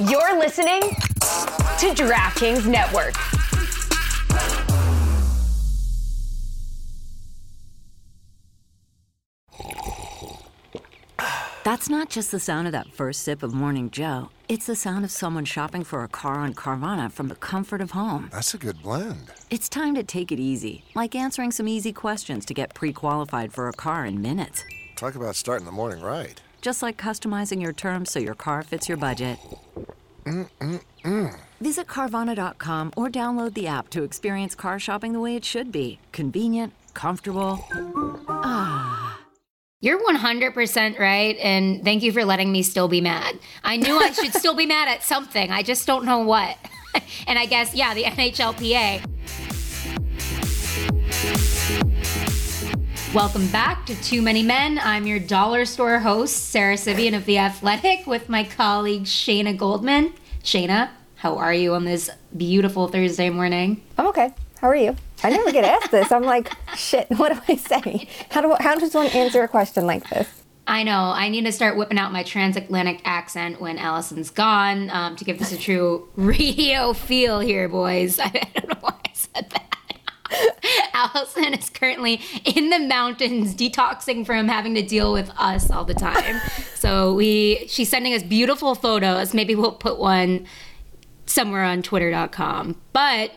You're 0.00 0.36
listening 0.40 0.80
to 0.80 1.94
DraftKings 1.94 2.66
Network. 2.66 3.14
That's 11.62 11.88
not 11.88 12.10
just 12.10 12.32
the 12.32 12.40
sound 12.40 12.66
of 12.66 12.72
that 12.72 12.92
first 12.92 13.22
sip 13.22 13.44
of 13.44 13.54
Morning 13.54 13.88
Joe. 13.88 14.30
It's 14.48 14.66
the 14.66 14.74
sound 14.74 15.04
of 15.04 15.12
someone 15.12 15.44
shopping 15.44 15.84
for 15.84 16.02
a 16.02 16.08
car 16.08 16.34
on 16.34 16.54
Carvana 16.54 17.12
from 17.12 17.28
the 17.28 17.36
comfort 17.36 17.80
of 17.80 17.92
home. 17.92 18.30
That's 18.32 18.52
a 18.52 18.58
good 18.58 18.82
blend. 18.82 19.30
It's 19.48 19.68
time 19.68 19.94
to 19.94 20.02
take 20.02 20.32
it 20.32 20.40
easy, 20.40 20.82
like 20.96 21.14
answering 21.14 21.52
some 21.52 21.68
easy 21.68 21.92
questions 21.92 22.44
to 22.46 22.54
get 22.54 22.74
pre 22.74 22.92
qualified 22.92 23.52
for 23.52 23.68
a 23.68 23.72
car 23.72 24.04
in 24.04 24.20
minutes. 24.20 24.64
Talk 24.96 25.14
about 25.14 25.36
starting 25.36 25.66
the 25.66 25.72
morning 25.72 26.02
right. 26.02 26.40
Just 26.64 26.82
like 26.82 26.96
customizing 26.96 27.60
your 27.60 27.74
terms 27.74 28.10
so 28.10 28.18
your 28.18 28.34
car 28.34 28.62
fits 28.62 28.88
your 28.88 28.96
budget. 28.96 29.36
Mm-mm-mm. 30.24 31.38
Visit 31.60 31.86
Carvana.com 31.86 32.90
or 32.96 33.10
download 33.10 33.52
the 33.52 33.66
app 33.66 33.90
to 33.90 34.02
experience 34.02 34.54
car 34.54 34.78
shopping 34.78 35.12
the 35.12 35.20
way 35.20 35.36
it 35.36 35.44
should 35.44 35.70
be 35.70 35.98
convenient, 36.12 36.72
comfortable. 36.94 37.62
Ah. 38.28 39.20
You're 39.82 40.00
100% 40.02 40.98
right, 40.98 41.36
and 41.36 41.84
thank 41.84 42.02
you 42.02 42.12
for 42.12 42.24
letting 42.24 42.50
me 42.50 42.62
still 42.62 42.88
be 42.88 43.02
mad. 43.02 43.38
I 43.62 43.76
knew 43.76 43.98
I 43.98 44.12
should 44.12 44.32
still 44.32 44.54
be 44.54 44.64
mad 44.64 44.88
at 44.88 45.02
something, 45.02 45.50
I 45.50 45.62
just 45.62 45.86
don't 45.86 46.06
know 46.06 46.20
what. 46.20 46.56
and 47.26 47.38
I 47.38 47.44
guess, 47.44 47.74
yeah, 47.74 47.92
the 47.92 48.04
NHLPA. 48.04 49.04
Welcome 53.14 53.46
back 53.46 53.86
to 53.86 53.94
Too 54.02 54.22
Many 54.22 54.42
Men. 54.42 54.80
I'm 54.82 55.06
your 55.06 55.20
dollar 55.20 55.66
store 55.66 56.00
host, 56.00 56.48
Sara 56.48 56.76
Civian 56.76 57.14
of 57.14 57.24
The 57.26 57.38
Athletic, 57.38 58.08
with 58.08 58.28
my 58.28 58.42
colleague 58.42 59.04
Shayna 59.04 59.56
Goldman. 59.56 60.14
Shayna, 60.42 60.90
how 61.14 61.36
are 61.38 61.54
you 61.54 61.74
on 61.74 61.84
this 61.84 62.10
beautiful 62.36 62.88
Thursday 62.88 63.30
morning? 63.30 63.80
I'm 63.96 64.08
okay. 64.08 64.34
How 64.60 64.66
are 64.66 64.74
you? 64.74 64.96
I 65.22 65.30
never 65.30 65.52
get 65.52 65.64
asked 65.64 65.92
this. 65.92 66.10
I'm 66.10 66.24
like, 66.24 66.50
shit, 66.76 67.06
what 67.10 67.32
do 67.32 67.40
I 67.48 67.54
say? 67.54 68.08
How 68.30 68.40
do 68.40 68.56
how 68.58 68.74
does 68.74 68.92
one 68.94 69.06
answer 69.06 69.44
a 69.44 69.48
question 69.48 69.86
like 69.86 70.10
this? 70.10 70.28
I 70.66 70.82
know. 70.82 71.12
I 71.14 71.28
need 71.28 71.44
to 71.44 71.52
start 71.52 71.76
whipping 71.76 71.98
out 71.98 72.12
my 72.12 72.24
transatlantic 72.24 73.00
accent 73.04 73.60
when 73.60 73.78
Alison's 73.78 74.30
gone 74.30 74.90
um, 74.90 75.14
to 75.14 75.24
give 75.24 75.38
this 75.38 75.52
a 75.52 75.56
true 75.56 76.08
radio 76.16 76.92
feel 76.92 77.38
here, 77.38 77.68
boys. 77.68 78.18
I, 78.18 78.24
I 78.56 78.58
don't 78.58 78.70
know 78.70 78.78
why 78.80 78.96
I 79.04 79.10
said 79.12 79.50
that. 79.50 79.73
Alison 80.94 81.54
is 81.54 81.70
currently 81.70 82.20
in 82.44 82.70
the 82.70 82.78
mountains 82.78 83.54
detoxing 83.54 84.24
from 84.24 84.48
having 84.48 84.74
to 84.74 84.82
deal 84.82 85.12
with 85.12 85.30
us 85.36 85.70
all 85.70 85.84
the 85.84 85.94
time. 85.94 86.40
so 86.74 87.14
we 87.14 87.66
she's 87.68 87.88
sending 87.88 88.14
us 88.14 88.22
beautiful 88.22 88.74
photos. 88.74 89.34
Maybe 89.34 89.54
we'll 89.54 89.72
put 89.72 89.98
one 89.98 90.46
somewhere 91.26 91.64
on 91.64 91.82
twitter.com. 91.82 92.80
But 92.92 93.32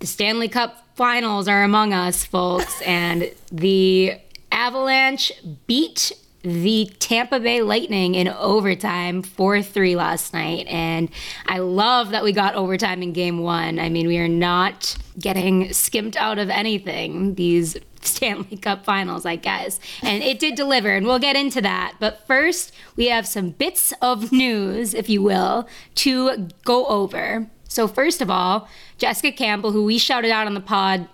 the 0.00 0.06
Stanley 0.06 0.48
Cup 0.48 0.84
finals 0.94 1.48
are 1.48 1.62
among 1.62 1.92
us, 1.92 2.24
folks, 2.24 2.82
and 2.82 3.30
the 3.50 4.14
Avalanche 4.50 5.32
beat 5.66 6.12
the 6.42 6.90
Tampa 6.98 7.38
Bay 7.38 7.62
Lightning 7.62 8.14
in 8.14 8.28
overtime 8.28 9.22
4 9.22 9.62
3 9.62 9.96
last 9.96 10.32
night. 10.32 10.66
And 10.68 11.08
I 11.46 11.58
love 11.58 12.10
that 12.10 12.24
we 12.24 12.32
got 12.32 12.54
overtime 12.54 13.02
in 13.02 13.12
game 13.12 13.38
one. 13.38 13.78
I 13.78 13.88
mean, 13.88 14.06
we 14.06 14.18
are 14.18 14.28
not 14.28 14.96
getting 15.18 15.72
skimped 15.72 16.16
out 16.16 16.38
of 16.38 16.50
anything 16.50 17.34
these 17.34 17.76
Stanley 18.00 18.56
Cup 18.56 18.84
finals, 18.84 19.24
I 19.24 19.36
guess. 19.36 19.78
And 20.02 20.22
it 20.22 20.38
did 20.38 20.54
deliver, 20.54 20.90
and 20.90 21.06
we'll 21.06 21.18
get 21.18 21.36
into 21.36 21.60
that. 21.60 21.94
But 22.00 22.26
first, 22.26 22.72
we 22.96 23.06
have 23.08 23.26
some 23.26 23.50
bits 23.50 23.92
of 24.02 24.32
news, 24.32 24.94
if 24.94 25.08
you 25.08 25.22
will, 25.22 25.68
to 25.96 26.48
go 26.64 26.86
over. 26.86 27.48
So, 27.68 27.88
first 27.88 28.20
of 28.20 28.30
all, 28.30 28.68
Jessica 28.98 29.32
Campbell, 29.32 29.72
who 29.72 29.84
we 29.84 29.98
shouted 29.98 30.30
out 30.30 30.46
on 30.46 30.54
the 30.54 30.60
pod 30.60 31.08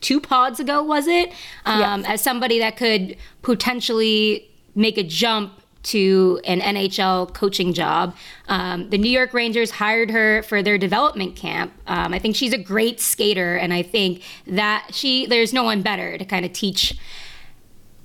two 0.00 0.20
pods 0.20 0.60
ago, 0.60 0.82
was 0.82 1.06
it? 1.06 1.32
Um, 1.64 2.02
yes. 2.02 2.10
As 2.10 2.20
somebody 2.20 2.58
that 2.58 2.76
could 2.76 3.16
potentially 3.42 4.50
make 4.74 4.98
a 4.98 5.02
jump 5.02 5.60
to 5.84 6.40
an 6.44 6.60
NHL 6.60 7.32
coaching 7.34 7.72
job. 7.72 8.16
Um, 8.48 8.90
the 8.90 8.98
New 8.98 9.10
York 9.10 9.34
Rangers 9.34 9.70
hired 9.70 10.10
her 10.10 10.42
for 10.42 10.62
their 10.62 10.78
development 10.78 11.36
camp. 11.36 11.72
Um, 11.86 12.14
I 12.14 12.18
think 12.18 12.36
she's 12.36 12.52
a 12.52 12.58
great 12.58 13.00
skater, 13.00 13.56
and 13.56 13.72
I 13.72 13.82
think 13.82 14.22
that 14.46 14.88
she 14.92 15.26
there's 15.26 15.52
no 15.52 15.62
one 15.62 15.82
better 15.82 16.18
to 16.18 16.24
kind 16.24 16.44
of 16.44 16.52
teach 16.52 16.98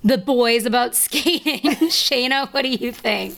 the 0.03 0.17
boys 0.17 0.65
about 0.65 0.95
skating. 0.95 1.61
Shayna, 1.89 2.51
what 2.53 2.61
do 2.63 2.69
you 2.69 2.91
think? 2.91 3.37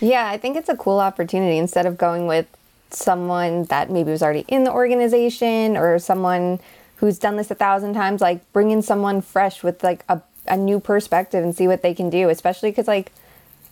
Yeah, 0.00 0.28
I 0.28 0.38
think 0.38 0.56
it's 0.56 0.68
a 0.68 0.76
cool 0.76 0.98
opportunity 0.98 1.58
instead 1.58 1.86
of 1.86 1.98
going 1.98 2.26
with 2.26 2.46
someone 2.90 3.64
that 3.64 3.90
maybe 3.90 4.10
was 4.10 4.22
already 4.22 4.44
in 4.48 4.64
the 4.64 4.72
organization 4.72 5.76
or 5.76 5.98
someone 5.98 6.58
who's 6.96 7.18
done 7.18 7.36
this 7.36 7.50
a 7.50 7.54
thousand 7.54 7.94
times 7.94 8.20
like 8.20 8.52
bring 8.52 8.70
in 8.72 8.82
someone 8.82 9.20
fresh 9.20 9.62
with 9.62 9.82
like 9.82 10.04
a, 10.08 10.20
a 10.50 10.56
new 10.56 10.78
perspective 10.78 11.42
and 11.42 11.56
see 11.56 11.66
what 11.68 11.82
they 11.82 11.94
can 11.94 12.10
do 12.10 12.28
especially 12.28 12.70
because 12.70 12.88
like 12.88 13.12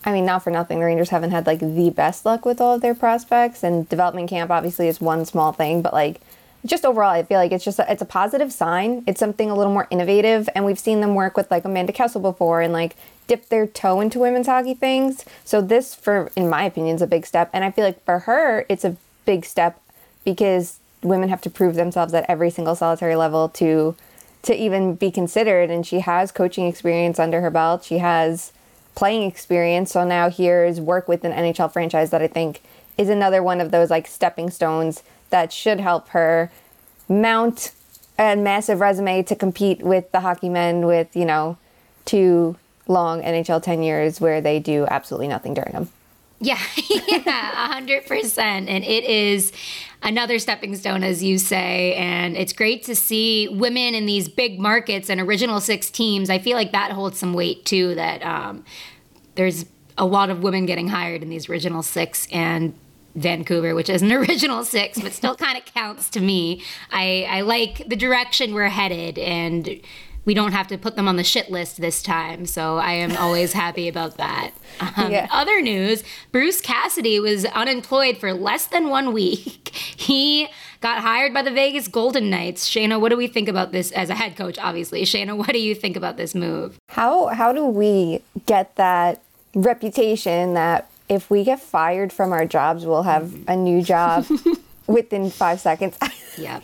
i 0.05 0.11
mean 0.11 0.25
not 0.25 0.43
for 0.43 0.49
nothing 0.49 0.79
the 0.79 0.85
rangers 0.85 1.09
haven't 1.09 1.31
had 1.31 1.45
like 1.45 1.59
the 1.59 1.89
best 1.89 2.25
luck 2.25 2.45
with 2.45 2.59
all 2.59 2.75
of 2.75 2.81
their 2.81 2.95
prospects 2.95 3.63
and 3.63 3.87
development 3.89 4.29
camp 4.29 4.49
obviously 4.49 4.87
is 4.87 4.99
one 4.99 5.25
small 5.25 5.51
thing 5.51 5.81
but 5.81 5.93
like 5.93 6.21
just 6.65 6.85
overall 6.85 7.11
i 7.11 7.23
feel 7.23 7.37
like 7.37 7.51
it's 7.51 7.63
just 7.63 7.79
a, 7.79 7.91
it's 7.91 8.01
a 8.01 8.05
positive 8.05 8.51
sign. 8.51 9.03
It's 9.07 9.19
something 9.19 9.49
a 9.49 9.55
little 9.55 9.71
more 9.71 9.87
innovative 9.89 10.49
and 10.53 10.65
we've 10.65 10.79
seen 10.79 11.01
them 11.01 11.15
work 11.15 11.37
with 11.37 11.49
like 11.49 11.65
amanda 11.65 11.93
kessel 11.93 12.21
before 12.21 12.61
and 12.61 12.73
like 12.73 12.95
dip 13.27 13.49
their 13.49 13.67
toe 13.67 14.01
into 14.01 14.19
women's 14.19 14.47
hockey 14.47 14.73
things. 14.73 15.23
So 15.45 15.61
this 15.61 15.95
for 15.95 16.31
in 16.35 16.49
my 16.49 16.63
opinion 16.63 16.95
is 16.95 17.01
a 17.01 17.07
big 17.07 17.25
step 17.25 17.49
and 17.53 17.63
i 17.63 17.71
feel 17.71 17.85
like 17.85 18.03
for 18.03 18.19
her 18.19 18.65
it's 18.67 18.83
a 18.83 18.97
big 19.25 19.45
step 19.45 19.81
because 20.25 20.79
women 21.01 21.29
have 21.29 21.41
to 21.41 21.49
prove 21.49 21.75
themselves 21.75 22.13
at 22.13 22.25
every 22.27 22.49
single 22.49 22.75
solitary 22.75 23.15
level 23.15 23.47
to 23.49 23.95
to 24.43 24.55
even 24.55 24.95
be 24.95 25.11
considered 25.11 25.69
and 25.69 25.85
she 25.85 25.99
has 25.99 26.31
coaching 26.31 26.67
experience 26.67 27.19
under 27.19 27.41
her 27.41 27.49
belt. 27.49 27.83
She 27.83 27.97
has 27.97 28.53
playing 28.95 29.23
experience. 29.23 29.91
So 29.91 30.05
now 30.05 30.29
here's 30.29 30.79
work 30.79 31.07
with 31.07 31.23
an 31.23 31.31
NHL 31.31 31.71
franchise 31.71 32.09
that 32.11 32.21
I 32.21 32.27
think 32.27 32.61
is 32.97 33.09
another 33.09 33.41
one 33.41 33.61
of 33.61 33.71
those 33.71 33.89
like 33.89 34.07
stepping 34.07 34.49
stones 34.49 35.03
that 35.29 35.53
should 35.53 35.79
help 35.79 36.09
her 36.09 36.51
mount 37.07 37.71
a 38.17 38.35
massive 38.35 38.81
resume 38.81 39.23
to 39.23 39.35
compete 39.35 39.81
with 39.81 40.11
the 40.11 40.19
hockey 40.19 40.49
men 40.49 40.85
with 40.85 41.15
you 41.15 41.25
know 41.25 41.57
two 42.05 42.57
long 42.87 43.21
NHL 43.21 43.61
tenures 43.63 44.19
where 44.19 44.41
they 44.41 44.59
do 44.59 44.85
absolutely 44.89 45.27
nothing 45.27 45.53
during 45.53 45.71
them 45.71 45.89
yeah, 46.39 46.59
yeah, 47.07 47.67
hundred 47.67 48.05
percent. 48.05 48.69
And 48.69 48.83
it 48.83 49.03
is 49.03 49.51
another 50.01 50.39
stepping 50.39 50.75
stone, 50.75 51.03
as 51.03 51.23
you 51.23 51.37
say. 51.37 51.93
And 51.95 52.37
it's 52.37 52.53
great 52.53 52.83
to 52.85 52.95
see 52.95 53.47
women 53.49 53.95
in 53.95 54.05
these 54.05 54.27
big 54.27 54.59
markets 54.59 55.09
and 55.09 55.19
original 55.19 55.59
six 55.59 55.89
teams. 55.89 56.29
I 56.29 56.39
feel 56.39 56.55
like 56.55 56.71
that 56.71 56.91
holds 56.91 57.19
some 57.19 57.33
weight 57.33 57.65
too. 57.65 57.95
That 57.95 58.23
um, 58.23 58.63
there's 59.35 59.65
a 59.97 60.05
lot 60.05 60.29
of 60.29 60.41
women 60.41 60.65
getting 60.65 60.87
hired 60.87 61.21
in 61.21 61.29
these 61.29 61.49
original 61.49 61.83
six 61.83 62.27
and 62.31 62.73
Vancouver, 63.15 63.75
which 63.75 63.89
is 63.89 64.01
an 64.01 64.11
original 64.13 64.63
six, 64.63 64.99
but 64.99 65.11
still 65.11 65.35
kind 65.35 65.57
of 65.57 65.65
counts 65.65 66.09
to 66.11 66.19
me. 66.19 66.63
I, 66.91 67.25
I 67.29 67.41
like 67.41 67.87
the 67.87 67.95
direction 67.95 68.53
we're 68.53 68.69
headed 68.69 69.17
and 69.17 69.81
we 70.29 70.35
don't 70.35 70.51
have 70.51 70.67
to 70.67 70.77
put 70.77 70.95
them 70.95 71.07
on 71.07 71.15
the 71.15 71.23
shit 71.23 71.49
list 71.49 71.81
this 71.81 72.03
time. 72.03 72.45
So 72.45 72.77
I 72.77 72.91
am 72.91 73.17
always 73.17 73.51
happy 73.51 73.87
about 73.87 74.17
that. 74.17 74.51
Um, 74.95 75.11
yeah. 75.11 75.27
Other 75.31 75.61
news 75.61 76.03
Bruce 76.31 76.61
Cassidy 76.61 77.19
was 77.19 77.43
unemployed 77.45 78.17
for 78.17 78.33
less 78.33 78.67
than 78.67 78.87
one 78.89 79.11
week. 79.11 79.69
he 79.97 80.47
got 80.79 80.99
hired 80.99 81.33
by 81.33 81.41
the 81.41 81.51
Vegas 81.51 81.87
Golden 81.87 82.29
Knights. 82.29 82.69
Shayna, 82.69 83.01
what 83.01 83.09
do 83.09 83.17
we 83.17 83.27
think 83.27 83.49
about 83.49 83.71
this 83.71 83.91
as 83.91 84.09
a 84.09 84.15
head 84.15 84.37
coach, 84.37 84.57
obviously? 84.59 85.01
Shayna, 85.01 85.35
what 85.35 85.49
do 85.49 85.59
you 85.59 85.75
think 85.75 85.97
about 85.97 86.15
this 86.15 86.33
move? 86.33 86.77
How, 86.89 87.27
how 87.27 87.51
do 87.51 87.65
we 87.65 88.21
get 88.45 88.75
that 88.75 89.21
reputation 89.53 90.53
that 90.53 90.89
if 91.09 91.29
we 91.29 91.43
get 91.43 91.59
fired 91.59 92.13
from 92.13 92.31
our 92.31 92.45
jobs, 92.45 92.85
we'll 92.85 93.03
have 93.03 93.33
a 93.49 93.55
new 93.55 93.81
job 93.81 94.27
within 94.87 95.29
five 95.29 95.59
seconds? 95.59 95.97
yeah. 96.37 96.61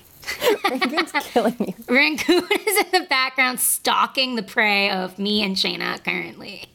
Rangoon's 0.69 1.11
killing 1.11 1.55
me. 1.59 1.75
Rangoon 1.87 2.47
is 2.51 2.85
in 2.85 3.01
the 3.01 3.05
background 3.09 3.59
stalking 3.59 4.35
the 4.35 4.43
prey 4.43 4.89
of 4.89 5.19
me 5.19 5.43
and 5.43 5.55
Shayna 5.55 6.03
currently. 6.03 6.65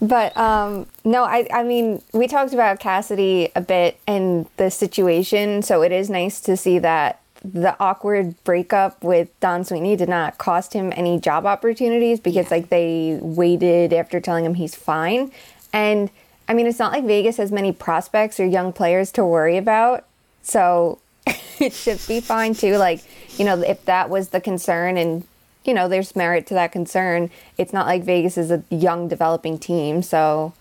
but 0.00 0.36
um, 0.36 0.86
no, 1.04 1.24
I, 1.24 1.46
I 1.52 1.62
mean, 1.62 2.02
we 2.12 2.26
talked 2.26 2.52
about 2.52 2.80
Cassidy 2.80 3.50
a 3.54 3.60
bit 3.60 3.98
and 4.06 4.46
the 4.56 4.70
situation, 4.70 5.62
so 5.62 5.82
it 5.82 5.92
is 5.92 6.10
nice 6.10 6.40
to 6.42 6.56
see 6.56 6.78
that 6.78 7.20
the 7.44 7.76
awkward 7.78 8.34
breakup 8.44 9.02
with 9.04 9.28
Don 9.40 9.64
Sweeney 9.64 9.96
did 9.96 10.08
not 10.08 10.38
cost 10.38 10.72
him 10.72 10.92
any 10.96 11.20
job 11.20 11.46
opportunities 11.46 12.18
because 12.18 12.46
yeah. 12.46 12.56
like 12.56 12.68
they 12.68 13.18
waited 13.22 13.92
after 13.92 14.20
telling 14.20 14.44
him 14.44 14.54
he's 14.54 14.74
fine. 14.74 15.30
And 15.72 16.10
I 16.48 16.54
mean, 16.54 16.66
it's 16.66 16.78
not 16.78 16.92
like 16.92 17.04
Vegas 17.04 17.36
has 17.36 17.52
many 17.52 17.72
prospects 17.72 18.40
or 18.40 18.46
young 18.46 18.72
players 18.72 19.12
to 19.12 19.24
worry 19.24 19.56
about. 19.56 20.04
So 20.42 20.98
it 21.60 21.72
should 21.72 22.00
be 22.06 22.20
fine 22.20 22.54
too. 22.54 22.76
Like, 22.76 23.00
you 23.38 23.44
know, 23.44 23.60
if 23.60 23.84
that 23.84 24.10
was 24.10 24.28
the 24.28 24.40
concern 24.40 24.96
and, 24.96 25.24
you 25.64 25.74
know, 25.74 25.88
there's 25.88 26.16
merit 26.16 26.46
to 26.48 26.54
that 26.54 26.72
concern, 26.72 27.30
it's 27.56 27.72
not 27.72 27.86
like 27.86 28.04
Vegas 28.04 28.38
is 28.38 28.50
a 28.50 28.62
young 28.70 29.08
developing 29.08 29.58
team. 29.58 30.02
So 30.02 30.52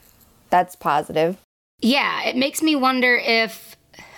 that's 0.50 0.76
positive. 0.76 1.38
Yeah, 1.80 2.24
it 2.24 2.36
makes 2.36 2.62
me 2.62 2.76
wonder 2.76 3.16
if 3.16 3.76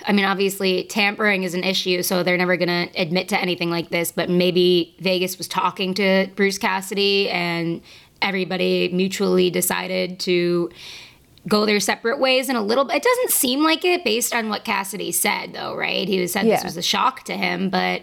I 0.08 0.14
mean, 0.14 0.26
obviously, 0.26 0.86
tampering 0.86 1.44
is 1.44 1.54
an 1.54 1.64
issue, 1.64 2.02
so 2.04 2.24
they're 2.24 2.38
never 2.38 2.58
going 2.58 2.70
to 2.70 3.00
admit 3.00 3.30
to 3.30 3.40
anything 3.40 3.70
like 3.70 3.90
this. 3.90 4.12
But 4.12 4.30
maybe 4.30 4.96
Vegas 5.00 5.38
was 5.38 5.48
talking 5.48 5.94
to 5.96 6.28
Bruce 6.36 6.58
Cassidy 6.58 7.30
and 7.30 7.82
everybody 8.22 8.90
mutually 8.90 9.50
decided 9.50 10.20
to 10.22 10.70
go 11.50 11.66
their 11.66 11.80
separate 11.80 12.20
ways 12.20 12.48
in 12.50 12.56
a 12.56 12.62
little 12.62 12.86
bit. 12.86 12.98
It 12.98 13.04
doesn't 13.04 13.32
seem 13.32 13.64
like 13.64 13.84
it 13.84 14.04
based 14.04 14.34
on 14.34 14.50
what 14.50 14.64
Cassidy 14.64 15.12
said, 15.12 15.54
though, 15.54 15.76
right? 15.76 16.08
He 16.08 16.22
was 16.22 16.32
said 16.34 16.46
Yeah. 16.46 16.56
this 16.56 16.64
was 16.64 16.78
a 16.78 16.82
shock 16.82 17.24
to 17.26 17.34
him, 17.36 17.70
but. 17.70 18.02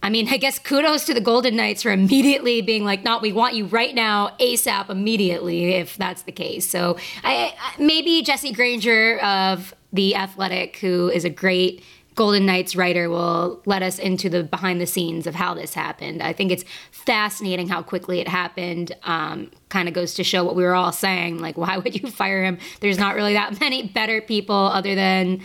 I 0.00 0.10
mean, 0.10 0.28
I 0.30 0.36
guess 0.36 0.60
kudos 0.60 1.06
to 1.06 1.12
the 1.14 1.20
Golden 1.20 1.56
Knights 1.56 1.82
for 1.82 1.90
immediately 1.90 2.62
being 2.62 2.84
like, 2.84 3.02
"Not, 3.02 3.20
we 3.20 3.32
want 3.32 3.56
you 3.56 3.64
right 3.66 3.92
now, 3.92 4.30
ASAP, 4.38 4.90
immediately." 4.90 5.74
If 5.74 5.96
that's 5.96 6.22
the 6.22 6.30
case, 6.30 6.70
so 6.70 6.96
I, 7.24 7.52
I 7.60 7.82
maybe 7.82 8.22
Jesse 8.22 8.52
Granger 8.52 9.18
of 9.18 9.74
the 9.92 10.14
Athletic, 10.14 10.76
who 10.76 11.08
is 11.08 11.24
a 11.24 11.30
great 11.30 11.82
Golden 12.18 12.46
Knights 12.46 12.74
writer, 12.74 13.08
will 13.08 13.62
let 13.64 13.80
us 13.80 14.00
into 14.00 14.28
the 14.28 14.42
behind 14.42 14.80
the 14.80 14.88
scenes 14.88 15.28
of 15.28 15.36
how 15.36 15.54
this 15.54 15.72
happened. 15.72 16.20
I 16.20 16.32
think 16.32 16.50
it's 16.50 16.64
fascinating 16.90 17.68
how 17.68 17.80
quickly 17.80 18.18
it 18.18 18.26
happened. 18.26 18.90
Um, 19.04 19.52
kind 19.68 19.86
of 19.86 19.94
goes 19.94 20.14
to 20.14 20.24
show 20.24 20.42
what 20.42 20.56
we 20.56 20.64
were 20.64 20.74
all 20.74 20.90
saying, 20.90 21.38
like, 21.38 21.56
why 21.56 21.76
would 21.78 21.94
you 21.94 22.10
fire 22.10 22.42
him? 22.42 22.58
There's 22.80 22.98
not 22.98 23.14
really 23.14 23.34
that 23.34 23.60
many 23.60 23.86
better 23.86 24.20
people 24.20 24.56
other 24.56 24.96
than. 24.96 25.42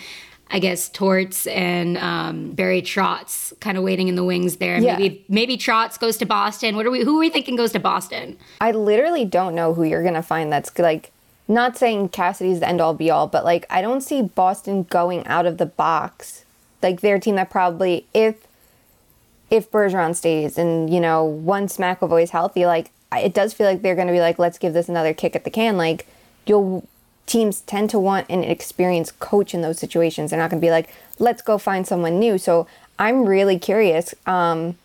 I 0.50 0.60
guess 0.60 0.90
Torts 0.90 1.48
and 1.48 1.98
um, 1.98 2.52
Barry 2.52 2.82
Trotz 2.82 3.60
kind 3.60 3.76
of 3.76 3.84
waiting 3.84 4.08
in 4.08 4.16
the 4.16 4.24
wings 4.24 4.58
there. 4.58 4.78
Yeah. 4.78 4.98
Maybe 4.98 5.26
maybe 5.28 5.58
Trotz 5.58 6.00
goes 6.00 6.18
to 6.18 6.26
Boston. 6.26 6.76
What 6.76 6.86
are 6.86 6.92
we? 6.92 7.04
Who 7.04 7.18
are 7.18 7.20
we 7.20 7.30
thinking 7.30 7.56
goes 7.56 7.72
to 7.72 7.80
Boston? 7.80 8.38
I 8.62 8.72
literally 8.72 9.26
don't 9.26 9.56
know 9.56 9.74
who 9.74 9.84
you're 9.84 10.04
gonna 10.04 10.22
find 10.22 10.52
that's 10.52 10.78
like 10.78 11.12
not 11.48 11.78
saying 11.78 12.10
Cassidy's 12.10 12.60
the 12.60 12.68
end 12.68 12.82
all 12.82 12.94
be 12.94 13.10
all, 13.10 13.28
but 13.28 13.46
like 13.46 13.66
I 13.70 13.82
don't 13.82 14.02
see 14.02 14.22
Boston 14.22 14.84
going 14.84 15.26
out 15.26 15.48
of 15.48 15.58
the 15.58 15.66
box. 15.66 16.43
Like 16.84 17.02
their 17.02 17.20
team 17.20 17.36
that 17.36 17.50
probably 17.50 18.06
if 18.14 18.48
if 19.50 19.72
Bergeron 19.72 20.16
stays 20.16 20.58
and 20.58 20.94
you 20.94 21.00
know 21.00 21.24
once 21.24 21.78
McAvoy's 21.78 22.32
healthy, 22.32 22.66
like 22.66 22.92
it 23.14 23.34
does 23.34 23.54
feel 23.54 23.68
like 23.68 23.82
they're 23.82 23.96
gonna 23.96 24.12
be 24.12 24.20
like 24.20 24.40
let's 24.40 24.58
give 24.58 24.74
this 24.74 24.90
another 24.90 25.14
kick 25.14 25.36
at 25.36 25.44
the 25.44 25.50
can. 25.50 25.78
Like 25.78 26.08
you'll 26.46 26.88
teams 27.26 27.62
tend 27.62 27.90
to 27.90 28.00
want 28.00 28.30
an 28.30 28.44
experienced 28.44 29.20
coach 29.20 29.54
in 29.54 29.62
those 29.62 29.80
situations. 29.80 30.32
They're 30.32 30.40
not 30.40 30.50
gonna 30.50 30.62
be 30.62 30.72
like 30.72 30.94
let's 31.20 31.42
go 31.42 31.58
find 31.58 31.88
someone 31.88 32.20
new. 32.20 32.38
So 32.38 32.68
I'm 33.00 33.26
really 33.26 33.58
curious. 33.58 34.14
Um, 34.26 34.78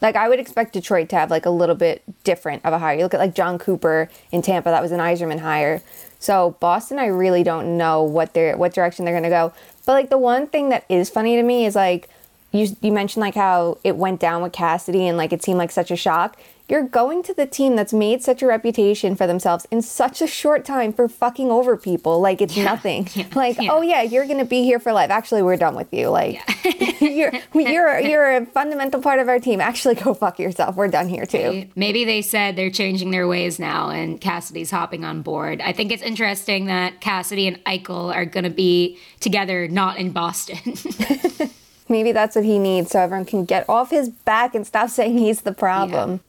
like 0.00 0.16
I 0.16 0.28
would 0.28 0.40
expect 0.40 0.72
Detroit 0.72 1.08
to 1.10 1.16
have 1.16 1.30
like 1.30 1.46
a 1.46 1.50
little 1.50 1.74
bit 1.74 2.02
different 2.24 2.64
of 2.64 2.72
a 2.72 2.78
hire. 2.78 2.96
You 2.96 3.02
look 3.02 3.14
at 3.14 3.20
like 3.20 3.34
Jon 3.34 3.58
Cooper 3.58 4.08
in 4.32 4.42
Tampa, 4.42 4.70
that 4.70 4.82
was 4.82 4.92
an 4.92 5.00
Yzerman 5.00 5.40
hire. 5.40 5.82
So 6.18 6.56
Boston, 6.60 6.98
I 6.98 7.06
really 7.06 7.42
don't 7.42 7.76
know 7.76 8.02
what 8.02 8.34
they're 8.34 8.56
what 8.56 8.72
direction 8.74 9.04
they're 9.04 9.14
gonna 9.14 9.28
go. 9.28 9.52
But 9.86 9.92
like 9.92 10.10
the 10.10 10.18
one 10.18 10.46
thing 10.46 10.68
that 10.70 10.84
is 10.88 11.10
funny 11.10 11.36
to 11.36 11.42
me 11.42 11.66
is 11.66 11.74
like 11.74 12.08
you 12.52 12.76
you 12.80 12.92
mentioned 12.92 13.20
like 13.20 13.34
how 13.34 13.78
it 13.84 13.96
went 13.96 14.20
down 14.20 14.42
with 14.42 14.52
Cassidy 14.52 15.06
and 15.06 15.16
like 15.16 15.32
it 15.32 15.42
seemed 15.42 15.58
like 15.58 15.70
such 15.70 15.90
a 15.90 15.96
shock. 15.96 16.36
You're 16.70 16.84
going 16.84 17.24
to 17.24 17.34
the 17.34 17.46
team 17.46 17.74
that's 17.74 17.92
made 17.92 18.22
such 18.22 18.42
a 18.42 18.46
reputation 18.46 19.16
for 19.16 19.26
themselves 19.26 19.66
in 19.72 19.82
such 19.82 20.22
a 20.22 20.28
short 20.28 20.64
time 20.64 20.92
for 20.92 21.08
fucking 21.08 21.50
over 21.50 21.76
people. 21.76 22.20
Like 22.20 22.40
it's 22.40 22.56
nothing. 22.56 23.08
like, 23.34 23.60
yeah. 23.60 23.70
oh 23.72 23.82
yeah, 23.82 24.02
you're 24.02 24.26
gonna 24.26 24.44
be 24.44 24.62
here 24.62 24.78
for 24.78 24.92
life. 24.92 25.10
Actually, 25.10 25.42
we're 25.42 25.56
done 25.56 25.74
with 25.74 25.92
you. 25.92 26.10
Like 26.10 26.40
you're 27.00 27.32
you're 27.54 27.98
you're 27.98 28.36
a 28.36 28.46
fundamental 28.46 29.02
part 29.02 29.18
of 29.18 29.28
our 29.28 29.40
team. 29.40 29.60
Actually, 29.60 29.96
go 29.96 30.14
fuck 30.14 30.38
yourself. 30.38 30.76
We're 30.76 30.86
done 30.86 31.08
here 31.08 31.26
too. 31.26 31.66
Maybe 31.74 32.04
they 32.04 32.22
said 32.22 32.54
they're 32.54 32.70
changing 32.70 33.10
their 33.10 33.26
ways 33.26 33.58
now 33.58 33.90
and 33.90 34.20
Cassidy's 34.20 34.70
hopping 34.70 35.04
on 35.04 35.22
board. 35.22 35.60
I 35.60 35.72
think 35.72 35.90
it's 35.90 36.04
interesting 36.04 36.66
that 36.66 37.00
Cassidy 37.00 37.48
and 37.48 37.64
Eichel 37.64 38.14
are 38.14 38.24
going 38.24 38.44
to 38.44 38.50
be 38.50 38.96
together, 39.18 39.66
not 39.66 39.98
in 39.98 40.12
Boston. 40.12 40.58
Maybe 41.88 42.12
that's 42.12 42.36
what 42.36 42.44
he 42.44 42.60
needs, 42.60 42.92
so 42.92 43.00
everyone 43.00 43.24
can 43.24 43.44
get 43.44 43.68
off 43.68 43.90
his 43.90 44.08
back 44.08 44.54
and 44.54 44.64
stop 44.64 44.90
saying 44.90 45.18
he's 45.18 45.40
the 45.40 45.52
problem. 45.52 46.20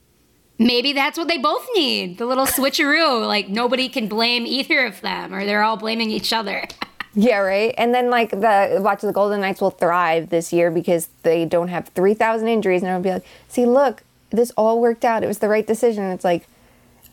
Maybe 0.66 0.92
that's 0.92 1.18
what 1.18 1.28
they 1.28 1.38
both 1.38 1.66
need 1.74 2.18
the 2.18 2.26
little 2.26 2.46
switcheroo. 2.46 3.26
Like 3.26 3.48
nobody 3.48 3.88
can 3.88 4.08
blame 4.08 4.46
either 4.46 4.84
of 4.86 5.00
them, 5.00 5.34
or 5.34 5.44
they're 5.44 5.62
all 5.62 5.76
blaming 5.76 6.10
each 6.10 6.32
other. 6.32 6.66
Yeah, 7.14 7.40
right. 7.40 7.74
And 7.76 7.94
then 7.94 8.08
like 8.08 8.30
the 8.30 8.78
watch 8.80 9.02
the 9.02 9.12
Golden 9.12 9.42
Knights 9.42 9.60
will 9.60 9.68
thrive 9.70 10.30
this 10.30 10.50
year 10.50 10.70
because 10.70 11.10
they 11.24 11.44
don't 11.44 11.68
have 11.68 11.88
three 11.88 12.14
thousand 12.14 12.48
injuries, 12.48 12.82
and 12.82 12.90
will 12.90 13.02
be 13.02 13.10
like, 13.10 13.26
"See, 13.48 13.66
look, 13.66 14.02
this 14.30 14.50
all 14.56 14.80
worked 14.80 15.04
out. 15.04 15.22
It 15.22 15.26
was 15.26 15.40
the 15.40 15.48
right 15.48 15.66
decision." 15.66 16.04
It's 16.04 16.24
like, 16.24 16.46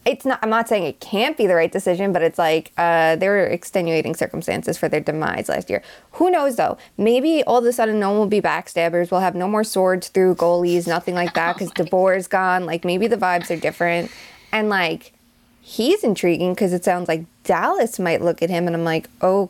it's 0.05 0.25
not. 0.25 0.39
I'm 0.41 0.49
not 0.49 0.67
saying 0.67 0.83
it 0.83 0.99
can't 0.99 1.37
be 1.37 1.45
the 1.45 1.55
right 1.55 1.71
decision, 1.71 2.13
but 2.13 2.21
it's 2.21 2.39
like 2.39 2.71
uh, 2.77 3.15
there 3.17 3.31
were 3.31 3.45
extenuating 3.45 4.15
circumstances 4.15 4.77
for 4.77 4.89
their 4.89 5.01
demise 5.01 5.49
last 5.49 5.69
year. 5.69 5.83
Who 6.13 6.31
knows 6.31 6.55
though? 6.55 6.77
Maybe 6.97 7.43
all 7.43 7.57
of 7.57 7.65
a 7.65 7.73
sudden 7.73 7.99
no 7.99 8.09
one 8.11 8.19
will 8.19 8.27
be 8.27 8.41
backstabbers. 8.41 9.11
We'll 9.11 9.19
have 9.19 9.35
no 9.35 9.47
more 9.47 9.63
swords 9.63 10.07
through 10.07 10.35
goalies, 10.35 10.87
nothing 10.87 11.15
like 11.15 11.33
that, 11.33 11.53
because 11.53 11.71
DeBoer's 11.71 12.27
gone. 12.27 12.65
Like 12.65 12.85
maybe 12.85 13.07
the 13.07 13.17
vibes 13.17 13.55
are 13.55 13.59
different, 13.59 14.09
and 14.51 14.69
like 14.69 15.13
he's 15.61 16.03
intriguing 16.03 16.53
because 16.53 16.73
it 16.73 16.83
sounds 16.83 17.07
like 17.07 17.25
Dallas 17.43 17.99
might 17.99 18.21
look 18.21 18.41
at 18.41 18.49
him, 18.49 18.67
and 18.67 18.75
I'm 18.75 18.85
like, 18.85 19.09
oh, 19.21 19.49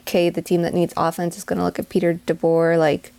okay, 0.00 0.30
the 0.30 0.42
team 0.42 0.62
that 0.62 0.74
needs 0.74 0.94
offense 0.96 1.36
is 1.36 1.44
going 1.44 1.58
to 1.58 1.64
look 1.64 1.78
at 1.78 1.88
Peter 1.88 2.14
DeBoer. 2.26 2.78
Like, 2.78 3.12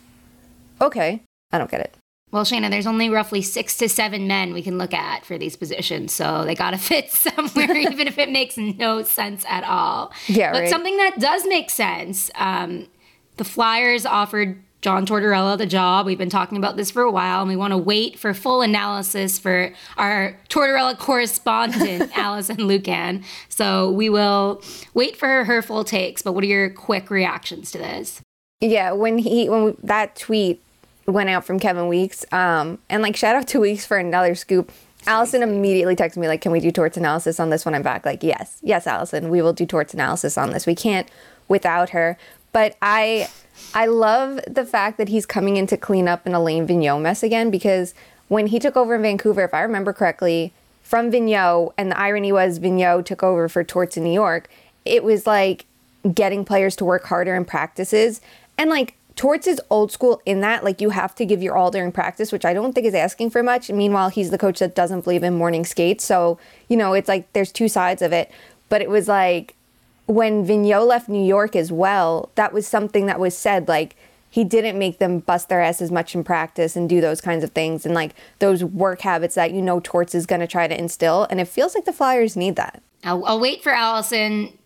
okay, 0.79 1.21
I 1.51 1.57
don't 1.57 1.69
get 1.69 1.81
it. 1.81 1.95
Well, 2.31 2.45
Shayna, 2.45 2.69
there's 2.69 2.87
only 2.87 3.09
roughly 3.09 3.41
six 3.41 3.75
to 3.77 3.89
seven 3.89 4.25
men 4.25 4.53
we 4.53 4.61
can 4.61 4.77
look 4.77 4.93
at 4.93 5.25
for 5.25 5.37
these 5.37 5.57
positions, 5.57 6.13
so 6.13 6.45
they 6.45 6.55
got 6.55 6.71
to 6.71 6.77
fit 6.79 7.11
somewhere, 7.11 7.71
even 7.75 8.07
if 8.07 8.17
it 8.17 8.29
makes 8.29 8.57
no 8.57 9.03
sense 9.03 9.43
at 9.47 9.63
all. 9.63 10.13
Yeah, 10.27 10.51
but 10.53 10.61
right. 10.61 10.69
something 10.69 10.95
that 10.97 11.19
does 11.19 11.45
make 11.45 11.69
sense. 11.69 12.31
Um, 12.35 12.87
the 13.37 13.43
Flyers 13.43 14.05
offered 14.05 14.61
John 14.81 15.05
Tortorella 15.05 15.57
the 15.57 15.65
job. 15.65 16.05
We've 16.05 16.17
been 16.17 16.29
talking 16.29 16.57
about 16.57 16.75
this 16.75 16.89
for 16.89 17.03
a 17.03 17.11
while, 17.11 17.41
and 17.41 17.49
we 17.49 17.55
want 17.55 17.71
to 17.71 17.77
wait 17.77 18.17
for 18.17 18.33
full 18.33 18.61
analysis 18.61 19.37
for 19.37 19.73
our 19.97 20.39
Tortorella 20.49 20.97
correspondent, 20.97 22.11
Alison 22.17 22.57
Lukan. 22.57 23.23
So 23.49 23.91
we 23.91 24.09
will 24.09 24.61
wait 24.93 25.15
for 25.15 25.27
her, 25.27 25.43
her 25.45 25.61
full 25.61 25.83
takes. 25.83 26.21
But 26.21 26.31
what 26.31 26.43
are 26.43 26.47
your 26.47 26.69
quick 26.69 27.11
reactions 27.11 27.71
to 27.71 27.77
this? 27.77 28.21
Yeah, 28.59 28.91
when 28.91 29.17
he 29.17 29.49
when 29.49 29.65
we, 29.65 29.75
that 29.83 30.15
tweet 30.15 30.61
went 31.05 31.29
out 31.29 31.45
from 31.45 31.59
Kevin 31.59 31.87
Weeks, 31.87 32.25
um, 32.31 32.79
and 32.89 33.01
like 33.01 33.15
shout 33.15 33.35
out 33.35 33.47
to 33.49 33.59
Weeks 33.59 33.85
for 33.85 33.97
another 33.97 34.35
scoop. 34.35 34.71
Alison 35.07 35.41
immediately 35.41 35.95
texted 35.95 36.17
me 36.17 36.27
like, 36.27 36.41
"Can 36.41 36.51
we 36.51 36.59
do 36.59 36.71
torts 36.71 36.97
analysis 36.97 37.39
on 37.39 37.49
this 37.49 37.65
one?" 37.65 37.73
I'm 37.73 37.81
back 37.81 38.05
like, 38.05 38.23
"Yes, 38.23 38.59
yes, 38.61 38.85
Alison, 38.85 39.29
we 39.29 39.41
will 39.41 39.53
do 39.53 39.65
torts 39.65 39.93
analysis 39.93 40.37
on 40.37 40.51
this. 40.51 40.65
We 40.65 40.75
can't 40.75 41.07
without 41.47 41.89
her." 41.89 42.17
But 42.53 42.75
I, 42.81 43.29
I 43.73 43.85
love 43.85 44.39
the 44.47 44.65
fact 44.65 44.97
that 44.97 45.09
he's 45.09 45.25
coming 45.25 45.57
in 45.57 45.67
to 45.67 45.77
clean 45.77 46.07
up 46.07 46.25
an 46.25 46.33
Alain 46.33 46.67
Vigneault 46.67 47.01
mess 47.01 47.23
again 47.23 47.49
because 47.49 47.93
when 48.27 48.47
he 48.47 48.59
took 48.59 48.75
over 48.75 48.95
in 48.95 49.01
Vancouver, 49.01 49.43
if 49.43 49.53
I 49.53 49.61
remember 49.61 49.93
correctly, 49.93 50.53
from 50.81 51.11
Vigneault, 51.11 51.73
and 51.77 51.89
the 51.89 51.97
irony 51.97 52.31
was 52.31 52.59
Vigneault 52.59 53.05
took 53.05 53.23
over 53.23 53.47
for 53.47 53.63
torts 53.63 53.95
in 53.95 54.03
New 54.03 54.11
York. 54.11 54.49
It 54.83 55.03
was 55.03 55.25
like 55.25 55.65
getting 56.13 56.43
players 56.43 56.75
to 56.77 56.85
work 56.85 57.05
harder 57.05 57.35
in 57.35 57.45
practices. 57.45 58.19
And 58.57 58.69
like 58.69 58.95
Torts 59.15 59.45
is 59.45 59.59
old 59.69 59.91
school 59.91 60.21
in 60.25 60.41
that 60.41 60.63
like 60.63 60.81
you 60.81 60.89
have 60.91 61.13
to 61.15 61.25
give 61.25 61.43
your 61.43 61.55
all 61.55 61.71
during 61.71 61.91
practice, 61.91 62.31
which 62.31 62.45
I 62.45 62.53
don't 62.53 62.73
think 62.73 62.87
is 62.87 62.93
asking 62.93 63.29
for 63.31 63.43
much. 63.43 63.69
Meanwhile, 63.69 64.09
he's 64.09 64.31
the 64.31 64.37
coach 64.37 64.59
that 64.59 64.75
doesn't 64.75 65.03
believe 65.03 65.23
in 65.23 65.35
morning 65.35 65.65
skates. 65.65 66.05
So, 66.05 66.39
you 66.69 66.77
know, 66.77 66.93
it's 66.93 67.09
like 67.09 67.31
there's 67.33 67.51
two 67.51 67.67
sides 67.67 68.01
of 68.01 68.13
it. 68.13 68.31
But 68.69 68.81
it 68.81 68.89
was 68.89 69.07
like 69.07 69.55
when 70.05 70.45
Vigneault 70.45 70.87
left 70.87 71.09
New 71.09 71.23
York 71.23 71.55
as 71.55 71.71
well, 71.71 72.31
that 72.35 72.53
was 72.53 72.67
something 72.67 73.05
that 73.05 73.19
was 73.19 73.37
said 73.37 73.67
like 73.67 73.95
he 74.29 74.45
didn't 74.45 74.79
make 74.79 74.97
them 74.97 75.19
bust 75.19 75.49
their 75.49 75.61
ass 75.61 75.81
as 75.81 75.91
much 75.91 76.15
in 76.15 76.23
practice 76.23 76.77
and 76.77 76.87
do 76.87 77.01
those 77.01 77.19
kinds 77.19 77.43
of 77.43 77.51
things 77.51 77.85
and 77.85 77.93
like 77.93 78.15
those 78.39 78.63
work 78.63 79.01
habits 79.01 79.35
that 79.35 79.51
you 79.51 79.61
know 79.61 79.81
Torts 79.81 80.15
is 80.15 80.25
going 80.25 80.39
to 80.39 80.47
try 80.47 80.67
to 80.67 80.79
instill. 80.79 81.27
And 81.29 81.41
it 81.41 81.49
feels 81.49 81.75
like 81.75 81.83
the 81.83 81.93
Flyers 81.93 82.37
need 82.37 82.55
that. 82.55 82.81
I'll, 83.03 83.25
I'll 83.25 83.39
wait 83.39 83.61
for 83.61 83.73
Alison 83.73 84.57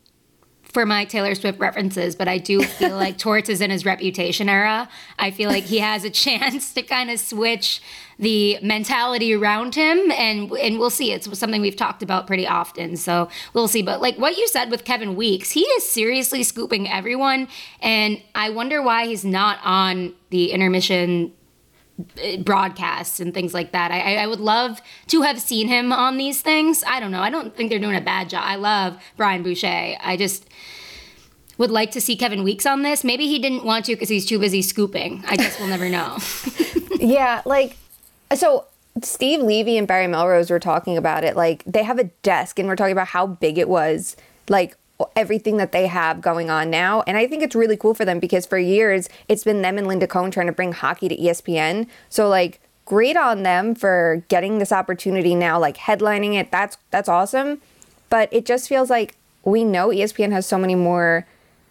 for 0.75 0.85
my 0.85 1.05
Taylor 1.05 1.33
Swift 1.35 1.57
references, 1.57 2.17
but 2.17 2.27
I 2.27 2.37
do 2.37 2.61
feel 2.61 2.97
like 2.97 3.17
Torts 3.17 3.47
is 3.47 3.61
in 3.61 3.71
his 3.71 3.85
reputation 3.85 4.49
era. 4.49 4.89
I 5.17 5.31
feel 5.31 5.49
like 5.49 5.63
he 5.63 5.79
has 5.79 6.03
a 6.03 6.09
chance 6.09 6.73
to 6.73 6.81
kind 6.81 7.09
of 7.09 7.17
switch 7.17 7.81
the 8.19 8.59
mentality 8.61 9.33
around 9.33 9.73
him, 9.73 10.11
and 10.11 10.51
and 10.51 10.77
we'll 10.77 10.89
see. 10.89 11.13
It's 11.13 11.39
something 11.39 11.61
we've 11.61 11.77
talked 11.77 12.03
about 12.03 12.27
pretty 12.27 12.45
often, 12.45 12.97
so 12.97 13.29
we'll 13.53 13.69
see. 13.69 13.83
But 13.83 14.01
like 14.01 14.17
what 14.17 14.35
you 14.35 14.49
said 14.49 14.69
with 14.69 14.83
Kevin 14.83 15.15
Weeks, 15.15 15.51
he 15.51 15.61
is 15.61 15.89
seriously 15.89 16.43
scooping 16.43 16.89
everyone, 16.89 17.47
and 17.79 18.21
I 18.35 18.49
wonder 18.49 18.81
why 18.81 19.07
he's 19.07 19.23
not 19.23 19.59
on 19.63 20.13
the 20.29 20.51
intermission 20.51 21.31
broadcasts 22.43 23.19
and 23.19 23.33
things 23.33 23.53
like 23.53 23.71
that. 23.71 23.91
I, 23.91 24.17
I 24.17 24.27
would 24.27 24.39
love 24.39 24.81
to 25.07 25.21
have 25.21 25.39
seen 25.39 25.67
him 25.67 25.93
on 25.93 26.17
these 26.17 26.41
things. 26.41 26.83
I 26.85 26.99
don't 26.99 27.11
know. 27.11 27.21
I 27.21 27.29
don't 27.29 27.55
think 27.55 27.69
they're 27.69 27.79
doing 27.79 27.95
a 27.95 28.01
bad 28.01 28.29
job. 28.29 28.43
I 28.45 28.55
love 28.55 28.97
Brian 29.15 29.43
Boucher. 29.43 29.95
I 29.99 30.17
just 30.17 30.47
would 31.57 31.71
like 31.71 31.91
to 31.91 32.01
see 32.01 32.17
Kevin 32.17 32.43
Weeks 32.43 32.65
on 32.65 32.81
this. 32.81 33.03
Maybe 33.03 33.27
he 33.27 33.39
didn't 33.39 33.63
want 33.63 33.85
to 33.85 33.93
because 33.95 34.09
he's 34.09 34.25
too 34.25 34.39
busy 34.39 34.61
scooping. 34.61 35.23
I 35.27 35.37
guess 35.37 35.57
we'll 35.59 35.69
never 35.69 35.89
know. 35.89 36.17
Yeah, 36.97 37.41
like 37.45 37.77
so 38.33 38.65
Steve 39.03 39.41
Levy 39.41 39.77
and 39.77 39.87
Barry 39.87 40.07
Melrose 40.07 40.49
were 40.49 40.59
talking 40.59 40.97
about 40.97 41.23
it. 41.23 41.35
Like 41.35 41.63
they 41.65 41.83
have 41.83 41.99
a 41.99 42.05
desk 42.23 42.57
and 42.57 42.67
we're 42.67 42.75
talking 42.75 42.93
about 42.93 43.09
how 43.09 43.27
big 43.27 43.57
it 43.57 43.69
was, 43.69 44.15
like 44.49 44.77
everything 45.15 45.57
that 45.57 45.71
they 45.71 45.87
have 45.87 46.21
going 46.21 46.49
on 46.49 46.69
now. 46.69 47.03
And 47.05 47.17
I 47.17 47.27
think 47.27 47.43
it's 47.43 47.55
really 47.55 47.77
cool 47.77 47.93
for 47.93 48.05
them 48.05 48.19
because 48.19 48.45
for 48.45 48.57
years 48.57 49.09
it's 49.27 49.43
been 49.43 49.61
them 49.61 49.77
and 49.77 49.87
Linda 49.87 50.07
Cohn 50.07 50.31
trying 50.31 50.47
to 50.47 50.53
bring 50.53 50.71
hockey 50.71 51.09
to 51.09 51.17
ESPN. 51.17 51.87
So 52.09 52.29
like 52.29 52.61
great 52.85 53.17
on 53.17 53.43
them 53.43 53.75
for 53.75 54.23
getting 54.29 54.59
this 54.59 54.71
opportunity 54.71 55.35
now, 55.35 55.59
like 55.59 55.77
headlining 55.77 56.35
it. 56.35 56.51
That's 56.51 56.77
that's 56.91 57.09
awesome. 57.09 57.61
But 58.09 58.29
it 58.31 58.45
just 58.45 58.69
feels 58.69 58.89
like 58.89 59.15
we 59.43 59.63
know 59.63 59.89
ESPN 59.89 60.31
has 60.31 60.45
so 60.45 60.57
many 60.57 60.75
more 60.75 61.25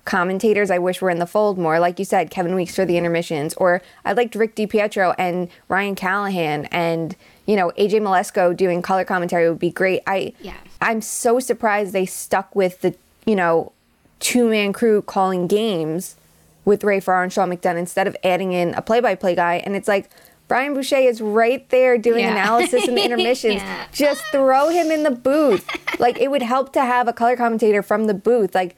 commentators 0.05 0.71
I 0.71 0.79
wish 0.79 1.01
were 1.01 1.11
in 1.11 1.19
the 1.19 1.27
fold 1.27 1.59
more. 1.59 1.79
Like 1.81 1.99
you 1.99 2.05
said, 2.05 2.31
Kevin 2.31 2.55
Weeks 2.55 2.75
for 2.77 2.85
the 2.85 2.99
intermissions, 2.99 3.55
or 3.55 3.81
I 4.05 4.13
liked 4.13 4.35
Rick 4.35 4.55
DiPietro 4.55 5.15
and 5.19 5.49
Ryan 5.69 5.95
Callahan 5.95 6.67
and 6.67 7.17
you 7.47 7.57
know 7.57 7.71
AJ 7.79 8.03
Mleczko 8.03 8.57
doing 8.57 8.83
color 8.83 9.05
commentary 9.05 9.49
would 9.49 9.59
be 9.59 9.71
great. 9.71 10.03
I 10.07 10.35
Yeah. 10.41 10.57
I'm 10.81 11.01
so 11.01 11.41
surprised 11.41 11.93
they 11.93 12.05
stuck 12.05 12.55
with 12.55 12.83
the 12.83 12.95
you 13.27 13.37
know 13.37 13.73
two 14.21 14.49
man 14.49 14.73
crew 14.73 15.03
calling 15.03 15.47
games 15.47 16.17
with 16.65 16.83
Ray 16.85 17.01
Ferraro 17.01 17.25
and 17.25 17.33
Sean 17.33 17.51
McDonough 17.51 17.79
instead 17.79 18.07
of 18.07 18.17
adding 18.25 18.53
in 18.53 18.73
a 18.75 18.81
play 18.83 19.01
by 19.01 19.15
play 19.15 19.35
guy. 19.35 19.57
And 19.57 19.77
it's 19.77 19.87
like 19.89 20.09
Brian 20.49 20.73
Boucher 20.75 20.97
is 20.97 21.21
right 21.21 21.69
there 21.71 21.99
doing 21.99 22.21
Yeah. 22.21 22.33
analysis 22.33 22.89
in 22.89 22.95
the 22.95 23.03
intermissions. 23.05 23.57
Yeah. 23.57 23.87
Just 23.93 24.23
throw 24.33 24.69
him 24.71 24.91
in 24.91 25.03
the 25.03 25.11
booth. 25.11 25.67
like 26.01 26.19
it 26.19 26.31
would 26.31 26.43
help 26.43 26.73
to 26.75 26.81
have 26.83 27.07
a 27.07 27.13
color 27.13 27.37
commentator 27.37 27.83
from 27.83 28.07
the 28.07 28.15
booth. 28.15 28.55
Like 28.55 28.77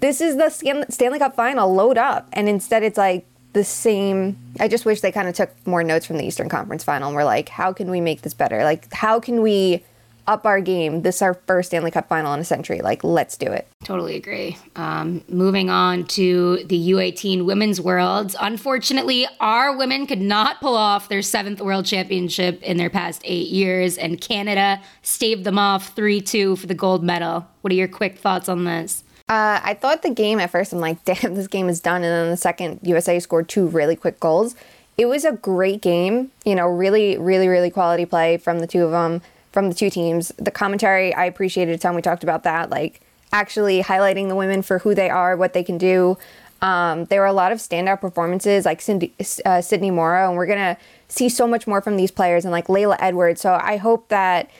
this 0.00 0.20
is 0.20 0.36
the 0.36 0.50
Stan- 0.50 0.90
Stanley 0.90 1.18
Cup 1.18 1.34
final, 1.34 1.72
load 1.74 1.96
up. 1.96 2.28
And 2.34 2.46
instead 2.48 2.82
it's 2.82 2.98
like 2.98 3.24
the 3.54 3.64
same. 3.64 4.36
I 4.60 4.68
just 4.68 4.84
wish 4.84 5.00
they 5.00 5.12
kind 5.12 5.28
of 5.28 5.34
took 5.34 5.50
more 5.66 5.82
notes 5.82 6.04
from 6.04 6.18
the 6.18 6.24
Eastern 6.26 6.50
Conference 6.50 6.84
final 6.84 7.08
and 7.08 7.16
were 7.16 7.24
like, 7.24 7.48
how 7.48 7.72
can 7.72 7.90
we 7.90 8.00
make 8.02 8.20
this 8.22 8.34
better? 8.34 8.64
Like, 8.64 8.92
how 8.92 9.18
can 9.20 9.40
we 9.40 9.82
up 10.26 10.46
our 10.46 10.60
game? 10.60 11.02
This 11.02 11.16
is 11.16 11.22
our 11.22 11.34
first 11.34 11.70
Stanley 11.70 11.90
Cup 11.90 12.08
final 12.08 12.32
in 12.34 12.40
a 12.40 12.44
century. 12.44 12.80
Like, 12.80 13.04
let's 13.04 13.36
do 13.36 13.46
it. 13.46 13.66
Totally 13.84 14.16
agree. 14.16 14.56
Um, 14.76 15.22
moving 15.28 15.70
on 15.70 16.04
to 16.06 16.64
the 16.64 16.90
U18 16.90 17.44
Women's 17.44 17.80
Worlds. 17.80 18.36
Unfortunately, 18.40 19.26
our 19.40 19.76
women 19.76 20.06
could 20.06 20.20
not 20.20 20.60
pull 20.60 20.76
off 20.76 21.08
their 21.08 21.22
seventh 21.22 21.60
World 21.60 21.86
Championship 21.86 22.62
in 22.62 22.76
their 22.76 22.90
past 22.90 23.22
eight 23.24 23.48
years, 23.48 23.98
and 23.98 24.20
Canada 24.20 24.80
staved 25.02 25.44
them 25.44 25.58
off 25.58 25.94
3 25.94 26.20
2 26.20 26.56
for 26.56 26.66
the 26.66 26.74
gold 26.74 27.02
medal. 27.02 27.46
What 27.60 27.72
are 27.72 27.76
your 27.76 27.88
quick 27.88 28.18
thoughts 28.18 28.48
on 28.48 28.64
this? 28.64 29.04
Uh, 29.28 29.58
I 29.64 29.72
thought 29.74 30.02
the 30.02 30.10
game 30.10 30.38
at 30.38 30.50
first, 30.50 30.72
I'm 30.72 30.80
like, 30.80 31.04
damn, 31.06 31.34
this 31.34 31.48
game 31.48 31.68
is 31.68 31.80
done. 31.80 32.02
And 32.02 32.04
then 32.04 32.30
the 32.30 32.36
second, 32.36 32.80
USA 32.82 33.18
scored 33.20 33.48
two 33.48 33.66
really 33.66 33.96
quick 33.96 34.20
goals. 34.20 34.54
It 34.96 35.06
was 35.06 35.24
a 35.24 35.32
great 35.32 35.82
game, 35.82 36.30
you 36.44 36.54
know, 36.54 36.68
really, 36.68 37.18
really, 37.18 37.48
really 37.48 37.70
quality 37.70 38.06
play 38.06 38.36
from 38.36 38.60
the 38.60 38.66
two 38.66 38.84
of 38.84 38.92
them, 38.92 39.22
from 39.54 39.68
the 39.68 39.74
two 39.74 39.88
teams. 39.88 40.32
The 40.36 40.50
commentary, 40.50 41.14
I 41.14 41.24
appreciated 41.24 41.76
a 41.76 41.78
ton. 41.78 41.94
We 41.94 42.02
talked 42.02 42.24
about 42.24 42.42
that, 42.42 42.68
like 42.70 43.00
actually 43.32 43.82
highlighting 43.82 44.28
the 44.28 44.34
women 44.34 44.62
for 44.62 44.80
who 44.80 44.94
they 44.94 45.08
are, 45.08 45.36
what 45.36 45.54
they 45.54 45.62
can 45.62 45.78
do. 45.78 46.18
Um, 46.60 47.04
there 47.06 47.20
were 47.20 47.26
a 47.26 47.32
lot 47.32 47.52
of 47.52 47.58
standout 47.58 48.00
performances, 48.00 48.64
like 48.64 48.80
Cindy, 48.80 49.14
uh, 49.46 49.60
Sydney 49.60 49.92
Morrow, 49.92 50.28
and 50.28 50.36
we're 50.36 50.46
gonna 50.46 50.76
see 51.08 51.28
so 51.28 51.46
much 51.46 51.66
more 51.66 51.80
from 51.80 51.96
these 51.96 52.10
players, 52.10 52.44
and 52.44 52.50
like 52.52 52.68
Laila 52.68 52.96
Edwards. 52.98 53.40
So 53.40 53.58
I 53.62 53.76
hope 53.76 54.08
that, 54.08 54.50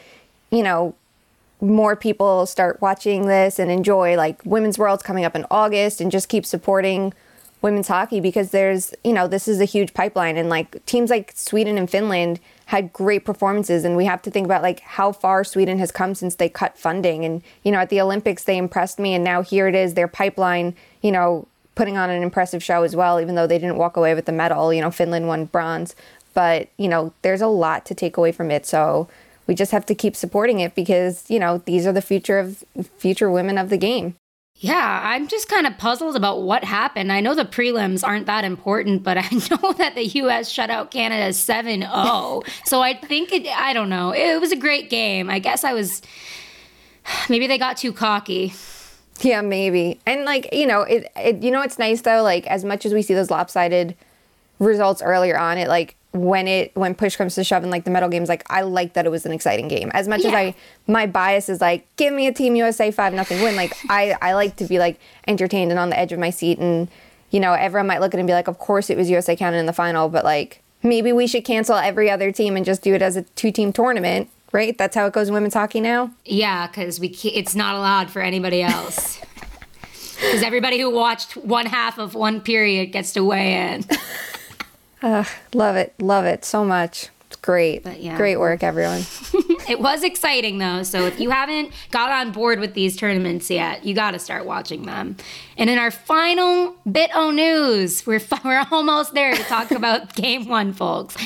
you 0.50 0.62
know, 0.62 0.94
more 1.60 1.96
people 1.96 2.46
start 2.46 2.80
watching 2.80 3.26
this 3.26 3.58
and 3.58 3.70
enjoy 3.70 4.16
like 4.16 4.40
women's 4.44 4.78
worlds 4.78 5.02
coming 5.02 5.24
up 5.24 5.34
in 5.34 5.44
August 5.50 6.00
and 6.00 6.12
just 6.12 6.28
keep 6.28 6.46
supporting 6.46 7.12
women's 7.64 7.88
hockey 7.88 8.20
because 8.20 8.50
there's 8.50 8.94
you 9.02 9.12
know 9.14 9.26
this 9.26 9.48
is 9.48 9.58
a 9.58 9.64
huge 9.64 9.94
pipeline. 9.94 10.36
And 10.36 10.50
like 10.50 10.84
teams 10.84 11.08
like 11.10 11.32
Sweden 11.34 11.78
and 11.78 11.90
Finland 11.90 12.38
had 12.66 12.92
great 12.92 13.24
performances. 13.24 13.84
And 13.84 13.96
we 13.96 14.04
have 14.04 14.22
to 14.22 14.30
think 14.30 14.44
about 14.44 14.62
like 14.62 14.80
how 14.80 15.10
far 15.12 15.42
Sweden 15.42 15.78
has 15.78 15.90
come 15.90 16.14
since 16.14 16.34
they 16.36 16.48
cut 16.48 16.78
funding. 16.78 17.24
And 17.24 17.42
you 17.64 17.72
know 17.72 17.78
at 17.78 17.88
the 17.88 18.00
Olympics 18.00 18.44
they 18.44 18.58
impressed 18.58 18.98
me. 18.98 19.14
And 19.14 19.24
now 19.24 19.42
here 19.42 19.66
it 19.66 19.74
is 19.74 19.94
their 19.94 20.06
pipeline 20.06 20.76
you 21.00 21.10
know 21.10 21.48
putting 21.74 21.96
on 21.96 22.10
an 22.10 22.22
impressive 22.22 22.62
show 22.62 22.84
as 22.84 22.94
well 22.94 23.20
even 23.20 23.34
though 23.34 23.48
they 23.48 23.58
didn't 23.58 23.78
walk 23.78 23.96
away 23.96 24.14
with 24.14 24.26
the 24.26 24.32
medal. 24.32 24.72
You 24.72 24.82
know 24.82 24.90
Finland 24.90 25.26
won 25.26 25.46
bronze. 25.46 25.96
But 26.34 26.68
you 26.76 26.88
know 26.88 27.14
there's 27.22 27.42
a 27.42 27.46
lot 27.46 27.86
to 27.86 27.94
take 27.94 28.18
away 28.18 28.30
from 28.30 28.50
it. 28.50 28.66
So 28.66 29.08
we 29.46 29.54
just 29.54 29.72
have 29.72 29.86
to 29.86 29.94
keep 29.94 30.16
supporting 30.16 30.60
it 30.60 30.74
because 30.74 31.24
you 31.30 31.38
know 31.38 31.58
these 31.58 31.86
are 31.86 31.92
the 31.92 32.02
future 32.02 32.38
of 32.38 32.62
future 32.98 33.30
women 33.30 33.56
of 33.56 33.70
the 33.70 33.78
game 33.78 34.16
Yeah, 34.56 35.00
I'm 35.02 35.26
just 35.28 35.48
kind 35.48 35.66
of 35.66 35.76
puzzled 35.78 36.14
about 36.16 36.42
what 36.42 36.62
happened. 36.64 37.12
I 37.12 37.20
know 37.20 37.34
the 37.34 37.44
prelims 37.44 38.06
aren't 38.06 38.26
that 38.26 38.44
important, 38.44 39.02
but 39.02 39.18
I 39.18 39.28
know 39.50 39.72
that 39.74 39.94
the 39.94 40.04
US 40.22 40.48
shut 40.48 40.70
out 40.70 40.90
Canada 40.90 41.32
7 41.32 41.80
0. 41.80 42.42
so 42.64 42.80
I 42.80 42.94
think 42.94 43.32
it, 43.32 43.46
I 43.48 43.72
don't 43.72 43.88
know. 43.90 44.12
It 44.12 44.40
was 44.40 44.52
a 44.52 44.56
great 44.56 44.90
game. 44.90 45.28
I 45.28 45.38
guess 45.40 45.64
I 45.64 45.72
was, 45.72 46.02
maybe 47.28 47.46
they 47.46 47.58
got 47.58 47.76
too 47.76 47.92
cocky. 47.92 48.54
yeah 49.20 49.40
maybe 49.40 50.00
and 50.06 50.24
like 50.24 50.48
you 50.52 50.66
know 50.66 50.82
it, 50.82 51.06
it 51.16 51.40
you 51.42 51.50
know 51.52 51.62
it's 51.62 51.78
nice 51.78 52.00
though 52.00 52.20
like 52.22 52.44
as 52.48 52.64
much 52.64 52.84
as 52.84 52.92
we 52.92 53.00
see 53.00 53.14
those 53.14 53.30
lopsided 53.30 53.94
results 54.58 55.00
earlier 55.02 55.38
on 55.38 55.56
it 55.56 55.68
like 55.68 55.94
when 56.14 56.46
it 56.46 56.70
when 56.76 56.94
push 56.94 57.16
comes 57.16 57.34
to 57.34 57.42
shove 57.42 57.64
in 57.64 57.70
like 57.70 57.82
the 57.84 57.90
medal 57.90 58.08
games 58.08 58.28
like 58.28 58.44
i 58.48 58.60
like 58.62 58.92
that 58.92 59.04
it 59.04 59.08
was 59.10 59.26
an 59.26 59.32
exciting 59.32 59.66
game 59.66 59.90
as 59.94 60.06
much 60.06 60.20
as 60.20 60.30
Yeah. 60.30 60.38
i 60.38 60.54
my 60.86 61.06
bias 61.06 61.48
is 61.48 61.60
like 61.60 61.88
give 61.96 62.14
me 62.14 62.28
a 62.28 62.32
team 62.32 62.54
usa 62.54 62.92
5 62.92 63.12
nothing 63.14 63.42
win 63.42 63.56
like 63.56 63.72
i 63.90 64.14
i 64.22 64.32
like 64.34 64.54
to 64.56 64.64
be 64.64 64.78
like 64.78 65.00
entertained 65.26 65.72
and 65.72 65.78
on 65.80 65.90
the 65.90 65.98
edge 65.98 66.12
of 66.12 66.20
my 66.20 66.30
seat 66.30 66.58
and 66.60 66.86
you 67.32 67.40
know 67.40 67.52
everyone 67.54 67.88
might 67.88 68.00
look 68.00 68.14
at 68.14 68.18
it 68.18 68.20
and 68.20 68.28
be 68.28 68.32
like 68.32 68.46
of 68.46 68.58
course 68.58 68.90
it 68.90 68.96
was 68.96 69.10
usa 69.10 69.34
canada 69.34 69.58
in 69.58 69.66
the 69.66 69.72
final 69.72 70.08
but 70.08 70.24
like 70.24 70.62
maybe 70.84 71.12
we 71.12 71.26
should 71.26 71.44
cancel 71.44 71.74
every 71.74 72.08
other 72.08 72.30
team 72.30 72.56
and 72.56 72.64
just 72.64 72.82
do 72.82 72.94
it 72.94 73.02
as 73.02 73.16
a 73.16 73.22
two 73.34 73.50
team 73.50 73.72
tournament 73.72 74.30
right 74.52 74.78
that's 74.78 74.94
how 74.94 75.06
it 75.06 75.12
goes 75.12 75.26
in 75.26 75.34
women's 75.34 75.54
hockey 75.54 75.80
now 75.80 76.12
Yeah, 76.24 76.68
because 76.68 77.00
we 77.00 77.12
ca 77.12 77.28
it's 77.30 77.56
not 77.56 77.74
allowed 77.74 78.08
for 78.08 78.22
anybody 78.22 78.62
else. 78.62 79.20
Because 80.20 80.44
everybody 80.44 80.80
who 80.80 80.90
watched 80.90 81.36
one 81.36 81.66
half 81.66 81.98
of 81.98 82.14
one 82.14 82.40
period 82.40 82.92
gets 82.92 83.12
to 83.14 83.24
weigh 83.24 83.54
in. 83.74 83.84
love 85.52 85.76
it 85.76 85.94
love 86.00 86.24
it 86.24 86.44
so 86.44 86.64
much 86.64 87.08
it's 87.26 87.36
great 87.36 87.84
But 87.84 88.00
yeah. 88.00 88.16
great 88.16 88.38
work 88.38 88.62
everyone 88.62 89.02
It 89.68 89.80
was 89.80 90.02
exciting 90.02 90.58
though, 90.58 90.82
so 90.82 91.06
if 91.06 91.18
you 91.18 91.30
haven't 91.30 91.72
got 91.90 92.10
on 92.10 92.32
board 92.32 92.60
with 92.60 92.74
these 92.74 92.96
tournaments 92.96 93.50
yet, 93.50 93.84
you 93.84 93.94
got 93.94 94.10
to 94.10 94.18
start 94.18 94.44
watching 94.44 94.82
them. 94.84 95.16
And 95.56 95.70
in 95.70 95.78
our 95.78 95.90
final 95.90 96.76
bit 96.90 97.10
o 97.14 97.30
news, 97.30 98.06
we're 98.06 98.20
we're 98.44 98.66
almost 98.70 99.14
there 99.14 99.34
to 99.34 99.42
talk 99.44 99.70
about 99.80 100.14
Game 100.14 100.48
One, 100.48 100.72
folks. 100.72 101.16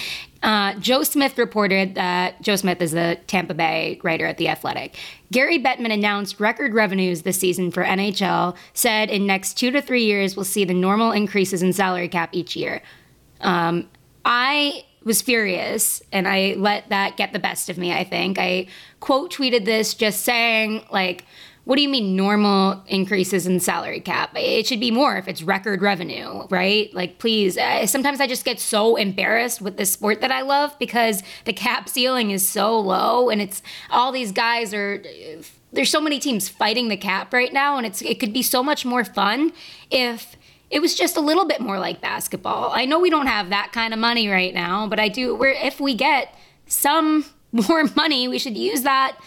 Uh, 0.41 0.75
Joe 0.75 1.03
Smith 1.03 1.37
reported 1.37 1.97
that 1.97 2.41
Joe 2.41 2.55
Smith 2.55 2.81
is 2.81 2.93
the 2.93 3.19
Tampa 3.27 3.55
Bay 3.55 3.99
writer 4.05 4.25
at 4.25 4.39
the 4.39 4.49
Athletic. 4.49 4.95
Gary 5.33 5.59
Bettman 5.59 5.93
announced 5.93 6.39
record 6.39 6.75
revenues 6.75 7.23
this 7.23 7.41
season 7.41 7.73
for 7.73 7.83
NHL. 7.83 8.57
Said 8.73 9.11
in 9.11 9.27
next 9.27 9.55
two 9.55 9.73
to 9.73 9.83
three 9.83 10.05
years 10.05 10.37
we'll 10.37 10.45
see 10.45 10.65
the 10.65 10.75
normal 10.75 11.11
increases 11.11 11.61
in 11.61 11.73
salary 11.73 12.09
cap 12.09 12.31
each 12.31 12.55
year. 12.55 12.83
Um, 13.41 13.89
I 14.25 14.85
was 15.05 15.23
furious 15.23 16.03
and 16.13 16.29
I 16.29 16.55
let 16.57 16.89
that 16.91 17.17
get 17.17 17.33
the 17.33 17.39
best 17.39 17.69
of 17.71 17.79
me, 17.79 17.93
I 17.93 18.05
think. 18.05 18.39
I 18.39 18.67
quote 19.01 19.33
tweeted 19.33 19.65
this 19.65 19.95
just 19.95 20.23
saying, 20.23 20.85
like, 20.91 21.25
what 21.69 21.77
do 21.77 21.83
you 21.83 21.89
mean 21.91 22.17
normal 22.17 22.83
increases 22.87 23.47
in 23.47 23.61
salary 23.61 24.01
cap? 24.01 24.31
It 24.35 24.67
should 24.67 24.81
be 24.81 24.91
more 24.91 25.19
if 25.19 25.29
it's 25.29 25.43
record 25.43 25.83
revenue, 25.83 26.47
right? 26.49 26.93
Like, 26.95 27.19
please. 27.19 27.59
I, 27.59 27.85
sometimes 27.85 28.23
I 28.23 28.27
just 28.27 28.47
get 28.47 28.59
so 28.59 28.97
embarrassed 28.97 29.61
with 29.61 29.77
this 29.77 29.93
sport 29.93 30.23
that 30.23 30.33
I 30.33 30.41
love 30.41 30.79
because 30.79 31.23
the 31.45 31.53
cap 31.53 31.87
ceiling 31.87 32.31
is 32.31 32.49
so 32.49 32.81
low 32.81 33.29
and 33.29 33.43
it's 33.43 33.61
all 33.91 34.13
these 34.13 34.33
guys 34.33 34.73
are 34.73 35.03
there's 35.71 35.91
so 35.91 36.01
many 36.01 36.19
teams 36.19 36.49
fighting 36.49 36.89
the 36.89 36.97
cap 36.97 37.35
right 37.35 37.53
now 37.53 37.77
and 37.77 37.85
it's 37.85 38.01
it 38.01 38.19
could 38.19 38.33
be 38.33 38.43
so 38.43 38.63
much 38.63 38.87
more 38.87 39.05
fun 39.05 39.53
if 39.91 40.38
it 40.71 40.81
was 40.81 40.95
just 40.95 41.17
a 41.17 41.21
little 41.21 41.47
bit 41.47 41.61
more 41.61 41.79
like 41.79 42.01
basketball. 42.01 42.71
I 42.73 42.85
know 42.85 42.99
we 42.99 43.11
don't 43.11 43.27
have 43.27 43.51
that 43.51 43.73
kind 43.73 43.95
of 43.95 44.01
money 44.01 44.29
right 44.29 44.53
now, 44.53 44.87
but 44.87 45.01
I 45.01 45.09
do 45.09 45.35
we're 45.35 45.51
if 45.51 45.81
we 45.81 45.95
get 45.95 46.35
some 46.67 47.25
more 47.53 47.85
money, 47.97 48.29
we 48.29 48.39
should 48.39 48.57
use 48.57 48.83
that 48.83 49.19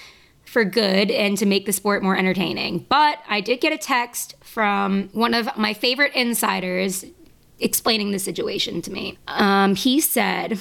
for 0.45 0.65
good 0.65 1.09
and 1.09 1.37
to 1.37 1.45
make 1.45 1.65
the 1.65 1.71
sport 1.71 2.03
more 2.03 2.17
entertaining. 2.17 2.85
But 2.89 3.19
I 3.27 3.39
did 3.39 3.61
get 3.61 3.71
a 3.71 3.77
text 3.77 4.35
from 4.41 5.09
one 5.13 5.33
of 5.33 5.49
my 5.57 5.73
favorite 5.73 6.13
insiders 6.13 7.05
explaining 7.59 8.11
the 8.11 8.19
situation 8.19 8.81
to 8.81 8.91
me. 8.91 9.17
Um, 9.27 9.75
he 9.75 10.01
said, 10.01 10.59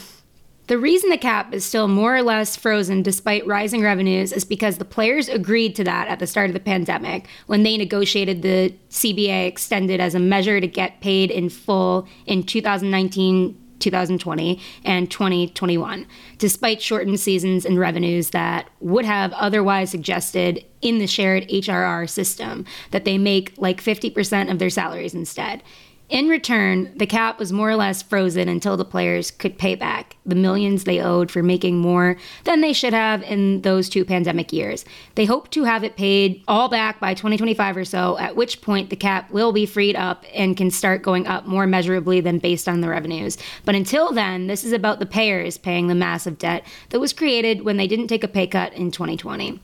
the 0.70 0.78
reason 0.78 1.10
the 1.10 1.18
cap 1.18 1.52
is 1.52 1.64
still 1.64 1.88
more 1.88 2.14
or 2.14 2.22
less 2.22 2.54
frozen 2.54 3.02
despite 3.02 3.44
rising 3.44 3.82
revenues 3.82 4.32
is 4.32 4.44
because 4.44 4.78
the 4.78 4.84
players 4.84 5.28
agreed 5.28 5.74
to 5.74 5.82
that 5.82 6.06
at 6.06 6.20
the 6.20 6.28
start 6.28 6.48
of 6.48 6.54
the 6.54 6.60
pandemic 6.60 7.26
when 7.48 7.64
they 7.64 7.76
negotiated 7.76 8.42
the 8.42 8.72
CBA 8.88 9.48
extended 9.48 10.00
as 10.00 10.14
a 10.14 10.20
measure 10.20 10.60
to 10.60 10.68
get 10.68 11.00
paid 11.00 11.32
in 11.32 11.48
full 11.48 12.06
in 12.24 12.44
2019 12.44 13.56
2020 13.80 14.60
and 14.84 15.10
2021, 15.10 16.06
despite 16.36 16.82
shortened 16.82 17.18
seasons 17.18 17.64
and 17.64 17.78
revenues 17.78 18.30
that 18.30 18.68
would 18.80 19.06
have 19.06 19.32
otherwise 19.32 19.90
suggested 19.90 20.64
in 20.82 20.98
the 20.98 21.06
shared 21.06 21.48
HRR 21.48 22.08
system 22.08 22.66
that 22.90 23.06
they 23.06 23.16
make 23.16 23.54
like 23.56 23.82
50% 23.82 24.52
of 24.52 24.58
their 24.58 24.68
salaries 24.68 25.14
instead. 25.14 25.62
In 26.10 26.28
return, 26.28 26.92
the 26.96 27.06
cap 27.06 27.38
was 27.38 27.52
more 27.52 27.70
or 27.70 27.76
less 27.76 28.02
frozen 28.02 28.48
until 28.48 28.76
the 28.76 28.84
players 28.84 29.30
could 29.30 29.56
pay 29.58 29.76
back 29.76 30.16
the 30.26 30.34
millions 30.34 30.82
they 30.82 31.00
owed 31.00 31.30
for 31.30 31.40
making 31.40 31.78
more 31.78 32.16
than 32.42 32.60
they 32.60 32.72
should 32.72 32.92
have 32.92 33.22
in 33.22 33.62
those 33.62 33.88
two 33.88 34.04
pandemic 34.04 34.52
years. 34.52 34.84
They 35.14 35.24
hope 35.24 35.50
to 35.50 35.62
have 35.62 35.84
it 35.84 35.94
paid 35.94 36.42
all 36.48 36.68
back 36.68 36.98
by 36.98 37.14
2025 37.14 37.76
or 37.76 37.84
so, 37.84 38.18
at 38.18 38.34
which 38.34 38.60
point 38.60 38.90
the 38.90 38.96
cap 38.96 39.30
will 39.30 39.52
be 39.52 39.66
freed 39.66 39.94
up 39.94 40.24
and 40.34 40.56
can 40.56 40.72
start 40.72 41.02
going 41.02 41.28
up 41.28 41.46
more 41.46 41.68
measurably 41.68 42.20
than 42.20 42.40
based 42.40 42.68
on 42.68 42.80
the 42.80 42.88
revenues. 42.88 43.38
But 43.64 43.76
until 43.76 44.10
then, 44.12 44.48
this 44.48 44.64
is 44.64 44.72
about 44.72 44.98
the 44.98 45.06
payers 45.06 45.58
paying 45.58 45.86
the 45.86 45.94
massive 45.94 46.38
debt 46.38 46.66
that 46.88 46.98
was 46.98 47.12
created 47.12 47.64
when 47.64 47.76
they 47.76 47.86
didn't 47.86 48.08
take 48.08 48.24
a 48.24 48.28
pay 48.28 48.48
cut 48.48 48.72
in 48.72 48.90
2020 48.90 49.60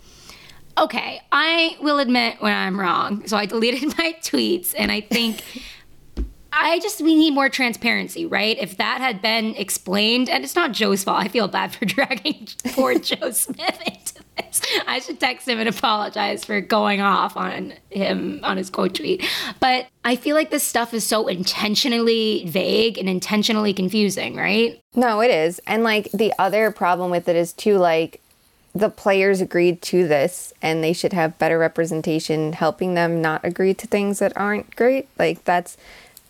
okay, 0.78 1.22
I 1.32 1.76
will 1.80 1.98
admit 1.98 2.36
when 2.40 2.52
I'm 2.52 2.78
wrong. 2.78 3.26
So 3.26 3.36
I 3.36 3.46
deleted 3.46 3.82
my 3.98 4.14
tweets, 4.20 4.74
and 4.76 4.92
I 4.92 5.00
think 5.00 5.42
I 6.58 6.78
just 6.80 7.00
we 7.00 7.14
need 7.14 7.34
more 7.34 7.48
transparency, 7.48 8.24
right? 8.24 8.56
If 8.58 8.78
that 8.78 9.00
had 9.00 9.20
been 9.20 9.54
explained, 9.56 10.28
and 10.28 10.42
it's 10.42 10.54
not 10.54 10.72
Joe's 10.72 11.04
fault. 11.04 11.22
I 11.22 11.28
feel 11.28 11.48
bad 11.48 11.74
for 11.74 11.84
dragging 11.84 12.48
poor 12.72 12.98
Joe 12.98 13.30
Smith 13.30 13.80
into 13.84 14.14
this. 14.36 14.62
I 14.86 15.00
should 15.00 15.20
text 15.20 15.46
him 15.46 15.58
and 15.58 15.68
apologize 15.68 16.44
for 16.44 16.60
going 16.60 17.00
off 17.00 17.36
on 17.36 17.74
him 17.90 18.40
on 18.42 18.56
his 18.56 18.70
quote 18.70 18.94
tweet. 18.94 19.24
But 19.60 19.88
I 20.04 20.16
feel 20.16 20.34
like 20.34 20.50
this 20.50 20.62
stuff 20.62 20.94
is 20.94 21.04
so 21.04 21.28
intentionally 21.28 22.44
vague 22.46 22.96
and 22.96 23.08
intentionally 23.08 23.74
confusing, 23.74 24.36
right? 24.36 24.80
No, 24.94 25.20
it 25.20 25.30
is. 25.30 25.60
And 25.66 25.82
like 25.82 26.10
the 26.12 26.32
other 26.38 26.70
problem 26.70 27.10
with 27.10 27.28
it 27.28 27.36
is 27.36 27.52
too 27.52 27.76
like 27.76 28.20
the 28.74 28.90
players 28.90 29.40
agreed 29.40 29.80
to 29.80 30.06
this 30.06 30.52
and 30.60 30.84
they 30.84 30.92
should 30.92 31.14
have 31.14 31.38
better 31.38 31.58
representation 31.58 32.52
helping 32.52 32.94
them 32.94 33.22
not 33.22 33.42
agree 33.42 33.72
to 33.72 33.86
things 33.86 34.18
that 34.18 34.36
aren't 34.36 34.74
great. 34.76 35.08
Like 35.18 35.44
that's 35.44 35.76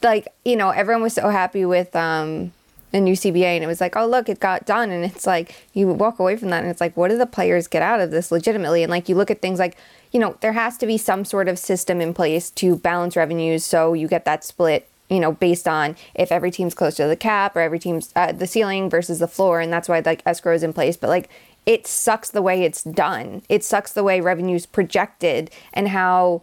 like 0.02 0.28
you 0.44 0.56
know 0.56 0.70
everyone 0.70 1.02
was 1.02 1.14
so 1.14 1.28
happy 1.28 1.64
with 1.64 1.94
um 1.96 2.52
a 2.92 3.00
new 3.00 3.14
CBA 3.14 3.44
and 3.44 3.64
it 3.64 3.66
was 3.66 3.80
like 3.80 3.96
oh 3.96 4.06
look 4.06 4.28
it 4.28 4.40
got 4.40 4.66
done. 4.66 4.90
And 4.90 5.04
it's 5.04 5.26
like 5.26 5.54
you 5.72 5.88
walk 5.88 6.18
away 6.18 6.36
from 6.36 6.50
that 6.50 6.62
and 6.62 6.70
it's 6.70 6.80
like 6.80 6.96
what 6.96 7.08
do 7.08 7.18
the 7.18 7.26
players 7.26 7.66
get 7.66 7.82
out 7.82 8.00
of 8.00 8.10
this 8.10 8.30
legitimately? 8.30 8.82
And 8.82 8.90
like 8.90 9.08
you 9.08 9.14
look 9.14 9.30
at 9.30 9.42
things 9.42 9.58
like 9.58 9.76
you 10.12 10.20
know 10.20 10.36
there 10.40 10.52
has 10.52 10.78
to 10.78 10.86
be 10.86 10.98
some 10.98 11.24
sort 11.24 11.48
of 11.48 11.58
system 11.58 12.00
in 12.00 12.14
place 12.14 12.50
to 12.50 12.76
balance 12.76 13.16
revenues 13.16 13.64
so 13.64 13.92
you 13.92 14.08
get 14.08 14.24
that 14.24 14.44
split 14.44 14.88
you 15.10 15.20
know 15.20 15.32
based 15.32 15.68
on 15.68 15.96
if 16.14 16.32
every 16.32 16.50
team's 16.50 16.74
close 16.74 16.96
to 16.96 17.06
the 17.06 17.16
cap 17.16 17.54
or 17.56 17.60
every 17.60 17.78
team's 17.78 18.12
uh, 18.16 18.32
the 18.32 18.46
ceiling 18.46 18.88
versus 18.88 19.18
the 19.18 19.28
floor 19.28 19.60
and 19.60 19.72
that's 19.72 19.88
why 19.88 20.00
like 20.04 20.22
escrow 20.24 20.54
is 20.54 20.62
in 20.62 20.72
place. 20.72 20.96
But 20.96 21.10
like 21.10 21.28
it 21.66 21.86
sucks 21.86 22.30
the 22.30 22.42
way 22.42 22.62
it's 22.62 22.84
done. 22.84 23.42
It 23.48 23.64
sucks 23.64 23.92
the 23.92 24.04
way 24.04 24.20
revenues 24.20 24.66
projected 24.66 25.50
and 25.74 25.88
how 25.88 26.42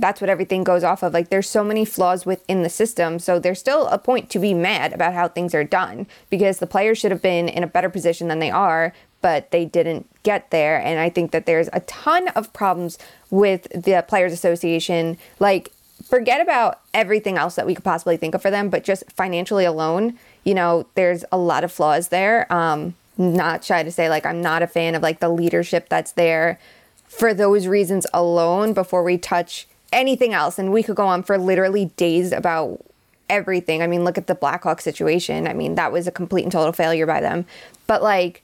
that's 0.00 0.20
what 0.20 0.30
everything 0.30 0.64
goes 0.64 0.82
off 0.82 1.02
of. 1.02 1.12
Like 1.12 1.28
there's 1.28 1.48
so 1.48 1.62
many 1.62 1.84
flaws 1.84 2.24
within 2.26 2.62
the 2.62 2.68
system. 2.68 3.18
So 3.18 3.38
there's 3.38 3.58
still 3.58 3.86
a 3.88 3.98
point 3.98 4.30
to 4.30 4.38
be 4.38 4.54
mad 4.54 4.92
about 4.92 5.14
how 5.14 5.28
things 5.28 5.54
are 5.54 5.64
done 5.64 6.06
because 6.30 6.58
the 6.58 6.66
players 6.66 6.98
should 6.98 7.10
have 7.10 7.22
been 7.22 7.48
in 7.48 7.62
a 7.62 7.68
better 7.68 7.90
position 7.90 8.28
than 8.28 8.38
they 8.38 8.50
are, 8.50 8.92
but 9.20 9.50
they 9.50 9.64
didn't 9.64 10.08
get 10.22 10.50
there. 10.50 10.80
And 10.80 10.98
I 10.98 11.10
think 11.10 11.30
that 11.32 11.46
there's 11.46 11.68
a 11.72 11.80
ton 11.80 12.28
of 12.28 12.52
problems 12.52 12.98
with 13.30 13.68
the 13.72 14.04
Players 14.08 14.32
Association. 14.32 15.18
Like 15.38 15.70
forget 16.04 16.40
about 16.40 16.80
everything 16.94 17.36
else 17.36 17.54
that 17.56 17.66
we 17.66 17.74
could 17.74 17.84
possibly 17.84 18.16
think 18.16 18.34
of 18.34 18.42
for 18.42 18.50
them, 18.50 18.70
but 18.70 18.84
just 18.84 19.10
financially 19.12 19.64
alone, 19.64 20.18
you 20.44 20.54
know, 20.54 20.86
there's 20.94 21.24
a 21.30 21.38
lot 21.38 21.64
of 21.64 21.70
flaws 21.70 22.08
there. 22.08 22.50
Um, 22.52 22.94
not 23.18 23.62
shy 23.62 23.82
to 23.82 23.92
say 23.92 24.08
like 24.08 24.24
I'm 24.24 24.40
not 24.40 24.62
a 24.62 24.66
fan 24.66 24.94
of 24.94 25.02
like 25.02 25.20
the 25.20 25.28
leadership 25.28 25.90
that's 25.90 26.12
there 26.12 26.58
for 27.06 27.34
those 27.34 27.66
reasons 27.66 28.06
alone 28.14 28.72
before 28.72 29.02
we 29.02 29.18
touch 29.18 29.66
anything 29.92 30.32
else. 30.32 30.58
And 30.58 30.72
we 30.72 30.82
could 30.82 30.96
go 30.96 31.06
on 31.06 31.22
for 31.22 31.38
literally 31.38 31.86
days 31.96 32.32
about 32.32 32.84
everything. 33.28 33.82
I 33.82 33.86
mean, 33.86 34.04
look 34.04 34.18
at 34.18 34.26
the 34.26 34.34
Blackhawk 34.34 34.80
situation. 34.80 35.46
I 35.46 35.52
mean, 35.52 35.76
that 35.76 35.92
was 35.92 36.06
a 36.06 36.10
complete 36.12 36.42
and 36.42 36.52
total 36.52 36.72
failure 36.72 37.06
by 37.06 37.20
them. 37.20 37.46
But 37.86 38.02
like, 38.02 38.42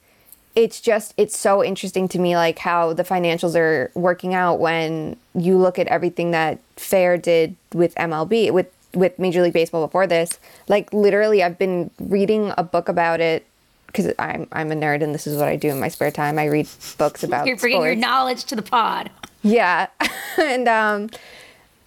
it's 0.55 0.81
just 0.81 1.13
it's 1.17 1.37
so 1.37 1.63
interesting 1.63 2.07
to 2.07 2.17
me 2.17 2.35
like 2.35 2.57
how 2.57 2.91
the 2.91 3.03
financials 3.03 3.55
are 3.55 3.91
working 3.93 4.33
out 4.33 4.55
when 4.59 5.15
you 5.35 5.55
look 5.55 5.77
at 5.77 5.85
everything 5.85 6.31
that 6.31 6.57
Fehr 6.77 7.21
did 7.21 7.55
with 7.73 7.93
MLB 7.93 8.51
with 8.51 8.73
with 8.95 9.19
Major 9.19 9.43
League 9.43 9.53
Baseball 9.53 9.85
before 9.85 10.07
this. 10.07 10.39
Like 10.67 10.91
literally, 10.91 11.43
I've 11.43 11.59
been 11.59 11.91
reading 11.99 12.53
a 12.57 12.63
book 12.63 12.89
about 12.89 13.19
it 13.19 13.45
because 13.85 14.11
I'm 14.17 14.47
I'm 14.51 14.71
a 14.71 14.75
nerd 14.75 15.03
and 15.03 15.13
this 15.13 15.27
is 15.27 15.37
what 15.37 15.47
I 15.47 15.57
do 15.57 15.69
in 15.69 15.79
my 15.79 15.89
spare 15.89 16.09
time. 16.09 16.39
I 16.39 16.45
read 16.45 16.67
books 16.97 17.23
about. 17.23 17.45
You're 17.45 17.57
bringing 17.57 17.81
sports. 17.81 17.93
your 17.93 17.95
knowledge 17.95 18.45
to 18.45 18.55
the 18.55 18.63
pod. 18.63 19.11
Yeah, 19.43 19.87
and 20.37 20.67
um, 20.67 21.09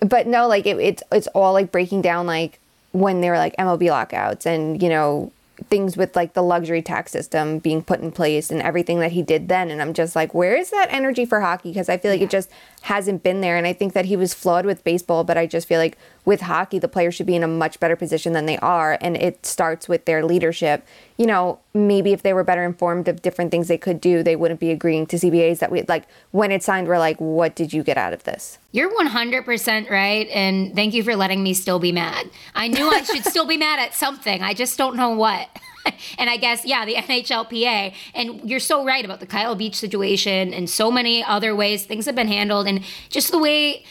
but 0.00 0.26
no, 0.26 0.48
like 0.48 0.66
it, 0.66 0.78
it's 0.78 1.02
it's 1.12 1.26
all 1.28 1.52
like 1.52 1.70
breaking 1.70 2.02
down 2.02 2.26
like 2.26 2.58
when 2.92 3.20
there 3.20 3.32
were 3.32 3.38
like 3.38 3.56
MLB 3.56 3.90
lockouts 3.90 4.46
and 4.46 4.82
you 4.82 4.88
know 4.88 5.30
things 5.68 5.96
with 5.96 6.16
like 6.16 6.32
the 6.32 6.42
luxury 6.42 6.80
tax 6.80 7.12
system 7.12 7.58
being 7.58 7.82
put 7.82 8.00
in 8.00 8.10
place 8.10 8.50
and 8.50 8.62
everything 8.62 9.00
that 9.00 9.12
he 9.12 9.22
did 9.22 9.48
then 9.48 9.70
and 9.70 9.82
I'm 9.82 9.92
just 9.92 10.16
like 10.16 10.32
where 10.32 10.56
is 10.56 10.70
that 10.70 10.88
energy 10.90 11.26
for 11.26 11.40
hockey 11.40 11.70
because 11.70 11.90
I 11.90 11.98
feel 11.98 12.10
like 12.10 12.20
yeah. 12.20 12.26
it 12.26 12.30
just 12.30 12.50
hasn't 12.82 13.22
been 13.22 13.40
there. 13.40 13.56
And 13.56 13.66
I 13.66 13.72
think 13.72 13.92
that 13.92 14.06
he 14.06 14.16
was 14.16 14.34
flawed 14.34 14.64
with 14.64 14.84
baseball 14.84 15.24
but 15.24 15.36
I 15.36 15.46
just 15.46 15.68
feel 15.68 15.78
like 15.78 15.98
with 16.24 16.42
hockey 16.42 16.78
the 16.78 16.88
players 16.88 17.14
should 17.14 17.26
be 17.26 17.36
in 17.36 17.42
a 17.42 17.48
much 17.48 17.80
better 17.80 17.96
position 17.96 18.32
than 18.32 18.46
they 18.46 18.58
are. 18.58 18.98
And 19.00 19.16
it 19.16 19.44
starts 19.44 19.88
with 19.88 20.04
their 20.04 20.24
leadership. 20.24 20.86
You 21.16 21.26
know 21.26 21.58
maybe 21.72 22.12
if 22.12 22.22
they 22.22 22.32
were 22.32 22.44
better 22.44 22.64
informed 22.64 23.06
of 23.06 23.22
different 23.22 23.50
things 23.50 23.68
they 23.68 23.78
could 23.78 24.00
do 24.00 24.22
they 24.22 24.34
wouldn't 24.36 24.60
be 24.60 24.70
agreeing 24.70 25.06
to 25.06 25.16
CBAs 25.16 25.58
that 25.60 25.70
we 25.70 25.82
like 25.82 26.04
when 26.32 26.50
it 26.50 26.62
signed 26.62 26.88
we're 26.88 26.98
like 26.98 27.18
what 27.18 27.54
did 27.54 27.72
you 27.72 27.82
get 27.82 27.96
out 27.96 28.12
of 28.12 28.24
this? 28.24 28.58
You're 28.72 28.90
100% 28.90 29.90
right. 29.90 30.28
And 30.28 30.74
thank 30.74 30.94
you 30.94 31.02
for 31.02 31.16
letting 31.16 31.42
me 31.42 31.54
still 31.54 31.78
be 31.78 31.92
mad. 31.92 32.30
I 32.54 32.68
knew 32.68 32.88
I 32.88 33.02
should 33.02 33.24
still 33.24 33.46
be 33.46 33.56
mad 33.56 33.80
at 33.80 33.94
something. 33.94 34.42
I 34.42 34.54
just 34.54 34.78
don't 34.78 34.96
know 34.96 35.10
what 35.10 35.48
and 36.18 36.30
I 36.30 36.36
guess, 36.36 36.64
yeah, 36.64 36.84
the 36.84 36.94
NHLPA. 36.96 37.94
And 38.14 38.48
you're 38.48 38.60
so 38.60 38.84
right 38.84 39.04
about 39.04 39.20
the 39.20 39.26
Kyle 39.26 39.54
Beach 39.54 39.76
situation 39.76 40.52
and 40.52 40.68
so 40.68 40.90
many 40.90 41.24
other 41.24 41.54
ways 41.54 41.84
things 41.84 42.06
have 42.06 42.14
been 42.14 42.28
handled. 42.28 42.66
And 42.66 42.84
just 43.08 43.30
the 43.30 43.38
way 43.38 43.84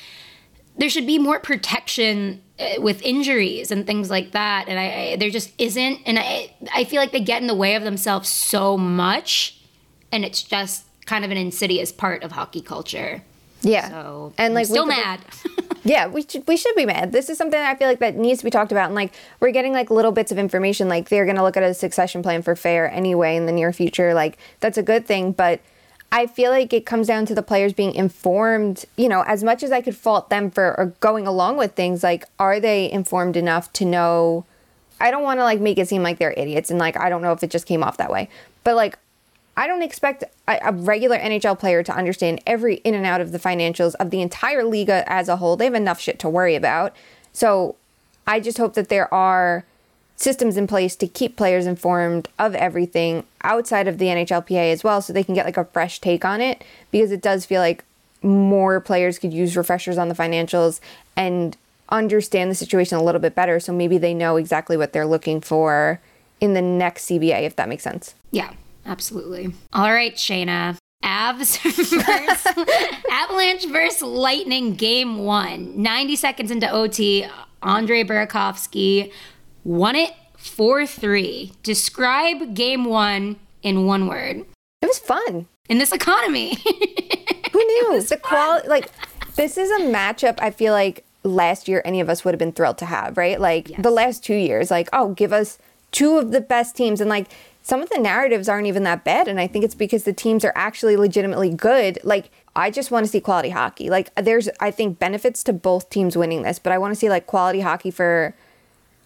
there 0.77 0.89
should 0.89 1.05
be 1.05 1.19
more 1.19 1.39
protection 1.39 2.41
uh, 2.59 2.81
with 2.81 3.01
injuries 3.01 3.71
and 3.71 3.85
things 3.85 4.09
like 4.09 4.31
that. 4.31 4.67
And 4.67 4.79
I, 4.79 5.11
I 5.11 5.15
there 5.17 5.29
just 5.29 5.53
isn't. 5.57 5.99
And 6.05 6.17
I, 6.19 6.53
I 6.73 6.83
feel 6.85 7.01
like 7.01 7.11
they 7.11 7.19
get 7.19 7.41
in 7.41 7.47
the 7.47 7.55
way 7.55 7.75
of 7.75 7.83
themselves 7.83 8.29
so 8.29 8.77
much. 8.77 9.59
And 10.11 10.25
it's 10.25 10.41
just 10.41 10.85
kind 11.05 11.25
of 11.25 11.31
an 11.31 11.37
insidious 11.37 11.91
part 11.91 12.23
of 12.23 12.31
hockey 12.31 12.61
culture. 12.61 13.23
Yeah. 13.61 13.89
So 13.89 14.33
and 14.37 14.53
like 14.53 14.67
I'm 14.67 14.71
still 14.71 14.85
mad. 14.85 15.19
yeah, 15.83 16.07
we 16.07 16.21
should 16.21 16.47
we 16.47 16.57
should 16.57 16.75
be 16.75 16.85
mad. 16.85 17.11
This 17.11 17.29
is 17.29 17.37
something 17.37 17.59
I 17.59 17.75
feel 17.75 17.87
like 17.87 17.99
that 17.99 18.15
needs 18.15 18.39
to 18.39 18.45
be 18.45 18.51
talked 18.51 18.71
about. 18.71 18.85
And 18.85 18.95
like 18.95 19.13
we're 19.39 19.51
getting 19.51 19.73
like 19.73 19.89
little 19.89 20.11
bits 20.11 20.31
of 20.31 20.37
information. 20.37 20.87
Like 20.87 21.09
they're 21.09 21.25
gonna 21.25 21.43
look 21.43 21.57
at 21.57 21.63
a 21.63 21.73
succession 21.73 22.23
plan 22.23 22.41
for 22.41 22.55
Fehr 22.55 22.91
anyway 22.91 23.35
in 23.35 23.45
the 23.45 23.51
near 23.51 23.73
future. 23.73 24.13
Like 24.13 24.37
that's 24.59 24.77
a 24.77 24.83
good 24.83 25.05
thing. 25.05 25.31
But 25.31 25.61
I 26.11 26.25
feel 26.27 26.51
like 26.51 26.73
it 26.73 26.85
comes 26.85 27.07
down 27.07 27.25
to 27.27 27.35
the 27.35 27.43
players 27.43 27.73
being 27.73 27.93
informed. 27.93 28.85
You 28.97 29.09
know, 29.09 29.23
as 29.23 29.43
much 29.43 29.63
as 29.63 29.71
I 29.71 29.81
could 29.81 29.95
fault 29.95 30.29
them 30.29 30.51
for 30.51 30.79
uh, 30.79 30.85
going 30.99 31.27
along 31.27 31.57
with 31.57 31.73
things, 31.73 32.03
like 32.03 32.25
are 32.39 32.59
they 32.59 32.91
informed 32.91 33.35
enough 33.35 33.71
to 33.73 33.85
know? 33.85 34.45
I 35.01 35.11
don't 35.11 35.23
want 35.23 35.39
to 35.39 35.43
like 35.43 35.59
make 35.59 35.77
it 35.77 35.87
seem 35.87 36.03
like 36.03 36.17
they're 36.17 36.33
idiots 36.33 36.69
and 36.69 36.79
like 36.79 36.97
I 36.97 37.09
don't 37.09 37.21
know 37.21 37.31
if 37.31 37.43
it 37.43 37.49
just 37.49 37.65
came 37.65 37.83
off 37.83 37.97
that 37.97 38.11
way. 38.11 38.29
But 38.63 38.75
like 38.75 38.97
I 39.59 39.67
don't 39.67 39.81
expect 39.81 40.23
a, 40.47 40.57
a, 40.63 40.71
regular 40.71 41.17
NHL 41.17 41.59
player 41.59 41.83
to 41.83 41.93
understand 41.93 42.41
every 42.47 42.75
in 42.75 42.93
and 42.93 43.05
out 43.05 43.19
of 43.19 43.33
the 43.33 43.39
financials 43.39 43.93
of 43.95 44.09
the 44.09 44.21
entire 44.21 44.63
league 44.63 44.89
as 44.89 45.27
a 45.27 45.35
whole. 45.35 45.57
They 45.57 45.65
have 45.65 45.73
enough 45.73 45.99
shit 45.99 46.17
to 46.19 46.29
worry 46.29 46.55
about. 46.55 46.95
So 47.33 47.75
I 48.25 48.39
just 48.39 48.57
hope 48.57 48.75
that 48.75 48.87
there 48.87 49.13
are 49.13 49.65
systems 50.15 50.55
in 50.55 50.65
place 50.65 50.95
to 50.95 51.09
keep 51.09 51.35
players 51.35 51.65
informed 51.65 52.29
of 52.39 52.55
everything 52.55 53.25
outside 53.43 53.89
of 53.89 53.97
the 53.97 54.05
NHLPA 54.05 54.71
as 54.71 54.81
well 54.81 55.01
so 55.01 55.11
they 55.11 55.25
can 55.25 55.35
get 55.35 55.45
like 55.45 55.57
a 55.57 55.65
fresh 55.65 55.99
take 55.99 56.23
on 56.23 56.39
it 56.39 56.63
because 56.89 57.11
it 57.11 57.21
does 57.21 57.45
feel 57.45 57.59
like 57.59 57.83
more 58.23 58.79
players 58.79 59.19
could 59.19 59.33
use 59.33 59.57
refreshers 59.57 59.97
on 59.97 60.07
the 60.07 60.15
financials 60.15 60.79
and 61.17 61.57
understand 61.89 62.49
the 62.49 62.55
situation 62.55 62.97
a 62.97 63.03
little 63.03 63.19
bit 63.19 63.35
better 63.35 63.59
so 63.59 63.73
maybe 63.73 63.97
they 63.97 64.13
know 64.13 64.37
exactly 64.37 64.77
what 64.77 64.93
they're 64.93 65.05
looking 65.05 65.41
for 65.41 65.99
in 66.39 66.53
the 66.53 66.61
next 66.61 67.09
CBA 67.09 67.43
if 67.43 67.57
that 67.57 67.67
makes 67.67 67.83
sense. 67.83 68.15
Yeah. 68.31 68.53
Absolutely. 68.85 69.53
All 69.73 69.91
right, 69.91 70.15
Shayna. 70.15 70.77
Avs 71.03 71.57
versus 71.63 72.67
Avalanche 73.09 73.65
versus 73.67 74.01
Lightning 74.01 74.75
game 74.75 75.19
one. 75.19 75.81
90 75.81 76.15
seconds 76.17 76.51
into 76.51 76.69
OT, 76.69 77.25
Andre 77.61 78.03
Burakovsky 78.03 79.11
won 79.63 79.95
it 79.95 80.11
4 80.37 80.85
3. 80.85 81.53
Describe 81.63 82.53
game 82.53 82.85
one 82.85 83.37
in 83.61 83.85
one 83.85 84.07
word. 84.07 84.45
It 84.81 84.87
was 84.87 84.99
fun. 84.99 85.47
In 85.69 85.77
this 85.77 85.91
economy. 85.91 86.55
Who 87.53 87.59
knew? 87.59 88.01
The 88.01 88.17
quality, 88.17 88.67
like, 88.67 88.89
this 89.35 89.57
is 89.57 89.69
a 89.71 89.83
matchup 89.85 90.39
I 90.39 90.51
feel 90.51 90.73
like 90.73 91.05
last 91.23 91.67
year 91.67 91.81
any 91.83 91.99
of 91.99 92.09
us 92.09 92.23
would 92.23 92.33
have 92.33 92.39
been 92.39 92.53
thrilled 92.53 92.77
to 92.79 92.85
have, 92.85 93.17
right? 93.17 93.39
Like, 93.39 93.69
yes. 93.69 93.81
the 93.81 93.91
last 93.91 94.23
two 94.23 94.35
years, 94.35 94.71
like, 94.71 94.89
oh, 94.93 95.13
give 95.13 95.33
us 95.33 95.57
two 95.91 96.17
of 96.17 96.31
the 96.31 96.41
best 96.41 96.75
teams. 96.75 97.01
And, 97.01 97.09
like, 97.09 97.27
some 97.61 97.81
of 97.81 97.89
the 97.89 97.99
narratives 97.99 98.49
aren't 98.49 98.67
even 98.67 98.83
that 98.83 99.03
bad. 99.03 99.27
And 99.27 99.39
I 99.39 99.47
think 99.47 99.63
it's 99.65 99.75
because 99.75 100.03
the 100.03 100.13
teams 100.13 100.43
are 100.43 100.53
actually 100.55 100.97
legitimately 100.97 101.53
good. 101.53 101.99
Like, 102.03 102.31
I 102.55 102.71
just 102.71 102.91
want 102.91 103.05
to 103.05 103.11
see 103.11 103.21
quality 103.21 103.49
hockey. 103.49 103.89
Like, 103.89 104.13
there's, 104.15 104.49
I 104.59 104.71
think, 104.71 104.99
benefits 104.99 105.43
to 105.43 105.53
both 105.53 105.89
teams 105.89 106.17
winning 106.17 106.43
this, 106.43 106.59
but 106.59 106.73
I 106.73 106.77
want 106.77 106.93
to 106.93 106.99
see 106.99 107.09
like 107.09 107.27
quality 107.27 107.59
hockey 107.59 107.91
for 107.91 108.33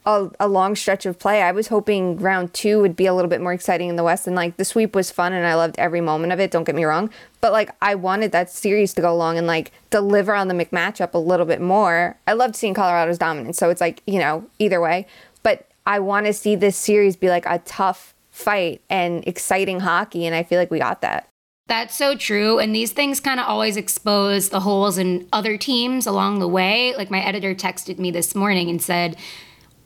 a, 0.05 0.29
a 0.39 0.47
long 0.47 0.75
stretch 0.75 1.05
of 1.05 1.19
play. 1.19 1.41
I 1.41 1.51
was 1.51 1.67
hoping 1.67 2.17
round 2.17 2.53
two 2.53 2.81
would 2.81 2.95
be 2.95 3.05
a 3.05 3.13
little 3.13 3.29
bit 3.29 3.41
more 3.41 3.53
exciting 3.53 3.89
in 3.89 3.95
the 3.95 4.03
West. 4.03 4.27
And 4.27 4.35
like 4.35 4.57
the 4.57 4.65
sweep 4.65 4.95
was 4.95 5.11
fun 5.11 5.33
and 5.33 5.45
I 5.45 5.55
loved 5.55 5.75
every 5.77 6.01
moment 6.01 6.33
of 6.33 6.39
it. 6.39 6.51
Don't 6.51 6.65
get 6.65 6.75
me 6.75 6.83
wrong. 6.83 7.09
But 7.41 7.51
like 7.51 7.71
I 7.81 7.95
wanted 7.95 8.31
that 8.31 8.49
series 8.49 8.93
to 8.95 9.01
go 9.01 9.15
long 9.15 9.37
and 9.37 9.47
like 9.47 9.71
deliver 9.89 10.35
on 10.35 10.47
the 10.47 10.53
McMatchup 10.53 11.13
a 11.13 11.17
little 11.17 11.45
bit 11.45 11.61
more. 11.61 12.17
I 12.27 12.33
loved 12.33 12.55
seeing 12.55 12.73
Colorado's 12.73 13.17
dominance. 13.17 13.57
So 13.57 13.69
it's 13.69 13.81
like, 13.81 14.01
you 14.05 14.19
know, 14.19 14.45
either 14.59 14.81
way. 14.81 15.07
But 15.41 15.67
I 15.85 15.99
want 15.99 16.25
to 16.25 16.33
see 16.33 16.55
this 16.55 16.77
series 16.77 17.15
be 17.15 17.29
like 17.29 17.45
a 17.45 17.59
tough 17.59 18.12
fight 18.33 18.81
and 18.89 19.25
exciting 19.25 19.79
hockey. 19.79 20.25
And 20.25 20.35
I 20.35 20.43
feel 20.43 20.59
like 20.59 20.71
we 20.71 20.79
got 20.79 21.01
that. 21.01 21.29
That's 21.67 21.95
so 21.95 22.15
true. 22.15 22.59
And 22.59 22.75
these 22.75 22.91
things 22.91 23.21
kind 23.21 23.39
of 23.39 23.45
always 23.47 23.77
expose 23.77 24.49
the 24.49 24.59
holes 24.59 24.97
in 24.97 25.27
other 25.31 25.55
teams 25.55 26.05
along 26.05 26.39
the 26.39 26.47
way. 26.47 26.93
Like 26.97 27.09
my 27.09 27.23
editor 27.23 27.55
texted 27.55 27.99
me 27.99 28.11
this 28.11 28.35
morning 28.35 28.69
and 28.69 28.81
said, 28.81 29.15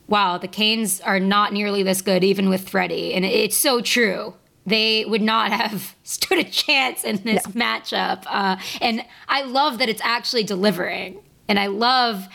wow, 0.07 0.37
the 0.37 0.47
Canes 0.47 1.01
are 1.01 1.19
not 1.19 1.53
nearly 1.53 1.83
this 1.83 2.01
good, 2.01 2.23
even 2.23 2.49
with 2.49 2.67
Freddie. 2.67 3.13
And 3.13 3.25
it's 3.25 3.57
so 3.57 3.81
true. 3.81 4.33
They 4.65 5.05
would 5.05 5.21
not 5.21 5.51
have 5.51 5.95
stood 6.03 6.39
a 6.39 6.43
chance 6.43 7.03
in 7.03 7.17
this 7.17 7.45
no. 7.53 7.61
matchup. 7.61 8.23
Uh, 8.27 8.57
and 8.81 9.05
I 9.27 9.43
love 9.43 9.77
that 9.77 9.89
it's 9.89 10.01
actually 10.03 10.43
delivering. 10.43 11.19
And 11.47 11.59
I 11.59 11.67
love 11.67 12.27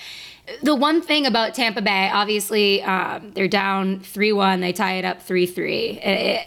the 0.62 0.75
one 0.75 1.03
thing 1.03 1.27
about 1.27 1.55
Tampa 1.55 1.83
Bay, 1.83 2.11
obviously, 2.12 2.83
um, 2.83 3.33
they're 3.33 3.49
down 3.49 4.01
3 4.01 4.33
1, 4.33 4.61
they 4.61 4.73
tie 4.73 4.95
it 4.95 5.05
up 5.05 5.23
3 5.23 5.47
3. 5.47 6.01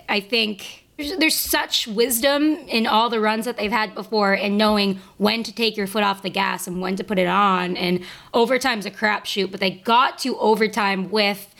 I 0.10 0.20
think 0.20 0.86
there's, 0.98 1.18
there's 1.18 1.36
such 1.36 1.88
wisdom 1.88 2.56
in 2.68 2.88
all 2.88 3.10
the 3.10 3.20
runs 3.20 3.46
that 3.46 3.58
they've 3.58 3.72
had 3.72 3.94
before 3.94 4.34
and 4.34 4.58
knowing 4.58 5.00
when 5.18 5.44
to 5.44 5.54
take 5.54 5.76
your 5.76 5.88
foot 5.88 6.04
off 6.04 6.22
the 6.22 6.30
gas 6.30 6.68
and 6.68 6.82
when 6.82 6.96
to 6.96 7.04
put 7.04 7.20
it 7.20 7.28
on. 7.28 7.76
And 7.76 8.04
overtime's 8.34 8.86
a 8.86 8.92
crapshoot, 8.92 9.52
but 9.52 9.60
they 9.60 9.72
got 9.72 10.18
to 10.20 10.38
overtime 10.40 11.12
with 11.12 11.54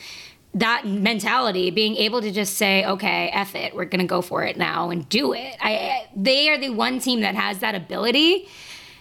that 0.54 0.86
mentality, 0.86 1.70
being 1.70 1.96
able 1.96 2.22
to 2.22 2.30
just 2.30 2.54
say, 2.54 2.82
okay, 2.86 3.28
F 3.28 3.54
it, 3.54 3.74
we're 3.74 3.84
going 3.84 4.00
to 4.00 4.06
go 4.06 4.22
for 4.22 4.42
it 4.42 4.56
now 4.56 4.88
and 4.88 5.06
do 5.10 5.34
it. 5.34 5.54
I, 5.60 6.06
they 6.16 6.48
are 6.48 6.56
the 6.56 6.70
one 6.70 6.98
team 6.98 7.20
that 7.20 7.34
has 7.34 7.58
that 7.58 7.74
ability. 7.74 8.48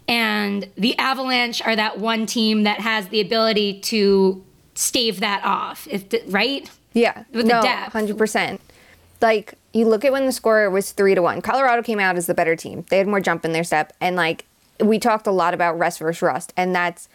And 0.07 0.69
the 0.75 0.97
Avalanche 0.99 1.61
are 1.63 1.75
that 1.75 1.99
one 1.99 2.25
team 2.25 2.63
that 2.63 2.79
has 2.79 3.07
the 3.07 3.21
ability 3.21 3.79
to 3.81 4.43
stave 4.75 5.19
that 5.21 5.43
off, 5.43 5.87
if 5.89 6.05
right? 6.27 6.69
Yeah, 6.93 7.23
with 7.31 7.47
no, 7.47 7.61
the 7.61 7.67
depth. 7.67 7.93
100%. 7.93 8.59
Like, 9.21 9.55
you 9.73 9.87
look 9.87 10.05
at 10.05 10.11
when 10.11 10.25
the 10.25 10.31
score 10.31 10.69
was 10.69 10.91
three 10.91 11.15
to 11.15 11.21
one. 11.21 11.41
Colorado 11.41 11.81
came 11.81 11.99
out 11.99 12.15
as 12.17 12.27
the 12.27 12.33
better 12.33 12.55
team. 12.55 12.85
They 12.89 12.97
had 12.97 13.07
more 13.07 13.19
jump 13.19 13.43
in 13.45 13.51
their 13.51 13.63
step, 13.63 13.93
and 13.99 14.15
like 14.15 14.45
we 14.79 14.99
talked 14.99 15.27
a 15.27 15.31
lot 15.31 15.53
about 15.53 15.77
rest 15.77 15.99
versus 15.99 16.21
rust, 16.21 16.53
and 16.55 16.75
that's 16.75 17.09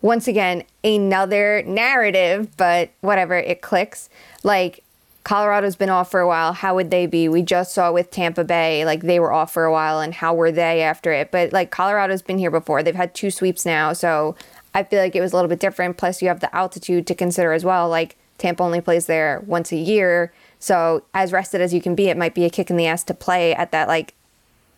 once 0.00 0.26
again 0.26 0.64
another 0.82 1.62
narrative. 1.66 2.56
But 2.56 2.90
whatever, 3.00 3.34
it 3.36 3.60
clicks. 3.60 4.08
Like 4.42 4.82
Colorado's 5.24 5.76
been 5.76 5.88
off 5.88 6.10
for 6.10 6.20
a 6.20 6.26
while. 6.26 6.52
How 6.52 6.74
would 6.74 6.90
they 6.90 7.06
be? 7.06 7.28
We 7.28 7.42
just 7.42 7.72
saw 7.72 7.92
with 7.92 8.10
Tampa 8.10 8.42
Bay, 8.42 8.84
like 8.84 9.02
they 9.02 9.20
were 9.20 9.32
off 9.32 9.52
for 9.52 9.64
a 9.64 9.72
while, 9.72 10.00
and 10.00 10.12
how 10.14 10.34
were 10.34 10.50
they 10.50 10.82
after 10.82 11.12
it? 11.12 11.30
But 11.30 11.52
like 11.52 11.70
Colorado's 11.70 12.22
been 12.22 12.38
here 12.38 12.50
before. 12.50 12.82
They've 12.82 12.94
had 12.94 13.14
two 13.14 13.30
sweeps 13.30 13.64
now, 13.64 13.92
so 13.92 14.34
I 14.74 14.82
feel 14.82 15.00
like 15.00 15.14
it 15.14 15.20
was 15.20 15.32
a 15.32 15.36
little 15.36 15.48
bit 15.48 15.60
different. 15.60 15.96
Plus, 15.96 16.22
you 16.22 16.28
have 16.28 16.40
the 16.40 16.54
altitude 16.54 17.06
to 17.06 17.14
consider 17.14 17.52
as 17.52 17.64
well. 17.64 17.88
Like 17.88 18.16
Tampa 18.38 18.62
only 18.62 18.80
plays 18.80 19.06
there 19.06 19.42
once 19.46 19.70
a 19.70 19.76
year. 19.76 20.32
So 20.58 21.04
as 21.14 21.32
rested 21.32 21.60
as 21.60 21.72
you 21.72 21.80
can 21.80 21.94
be, 21.94 22.08
it 22.08 22.16
might 22.16 22.34
be 22.34 22.44
a 22.44 22.50
kick 22.50 22.70
in 22.70 22.76
the 22.76 22.86
ass 22.86 23.04
to 23.04 23.14
play 23.14 23.54
at 23.54 23.70
that 23.70 23.86
like 23.86 24.14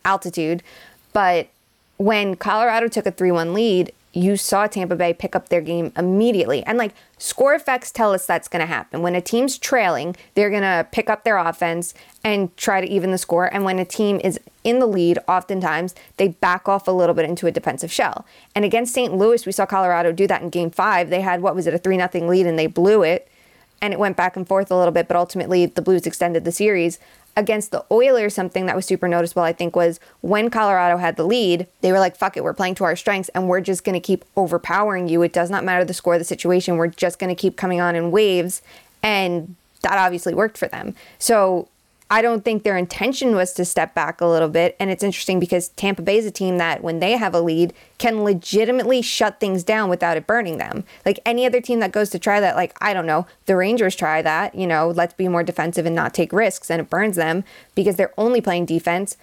altitude. 0.03 0.61
But 1.13 1.47
when 1.97 2.35
Colorado 2.35 2.87
took 2.87 3.05
a 3.05 3.11
3 3.11 3.31
1 3.31 3.53
lead, 3.53 3.91
you 4.15 4.37
saw 4.37 4.65
Tampa 4.65 4.95
Bay 4.95 5.13
pick 5.13 5.35
up 5.35 5.49
their 5.49 5.59
game 5.59 5.91
immediately. 5.97 6.63
And 6.63 6.77
like 6.77 6.93
score 7.17 7.53
effects 7.53 7.91
tell 7.91 8.13
us 8.13 8.25
that's 8.25 8.47
going 8.47 8.61
to 8.61 8.65
happen. 8.65 9.01
When 9.01 9.13
a 9.13 9.19
team's 9.19 9.57
trailing, 9.57 10.15
they're 10.33 10.49
going 10.49 10.61
to 10.61 10.87
pick 10.89 11.09
up 11.09 11.25
their 11.25 11.37
offense 11.37 11.93
and 12.23 12.55
try 12.55 12.79
to 12.79 12.87
even 12.87 13.11
the 13.11 13.17
score. 13.17 13.53
And 13.53 13.65
when 13.65 13.77
a 13.77 13.83
team 13.83 14.21
is 14.23 14.39
in 14.63 14.79
the 14.79 14.85
lead, 14.85 15.19
oftentimes 15.27 15.93
they 16.15 16.29
back 16.29 16.69
off 16.69 16.87
a 16.87 16.91
little 16.91 17.13
bit 17.13 17.25
into 17.25 17.45
a 17.45 17.51
defensive 17.51 17.91
shell. 17.91 18.25
And 18.55 18.63
against 18.63 18.93
St. 18.93 19.13
Louis, 19.13 19.45
we 19.45 19.51
saw 19.51 19.65
Colorado 19.65 20.13
do 20.13 20.27
that 20.27 20.41
in 20.41 20.49
game 20.49 20.71
five. 20.71 21.09
They 21.09 21.21
had, 21.21 21.41
what 21.41 21.53
was 21.53 21.67
it, 21.67 21.73
a 21.73 21.77
3 21.77 21.97
0 21.97 22.27
lead 22.29 22.47
and 22.47 22.57
they 22.57 22.67
blew 22.67 23.03
it 23.03 23.27
and 23.81 23.93
it 23.93 23.99
went 23.99 24.15
back 24.15 24.37
and 24.37 24.47
forth 24.47 24.71
a 24.71 24.75
little 24.75 24.93
bit, 24.93 25.07
but 25.09 25.17
ultimately 25.17 25.65
the 25.65 25.81
Blues 25.81 26.07
extended 26.07 26.45
the 26.45 26.51
series. 26.51 26.99
Against 27.37 27.71
the 27.71 27.83
Oilers, 27.91 28.33
something 28.33 28.65
that 28.65 28.75
was 28.75 28.85
super 28.85 29.07
noticeable, 29.07 29.43
I 29.43 29.51
think, 29.51 29.75
was 29.75 29.99
when 30.21 30.49
Colorado 30.49 30.97
had 30.97 31.17
the 31.17 31.25
lead, 31.25 31.67
they 31.81 31.91
were 31.91 31.99
like, 31.99 32.15
fuck 32.15 32.37
it, 32.37 32.43
we're 32.43 32.53
playing 32.53 32.75
to 32.75 32.85
our 32.85 32.95
strengths 32.95 33.29
and 33.29 33.49
we're 33.49 33.61
just 33.61 33.83
going 33.83 33.93
to 33.93 33.99
keep 33.99 34.23
overpowering 34.37 35.09
you. 35.09 35.21
It 35.21 35.33
does 35.33 35.49
not 35.49 35.65
matter 35.65 35.83
the 35.83 35.93
score 35.93 36.13
of 36.13 36.19
the 36.19 36.25
situation. 36.25 36.77
We're 36.77 36.87
just 36.87 37.19
going 37.19 37.29
to 37.29 37.35
keep 37.35 37.57
coming 37.57 37.81
on 37.81 37.95
in 37.95 38.09
waves. 38.11 38.61
And 39.03 39.55
that 39.81 39.97
obviously 39.97 40.33
worked 40.33 40.57
for 40.57 40.67
them. 40.67 40.95
So 41.19 41.67
I 42.09 42.21
don't 42.21 42.45
think 42.45 42.63
their 42.63 42.77
intention 42.77 43.35
was 43.35 43.51
to 43.53 43.65
step 43.65 43.95
back 43.95 44.21
a 44.21 44.27
little 44.27 44.47
bit. 44.47 44.75
And 44.79 44.91
it's 44.91 45.03
interesting 45.03 45.39
because 45.39 45.69
Tampa 45.69 46.03
Bay 46.03 46.17
is 46.17 46.25
a 46.25 46.31
team 46.31 46.59
that, 46.59 46.83
when 46.83 46.99
they 46.99 47.13
have 47.13 47.33
a 47.33 47.41
lead, 47.41 47.73
can 47.97 48.23
legitimately 48.23 49.01
shut 49.01 49.39
things 49.39 49.63
down 49.63 49.89
without 49.89 50.15
it 50.15 50.27
burning 50.27 50.57
them. 50.57 50.83
Like 51.03 51.19
any 51.25 51.45
other 51.45 51.61
team 51.61 51.79
that 51.79 51.91
goes 51.91 52.11
to 52.11 52.19
try 52.19 52.39
that, 52.39 52.55
like, 52.55 52.77
I 52.79 52.93
don't 52.93 53.07
know, 53.07 53.25
the 53.47 53.55
Rangers 53.55 53.95
try 53.95 54.21
that, 54.21 54.53
you 54.53 54.67
know, 54.67 54.89
let's 54.89 55.15
be 55.15 55.27
more 55.27 55.43
defensive 55.43 55.87
and 55.87 55.95
not 55.95 56.13
take 56.13 56.31
risks, 56.31 56.69
and 56.69 56.79
it 56.79 56.89
burns 56.89 57.15
them 57.15 57.43
because 57.73 57.95
they're 57.95 58.13
only 58.19 58.39
playing 58.39 58.65
defense. 58.65 59.17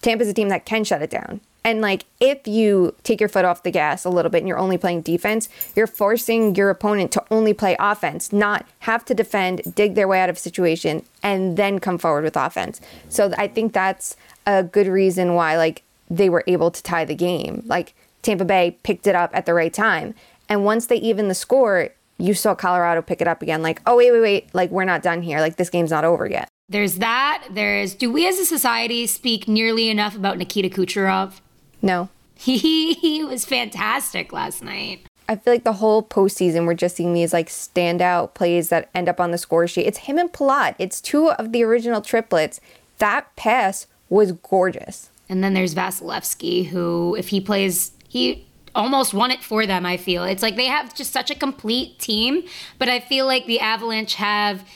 Tampa's 0.00 0.28
a 0.28 0.34
team 0.34 0.48
that 0.48 0.64
can 0.64 0.84
shut 0.84 1.02
it 1.02 1.10
down. 1.10 1.40
And 1.64 1.80
like 1.80 2.04
if 2.20 2.46
you 2.46 2.94
take 3.02 3.20
your 3.20 3.28
foot 3.28 3.44
off 3.44 3.62
the 3.62 3.70
gas 3.70 4.04
a 4.04 4.10
little 4.10 4.30
bit 4.30 4.38
and 4.38 4.48
you're 4.48 4.58
only 4.58 4.78
playing 4.78 5.02
defense, 5.02 5.48
you're 5.76 5.86
forcing 5.86 6.54
your 6.54 6.70
opponent 6.70 7.12
to 7.12 7.24
only 7.30 7.54
play 7.54 7.76
offense, 7.78 8.32
not 8.32 8.66
have 8.80 9.04
to 9.06 9.14
defend, 9.14 9.74
dig 9.74 9.94
their 9.94 10.08
way 10.08 10.20
out 10.20 10.30
of 10.30 10.38
situation 10.38 11.04
and 11.22 11.56
then 11.56 11.78
come 11.78 11.98
forward 11.98 12.24
with 12.24 12.36
offense. 12.36 12.80
So 13.08 13.32
I 13.38 13.48
think 13.48 13.72
that's 13.72 14.16
a 14.46 14.62
good 14.62 14.88
reason 14.88 15.34
why 15.34 15.56
like 15.56 15.82
they 16.10 16.28
were 16.28 16.44
able 16.46 16.70
to 16.70 16.82
tie 16.82 17.04
the 17.04 17.14
game. 17.14 17.62
Like 17.66 17.94
Tampa 18.22 18.44
Bay 18.44 18.76
picked 18.82 19.06
it 19.06 19.14
up 19.14 19.30
at 19.34 19.46
the 19.46 19.54
right 19.54 19.72
time. 19.72 20.14
And 20.48 20.64
once 20.64 20.86
they 20.86 20.96
even 20.96 21.28
the 21.28 21.34
score, 21.34 21.90
you 22.18 22.34
saw 22.34 22.54
Colorado 22.54 23.02
pick 23.02 23.20
it 23.20 23.28
up 23.28 23.42
again 23.42 23.62
like, 23.62 23.80
"Oh, 23.86 23.96
wait, 23.96 24.12
wait, 24.12 24.20
wait, 24.20 24.54
like 24.54 24.70
we're 24.70 24.84
not 24.84 25.02
done 25.02 25.22
here. 25.22 25.40
Like 25.40 25.56
this 25.56 25.70
game's 25.70 25.90
not 25.90 26.04
over 26.04 26.26
yet." 26.26 26.48
There's 26.68 26.96
that. 26.96 27.48
There's 27.50 27.94
do 27.94 28.10
we 28.10 28.26
as 28.26 28.38
a 28.38 28.46
society 28.46 29.06
speak 29.06 29.48
nearly 29.48 29.90
enough 29.90 30.16
about 30.16 30.38
Nikita 30.38 30.68
Kucherov? 30.68 31.40
No. 31.82 32.08
He, 32.34 33.24
was 33.24 33.44
fantastic 33.44 34.32
last 34.32 34.64
night. 34.64 35.06
I 35.28 35.36
feel 35.36 35.54
like 35.54 35.62
the 35.62 35.74
whole 35.74 36.02
postseason, 36.02 36.66
we're 36.66 36.74
just 36.74 36.96
seeing 36.96 37.14
these 37.14 37.32
like 37.32 37.48
standout 37.48 38.34
plays 38.34 38.68
that 38.70 38.90
end 38.94 39.08
up 39.08 39.20
on 39.20 39.30
the 39.30 39.38
score 39.38 39.68
sheet. 39.68 39.86
It's 39.86 39.98
him 39.98 40.18
and 40.18 40.32
Palat. 40.32 40.74
It's 40.78 41.00
two 41.00 41.30
of 41.30 41.52
the 41.52 41.62
original 41.62 42.00
triplets. 42.00 42.60
That 42.98 43.34
pass 43.36 43.86
was 44.08 44.32
gorgeous. 44.32 45.08
And 45.28 45.44
then 45.44 45.54
there's 45.54 45.74
Vasilevskiy, 45.74 46.66
who, 46.66 47.14
if 47.14 47.28
he 47.28 47.40
plays, 47.40 47.92
he 48.08 48.44
almost 48.74 49.14
won 49.14 49.30
it 49.30 49.42
for 49.42 49.64
them, 49.64 49.86
I 49.86 49.96
feel. 49.96 50.24
It's 50.24 50.42
like 50.42 50.56
they 50.56 50.66
have 50.66 50.94
just 50.94 51.12
such 51.12 51.30
a 51.30 51.34
complete 51.36 52.00
team, 52.00 52.42
but 52.78 52.88
I 52.88 53.00
feel 53.00 53.26
like 53.26 53.46
the 53.46 53.60
Avalanche 53.60 54.16
have 54.16 54.66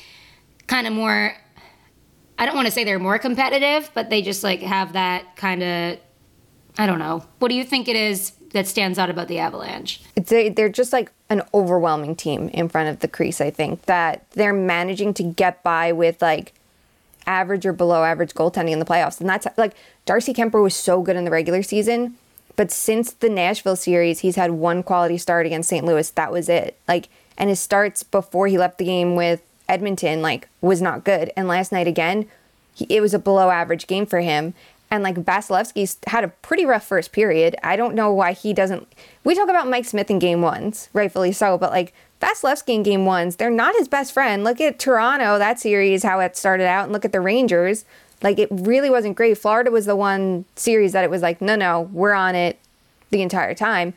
kind 0.69 0.87
of 0.87 0.93
more 0.93 1.37
I 2.39 2.45
don't 2.45 2.55
want 2.55 2.67
to 2.67 2.73
say 2.73 2.85
they're 2.85 2.99
more 2.99 3.19
competitive, 3.19 3.91
but 3.95 4.11
they 4.11 4.21
just 4.21 4.45
like 4.45 4.61
have 4.61 4.93
that 4.93 5.37
kind 5.37 5.63
of 5.63 5.99
I 6.79 6.87
don't 6.87 6.99
know. 6.99 7.25
What 7.39 7.49
do 7.49 7.55
you 7.55 7.65
think 7.65 7.89
it 7.89 7.97
is 7.97 8.33
that 8.53 8.67
stands 8.67 8.99
out 8.99 9.11
about 9.11 9.29
the 9.29 9.39
Avalanche? 9.39 10.03
A, 10.31 10.49
they're 10.51 10.69
just 10.69 10.93
like 10.93 11.11
an 11.29 11.43
overwhelming 11.55 12.15
team 12.15 12.49
in 12.51 12.69
front 12.69 12.89
of 12.89 13.01
the 13.01 13.09
crease. 13.09 13.41
I 13.41 13.51
think 13.51 13.83
that 13.83 14.31
they're 14.33 14.53
managing 14.53 15.15
to 15.15 15.23
get 15.23 15.63
by 15.63 15.93
with 15.93 16.21
like 16.23 16.53
average 17.27 17.67
or 17.67 17.73
below 17.73 18.05
average 18.05 18.35
goaltending 18.35 18.71
in 18.71 18.79
the 18.79 18.85
playoffs, 18.85 19.21
and 19.21 19.29
that's 19.29 19.47
like 19.57 19.75
Darcy 20.05 20.33
Kuemper 20.33 20.63
was 20.63 20.75
so 20.75 21.03
good 21.03 21.17
in 21.17 21.25
the 21.25 21.31
regular 21.31 21.63
season, 21.63 22.17
but 22.55 22.71
since 22.71 23.13
the 23.13 23.29
Nashville 23.29 23.77
series, 23.77 24.21
he's 24.21 24.37
had 24.37 24.53
one 24.53 24.83
quality 24.83 25.19
start 25.19 25.47
against 25.47 25.69
St. 25.69 25.85
Louis. 25.85 26.09
That 26.11 26.33
was 26.33 26.49
it. 26.49 26.79
Like, 26.87 27.09
and 27.37 27.51
his 27.51 27.61
starts 27.61 28.03
before 28.03 28.47
he 28.47 28.57
left 28.57 28.79
the 28.79 28.85
game 28.85 29.17
with 29.17 29.43
Edmonton 29.69 30.23
like 30.23 30.49
was 30.61 30.81
not 30.81 31.05
good, 31.05 31.33
and 31.37 31.49
last 31.49 31.73
night 31.73 31.87
again. 31.87 32.27
He, 32.75 32.85
it 32.91 33.01
was 33.01 33.15
a 33.15 33.19
below 33.19 33.49
average 33.49 33.87
game 33.87 34.05
for 34.05 34.21
him. 34.21 34.53
And 34.91 35.03
like 35.03 35.17
Vasilevskiy's 35.17 35.99
had 36.07 36.25
a 36.25 36.29
pretty 36.29 36.65
rough 36.65 36.87
first 36.87 37.13
period. 37.13 37.57
I 37.63 37.77
don't 37.77 37.95
know 37.95 38.13
why 38.13 38.33
he 38.33 38.53
doesn't. 38.53 38.87
We 39.25 39.35
talk 39.35 39.49
about 39.49 39.69
Mike 39.69 39.85
Smith 39.85 40.11
in 40.11 40.19
game 40.19 40.43
ones, 40.43 40.89
rightfully 40.93 41.33
so, 41.33 41.59
but 41.59 41.71
like 41.71 41.93
Vasilevsky 42.21 42.75
in 42.75 42.83
game 42.83 43.05
ones, 43.05 43.37
they're 43.37 43.51
not 43.51 43.75
his 43.77 43.89
best 43.89 44.13
friend. 44.13 44.45
Look 44.45 44.61
at 44.61 44.79
Toronto, 44.79 45.39
that 45.39 45.59
series, 45.59 46.03
how 46.03 46.21
it 46.21 46.37
started 46.37 46.67
out, 46.67 46.85
and 46.85 46.93
look 46.93 47.05
at 47.05 47.13
the 47.13 47.21
Rangers. 47.21 47.85
Like 48.23 48.39
it 48.39 48.49
really 48.51 48.89
wasn't 48.89 49.17
great. 49.17 49.37
Florida 49.39 49.71
was 49.71 49.87
the 49.87 49.97
one 49.97 50.45
series 50.55 50.93
that 50.93 51.05
it 51.05 51.11
was 51.11 51.23
like, 51.23 51.41
no, 51.41 51.57
no, 51.57 51.83
we're 51.93 52.15
on 52.15 52.35
it 52.35 52.59
the 53.11 53.23
entire 53.23 53.55
time. 53.55 53.93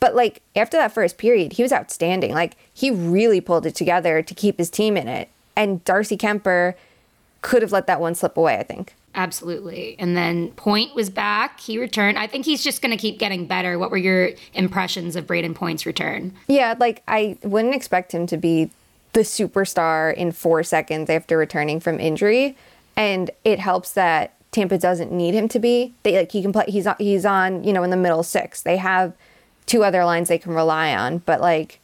But 0.00 0.16
like 0.16 0.42
after 0.56 0.76
that 0.78 0.92
first 0.92 1.18
period, 1.18 1.52
he 1.52 1.62
was 1.62 1.72
outstanding. 1.72 2.32
Like 2.32 2.56
he 2.74 2.90
really 2.90 3.40
pulled 3.40 3.66
it 3.66 3.74
together 3.74 4.22
to 4.22 4.34
keep 4.34 4.58
his 4.58 4.70
team 4.70 4.96
in 4.96 5.06
it. 5.06 5.28
And 5.54 5.84
Darcy 5.84 6.16
Kuemper 6.16 6.74
could 7.42 7.62
have 7.62 7.72
let 7.72 7.86
that 7.86 8.00
one 8.00 8.14
slip 8.14 8.36
away, 8.36 8.56
I 8.56 8.62
think. 8.62 8.94
Absolutely. 9.14 9.96
And 9.98 10.16
then 10.16 10.52
Point 10.52 10.94
was 10.94 11.10
back. 11.10 11.60
He 11.60 11.78
returned. 11.78 12.18
I 12.18 12.26
think 12.26 12.46
he's 12.46 12.64
just 12.64 12.80
going 12.80 12.92
to 12.92 12.96
keep 12.96 13.18
getting 13.18 13.46
better. 13.46 13.78
What 13.78 13.90
were 13.90 13.98
your 13.98 14.30
impressions 14.54 15.16
of 15.16 15.26
Brayden 15.26 15.54
Point's 15.54 15.84
return? 15.84 16.32
Yeah, 16.48 16.74
like 16.78 17.02
I 17.06 17.36
wouldn't 17.42 17.74
expect 17.74 18.12
him 18.12 18.26
to 18.28 18.36
be 18.36 18.70
the 19.12 19.20
superstar 19.20 20.14
in 20.14 20.32
four 20.32 20.62
seconds 20.62 21.10
after 21.10 21.36
returning 21.36 21.80
from 21.80 22.00
injury, 22.00 22.56
and 22.96 23.30
it 23.44 23.58
helps 23.58 23.92
that 23.92 24.34
Tampa 24.52 24.78
doesn't 24.78 25.12
need 25.12 25.34
him 25.34 25.48
to 25.48 25.58
be. 25.58 25.92
They 26.02 26.16
like 26.16 26.32
he 26.32 26.40
can 26.40 26.52
play. 26.52 26.64
He's 26.68 26.86
on, 26.86 26.96
he's 26.98 27.26
on 27.26 27.64
you 27.64 27.72
know 27.72 27.82
in 27.82 27.90
the 27.90 27.96
middle 27.96 28.22
six. 28.22 28.62
They 28.62 28.78
have 28.78 29.12
two 29.66 29.84
other 29.84 30.04
lines 30.04 30.28
they 30.28 30.38
can 30.38 30.54
rely 30.54 30.94
on, 30.94 31.18
but 31.18 31.40
like, 31.40 31.80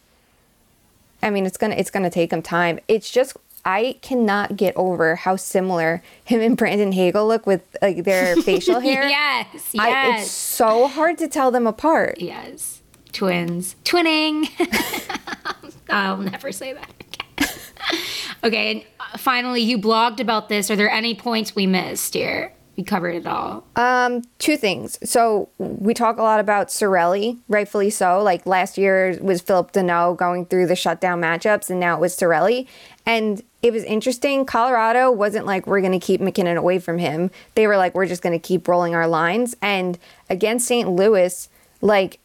I 1.21 1.29
mean, 1.29 1.45
it's 1.45 1.57
gonna 1.57 1.75
it's 1.75 1.91
gonna 1.91 2.09
take 2.09 2.33
him 2.33 2.41
time. 2.41 2.79
It's 2.87 3.11
just 3.11 3.37
I 3.69 3.97
cannot 4.01 4.57
get 4.57 4.75
over 4.75 5.15
how 5.15 5.35
similar 5.35 6.01
him 6.25 6.41
and 6.41 6.57
Brandon 6.57 6.91
Hagel 6.91 7.27
look 7.27 7.45
with 7.45 7.77
like 7.83 8.03
their 8.03 8.35
facial 8.41 8.79
hair. 8.79 9.07
yes, 9.07 9.47
yes. 9.73 9.75
I, 9.75 10.17
it's 10.17 10.31
so 10.31 10.87
hard 10.87 11.19
to 11.19 11.27
tell 11.27 11.51
them 11.51 11.67
apart. 11.67 12.19
yes. 12.19 12.81
Twins. 13.11 13.75
Twinning. 13.83 14.47
I'll 15.89 16.17
never 16.17 16.51
say 16.51 16.73
that 16.73 16.89
again. 16.99 17.49
okay, 18.43 18.71
and 18.71 18.83
uh, 18.99 19.17
finally, 19.17 19.61
you 19.61 19.77
blogged 19.79 20.19
about 20.19 20.47
this. 20.49 20.69
Are 20.69 20.75
there 20.75 20.89
any 20.91 21.15
points 21.15 21.55
we 21.55 21.65
missed 21.65 22.13
here? 22.13 22.53
We 22.77 22.83
covered 22.83 23.15
it 23.15 23.27
all. 23.27 23.65
Um, 23.75 24.21
two 24.37 24.55
things. 24.55 24.97
So 25.03 25.49
we 25.57 25.93
talk 25.93 26.17
a 26.17 26.21
lot 26.21 26.39
about 26.39 26.69
Cirelli, 26.69 27.37
rightfully 27.49 27.89
so. 27.89 28.21
Like 28.23 28.45
last 28.45 28.77
year 28.77 29.17
was 29.21 29.41
Phillip 29.41 29.73
Danault 29.73 30.15
going 30.15 30.45
through 30.45 30.67
the 30.67 30.77
shutdown 30.77 31.19
matchups, 31.19 31.69
and 31.69 31.79
now 31.79 31.97
it 31.97 31.99
was 31.99 32.15
Cirelli. 32.15 32.67
And 33.09 33.41
it 33.63 33.73
was 33.73 33.83
interesting. 33.85 34.45
Colorado 34.45 35.09
wasn't 35.09 35.47
like 35.47 35.65
we're 35.65 35.81
going 35.81 35.99
to 35.99 36.05
keep 36.05 36.21
MacKinnon 36.21 36.57
away 36.57 36.77
from 36.77 36.99
him. 36.99 37.31
They 37.55 37.65
were 37.65 37.75
like 37.75 37.95
we're 37.95 38.05
just 38.05 38.21
going 38.21 38.39
to 38.39 38.47
keep 38.47 38.67
rolling 38.67 38.93
our 38.93 39.07
lines. 39.07 39.57
And 39.63 39.97
against 40.29 40.67
St. 40.67 40.87
Louis, 40.87 41.49
like 41.81 42.19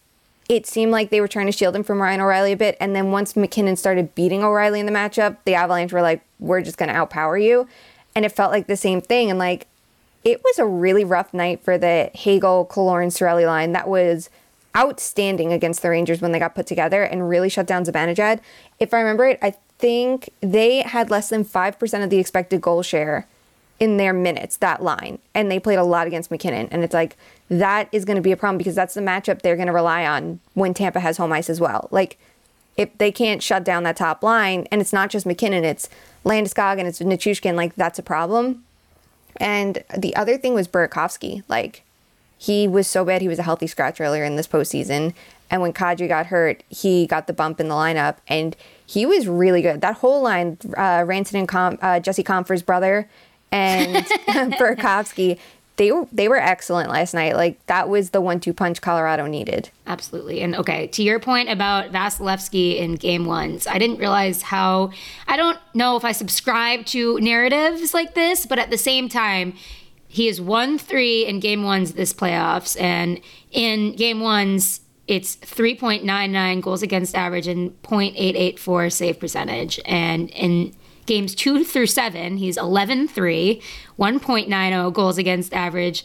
it 0.46 0.66
seemed 0.66 0.92
like 0.92 1.08
they 1.08 1.22
were 1.22 1.26
trying 1.26 1.46
to 1.46 1.52
shield 1.52 1.74
him 1.74 1.84
from 1.84 2.02
Ryan 2.02 2.20
O'Reilly 2.20 2.52
a 2.52 2.56
bit. 2.58 2.76
And 2.80 2.94
then 2.94 3.12
once 3.12 3.34
MacKinnon 3.34 3.76
started 3.76 4.14
beating 4.14 4.44
O'Reilly 4.44 4.78
in 4.78 4.84
the 4.84 4.92
matchup, 4.92 5.38
the 5.46 5.54
Avalanche 5.54 5.90
were 5.90 6.02
like, 6.02 6.20
we're 6.38 6.60
just 6.60 6.76
going 6.76 6.90
to 6.90 6.94
outpower 6.94 7.42
you. 7.42 7.66
And 8.14 8.26
it 8.26 8.32
felt 8.32 8.52
like 8.52 8.66
the 8.66 8.76
same 8.76 9.00
thing. 9.00 9.30
And 9.30 9.38
like, 9.38 9.66
it 10.22 10.44
was 10.44 10.58
a 10.58 10.66
really 10.66 11.02
rough 11.02 11.32
night 11.32 11.64
for 11.64 11.78
the 11.78 12.10
Hagel, 12.12 12.66
Killorn, 12.70 13.06
Cirelli 13.06 13.46
line. 13.46 13.72
That 13.72 13.88
was 13.88 14.28
outstanding 14.76 15.50
against 15.50 15.80
the 15.80 15.88
Rangers 15.88 16.20
when 16.20 16.32
they 16.32 16.38
got 16.38 16.54
put 16.54 16.66
together 16.66 17.04
and 17.04 17.26
really 17.26 17.48
shut 17.48 17.66
down 17.66 17.86
Zibanejad. 17.86 18.40
If 18.78 18.92
I 18.92 18.98
remember 18.98 19.24
it, 19.24 19.38
I 19.40 19.54
think 19.84 20.30
they 20.40 20.80
had 20.80 21.10
less 21.10 21.28
than 21.28 21.44
5% 21.44 22.04
of 22.04 22.08
the 22.08 22.16
expected 22.16 22.62
goal 22.62 22.82
share 22.82 23.26
in 23.78 23.98
their 23.98 24.14
minutes, 24.14 24.56
that 24.56 24.82
line. 24.82 25.18
And 25.34 25.50
they 25.50 25.60
played 25.60 25.78
a 25.78 25.84
lot 25.84 26.06
against 26.06 26.30
MacKinnon. 26.30 26.68
And 26.70 26.82
it's 26.82 26.94
like, 26.94 27.18
that 27.50 27.90
is 27.92 28.06
going 28.06 28.16
to 28.16 28.22
be 28.22 28.32
a 28.32 28.36
problem 28.36 28.56
because 28.56 28.74
that's 28.74 28.94
the 28.94 29.02
matchup 29.02 29.42
they're 29.42 29.56
going 29.56 29.66
to 29.66 29.74
rely 29.74 30.06
on 30.06 30.40
when 30.54 30.72
Tampa 30.72 31.00
has 31.00 31.18
home 31.18 31.34
ice 31.34 31.50
as 31.50 31.60
well. 31.60 31.88
Like, 31.90 32.16
if 32.78 32.96
they 32.96 33.12
can't 33.12 33.42
shut 33.42 33.62
down 33.62 33.82
that 33.82 33.98
top 33.98 34.22
line, 34.22 34.66
and 34.72 34.80
it's 34.80 34.94
not 34.94 35.10
just 35.10 35.26
MacKinnon, 35.26 35.66
it's 35.66 35.90
Landeskog 36.24 36.78
and 36.78 36.88
it's 36.88 37.00
Nichushkin, 37.00 37.54
like, 37.54 37.74
that's 37.74 37.98
a 37.98 38.02
problem. 38.02 38.64
And 39.36 39.84
the 39.94 40.16
other 40.16 40.38
thing 40.38 40.54
was 40.54 40.66
Burakovsky. 40.66 41.42
Like, 41.46 41.82
he 42.38 42.66
was 42.66 42.86
so 42.86 43.04
bad, 43.04 43.20
he 43.20 43.28
was 43.28 43.38
a 43.38 43.42
healthy 43.42 43.66
scratch 43.66 44.00
earlier 44.00 44.24
in 44.24 44.36
this 44.36 44.48
postseason. 44.48 45.12
And 45.54 45.62
when 45.62 45.72
Kadri 45.72 46.08
got 46.08 46.26
hurt, 46.26 46.64
he 46.68 47.06
got 47.06 47.28
the 47.28 47.32
bump 47.32 47.60
in 47.60 47.68
the 47.68 47.76
lineup, 47.76 48.16
and 48.26 48.56
he 48.84 49.06
was 49.06 49.28
really 49.28 49.62
good. 49.62 49.82
That 49.82 49.94
whole 49.94 50.20
line, 50.20 50.58
uh, 50.76 51.04
Ranson 51.06 51.38
and 51.38 51.46
Com- 51.46 51.78
uh, 51.80 52.00
Jesse 52.00 52.24
Compher's 52.24 52.60
brother, 52.60 53.08
and 53.52 54.04
Burakovsky, 54.58 55.38
they 55.76 55.92
were 55.92 56.08
they 56.10 56.26
were 56.26 56.38
excellent 56.38 56.90
last 56.90 57.14
night. 57.14 57.36
Like 57.36 57.64
that 57.66 57.88
was 57.88 58.10
the 58.10 58.20
one-two 58.20 58.52
punch 58.52 58.80
Colorado 58.80 59.26
needed. 59.26 59.70
Absolutely. 59.86 60.40
And 60.40 60.56
okay, 60.56 60.88
to 60.88 61.04
your 61.04 61.20
point 61.20 61.48
about 61.48 61.92
Vasilevsky 61.92 62.76
in 62.76 62.96
game 62.96 63.24
ones, 63.24 63.68
I 63.68 63.78
didn't 63.78 63.98
realize 63.98 64.42
how 64.42 64.90
I 65.28 65.36
don't 65.36 65.60
know 65.72 65.96
if 65.96 66.04
I 66.04 66.10
subscribe 66.10 66.84
to 66.86 67.20
narratives 67.20 67.94
like 67.94 68.14
this, 68.14 68.44
but 68.44 68.58
at 68.58 68.70
the 68.70 68.78
same 68.78 69.08
time, 69.08 69.54
he 70.08 70.26
has 70.26 70.40
won 70.40 70.78
three 70.78 71.24
in 71.24 71.38
game 71.38 71.62
ones 71.62 71.92
this 71.92 72.12
playoffs, 72.12 72.76
and 72.80 73.20
in 73.52 73.94
game 73.94 74.18
ones, 74.18 74.80
it's 75.06 75.36
3.99 75.36 76.62
goals 76.62 76.82
against 76.82 77.14
average 77.14 77.46
and 77.46 77.70
0.884 77.82 78.92
save 78.92 79.20
percentage. 79.20 79.80
And 79.84 80.30
in 80.30 80.74
games 81.06 81.34
two 81.34 81.64
through 81.64 81.86
seven, 81.86 82.38
he's 82.38 82.56
11 82.56 83.08
3, 83.08 83.62
1.90 83.98 84.92
goals 84.92 85.18
against 85.18 85.52
average, 85.52 86.04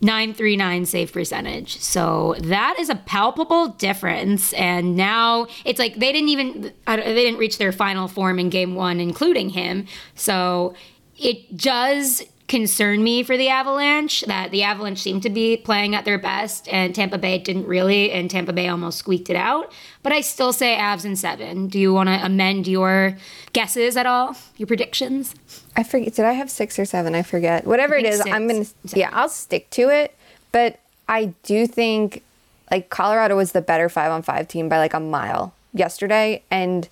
939 0.00 0.86
save 0.86 1.12
percentage. 1.12 1.78
So 1.80 2.34
that 2.40 2.76
is 2.78 2.88
a 2.88 2.94
palpable 2.94 3.68
difference. 3.68 4.52
And 4.54 4.96
now 4.96 5.46
it's 5.64 5.78
like 5.78 5.94
they 5.96 6.12
didn't 6.12 6.28
even 6.28 6.72
they 6.86 7.14
didn't 7.14 7.38
reach 7.38 7.58
their 7.58 7.72
final 7.72 8.08
form 8.08 8.38
in 8.38 8.48
game 8.50 8.74
one, 8.74 9.00
including 9.00 9.50
him. 9.50 9.86
So 10.14 10.74
it 11.16 11.56
does 11.56 12.22
concern 12.54 13.02
me 13.02 13.24
for 13.24 13.36
the 13.36 13.48
Avalanche 13.48 14.20
that 14.28 14.52
the 14.52 14.62
Avalanche 14.62 15.02
seemed 15.02 15.24
to 15.24 15.28
be 15.28 15.56
playing 15.56 15.96
at 15.96 16.04
their 16.04 16.18
best 16.18 16.68
and 16.68 16.94
Tampa 16.94 17.18
Bay 17.18 17.36
didn't 17.36 17.66
really, 17.66 18.12
and 18.12 18.30
Tampa 18.30 18.52
Bay 18.52 18.68
almost 18.68 18.98
squeaked 18.98 19.28
it 19.28 19.34
out. 19.34 19.72
But 20.04 20.12
I 20.12 20.20
still 20.20 20.52
say 20.52 20.76
Avs 20.76 21.04
in 21.04 21.16
seven. 21.16 21.66
Do 21.66 21.80
you 21.80 21.92
want 21.92 22.10
to 22.10 22.24
amend 22.24 22.68
your 22.68 23.18
guesses 23.52 23.96
at 23.96 24.06
all? 24.06 24.36
Your 24.56 24.68
predictions? 24.68 25.34
I 25.74 25.82
forget. 25.82 26.14
Did 26.14 26.26
I 26.26 26.34
have 26.34 26.48
six 26.48 26.78
or 26.78 26.84
seven? 26.84 27.16
I 27.16 27.22
forget. 27.22 27.66
Whatever 27.66 27.96
I 27.96 27.98
it 27.98 28.06
is, 28.06 28.18
six. 28.18 28.30
I'm 28.30 28.46
gonna. 28.46 28.66
Yeah, 28.94 29.10
I'll 29.12 29.28
stick 29.28 29.68
to 29.70 29.88
it. 29.88 30.16
But 30.52 30.78
I 31.08 31.34
do 31.42 31.66
think 31.66 32.22
like 32.70 32.88
Colorado 32.88 33.36
was 33.36 33.50
the 33.50 33.62
better 33.62 33.88
five 33.88 34.12
on 34.12 34.22
five 34.22 34.46
team 34.46 34.68
by 34.68 34.78
like 34.78 34.94
a 34.94 35.00
mile 35.00 35.52
yesterday, 35.72 36.44
and 36.52 36.88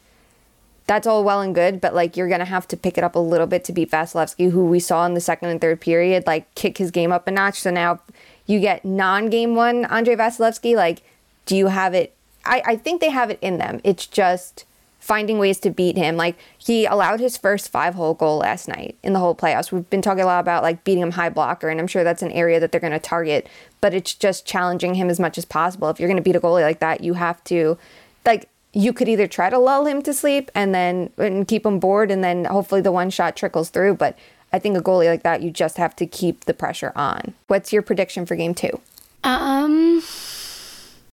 that's 0.86 1.06
all 1.06 1.24
well 1.24 1.40
and 1.40 1.54
good. 1.54 1.80
But 1.80 1.94
like 1.94 2.16
you're 2.16 2.28
gonna 2.28 2.44
have 2.44 2.66
to 2.68 2.76
pick 2.76 2.98
it 2.98 3.04
up 3.04 3.14
a 3.14 3.20
little 3.20 3.46
bit 3.46 3.64
to 3.64 3.72
beat 3.72 3.90
Vasilevsky, 3.90 4.50
who 4.50 4.64
we 4.64 4.80
saw 4.80 5.06
in 5.06 5.14
the 5.14 5.20
second 5.20 5.50
and 5.50 5.60
third 5.60 5.80
period 5.80 6.26
like 6.26 6.52
kick 6.54 6.78
his 6.78 6.90
game 6.90 7.12
up 7.12 7.26
a 7.26 7.30
notch. 7.30 7.60
So 7.60 7.70
now 7.70 8.00
you 8.46 8.60
get 8.60 8.84
non-game 8.84 9.54
one 9.54 9.84
Andre 9.86 10.16
Vasilevsky. 10.16 10.74
Like, 10.74 11.02
do 11.46 11.56
you 11.56 11.68
have 11.68 11.94
it? 11.94 12.14
I 12.44 12.62
I 12.64 12.76
think 12.76 13.00
they 13.00 13.10
have 13.10 13.30
it 13.30 13.38
in 13.40 13.58
them. 13.58 13.80
It's 13.84 14.06
just 14.06 14.64
finding 15.02 15.36
ways 15.36 15.58
to 15.58 15.68
beat 15.68 15.96
him. 15.96 16.16
Like 16.16 16.36
he 16.56 16.86
allowed 16.86 17.18
his 17.18 17.36
first 17.36 17.70
five 17.70 17.94
hole 17.94 18.14
goal 18.14 18.38
last 18.38 18.68
night 18.68 18.96
in 19.02 19.12
the 19.12 19.18
whole 19.18 19.34
playoffs. 19.34 19.72
We've 19.72 19.88
been 19.90 20.00
talking 20.00 20.22
a 20.22 20.26
lot 20.26 20.38
about 20.38 20.62
like 20.62 20.84
beating 20.84 21.02
him 21.02 21.10
high 21.10 21.28
blocker, 21.28 21.68
and 21.68 21.80
I'm 21.80 21.88
sure 21.88 22.04
that's 22.04 22.22
an 22.22 22.30
area 22.30 22.60
that 22.60 22.70
they're 22.70 22.80
going 22.80 22.92
to 22.92 23.00
target. 23.00 23.48
But 23.80 23.94
it's 23.94 24.14
just 24.14 24.46
challenging 24.46 24.94
him 24.94 25.10
as 25.10 25.18
much 25.18 25.36
as 25.38 25.44
possible. 25.44 25.88
If 25.88 25.98
you're 25.98 26.08
going 26.08 26.18
to 26.18 26.22
beat 26.22 26.36
a 26.36 26.40
goalie 26.40 26.62
like 26.62 26.78
that, 26.78 27.02
you 27.02 27.14
have 27.14 27.42
to, 27.44 27.76
like, 28.24 28.48
you 28.72 28.92
could 28.92 29.08
either 29.08 29.26
try 29.26 29.50
to 29.50 29.58
lull 29.58 29.86
him 29.86 30.02
to 30.02 30.14
sleep 30.14 30.50
and 30.54 30.74
then 30.74 31.10
and 31.18 31.46
keep 31.46 31.66
him 31.66 31.78
bored, 31.78 32.10
and 32.10 32.24
then 32.24 32.44
hopefully 32.46 32.80
the 32.80 32.92
one 32.92 33.10
shot 33.10 33.36
trickles 33.36 33.70
through. 33.70 33.94
But 33.94 34.18
I 34.52 34.58
think 34.58 34.76
a 34.76 34.80
goalie 34.80 35.06
like 35.06 35.22
that, 35.22 35.42
you 35.42 35.50
just 35.50 35.76
have 35.76 35.94
to 35.96 36.06
keep 36.06 36.44
the 36.44 36.54
pressure 36.54 36.92
on. 36.96 37.34
What's 37.46 37.72
your 37.72 37.82
prediction 37.82 38.26
for 38.26 38.36
game 38.36 38.54
two? 38.54 38.80
Um, 39.24 40.02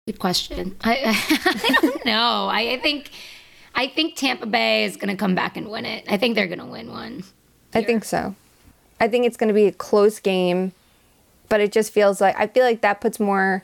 good 0.05 0.19
question. 0.19 0.75
I, 0.81 0.97
I 1.45 1.75
don't 1.81 2.05
know. 2.05 2.47
I, 2.51 2.73
I 2.73 2.79
think 2.79 3.11
I 3.75 3.87
think 3.87 4.15
Tampa 4.15 4.45
Bay 4.45 4.85
is 4.85 4.97
going 4.97 5.15
to 5.15 5.19
come 5.19 5.35
back 5.35 5.57
and 5.57 5.69
win 5.69 5.85
it. 5.85 6.05
I 6.09 6.17
think 6.17 6.35
they're 6.35 6.47
going 6.47 6.59
to 6.59 6.65
win 6.65 6.89
one. 6.89 7.23
I 7.73 7.83
think 7.83 8.03
so. 8.03 8.35
I 8.99 9.07
think 9.07 9.25
it's 9.25 9.37
going 9.37 9.49
to 9.49 9.53
be 9.53 9.65
a 9.67 9.71
close 9.71 10.19
game, 10.19 10.73
but 11.47 11.61
it 11.61 11.71
just 11.71 11.91
feels 11.93 12.19
like 12.19 12.35
I 12.37 12.47
feel 12.47 12.65
like 12.65 12.81
that 12.81 13.01
puts 13.01 13.19
more. 13.19 13.63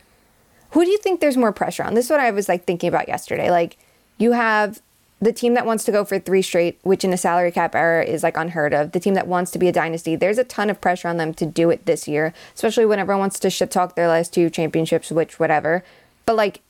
Who 0.70 0.84
do 0.84 0.90
you 0.90 0.98
think 0.98 1.20
there's 1.20 1.36
more 1.36 1.52
pressure 1.52 1.82
on? 1.82 1.94
This 1.94 2.06
is 2.06 2.10
what 2.10 2.20
I 2.20 2.30
was 2.30 2.48
like 2.48 2.64
thinking 2.64 2.88
about 2.88 3.08
yesterday. 3.08 3.50
Like 3.50 3.78
you 4.18 4.32
have 4.32 4.80
the 5.20 5.32
team 5.32 5.54
that 5.54 5.66
wants 5.66 5.84
to 5.84 5.92
go 5.92 6.04
for 6.04 6.18
three 6.18 6.42
straight, 6.42 6.78
which 6.82 7.04
in 7.04 7.12
a 7.12 7.16
salary 7.16 7.50
cap 7.50 7.74
era 7.74 8.04
is 8.04 8.22
like 8.22 8.36
unheard 8.36 8.74
of. 8.74 8.92
The 8.92 9.00
team 9.00 9.14
that 9.14 9.26
wants 9.26 9.50
to 9.52 9.58
be 9.58 9.68
a 9.68 9.72
dynasty, 9.72 10.14
there's 10.14 10.38
a 10.38 10.44
ton 10.44 10.68
of 10.68 10.80
pressure 10.80 11.08
on 11.08 11.16
them 11.16 11.32
to 11.34 11.46
do 11.46 11.70
it 11.70 11.86
this 11.86 12.06
year, 12.06 12.34
especially 12.54 12.86
when 12.86 12.98
everyone 12.98 13.20
wants 13.20 13.38
to 13.40 13.50
shit 13.50 13.70
talk 13.70 13.94
their 13.94 14.08
last 14.08 14.34
two 14.34 14.50
championships, 14.50 15.10
which 15.10 15.40
whatever. 15.40 15.82
But 16.26 16.36
like 16.36 16.60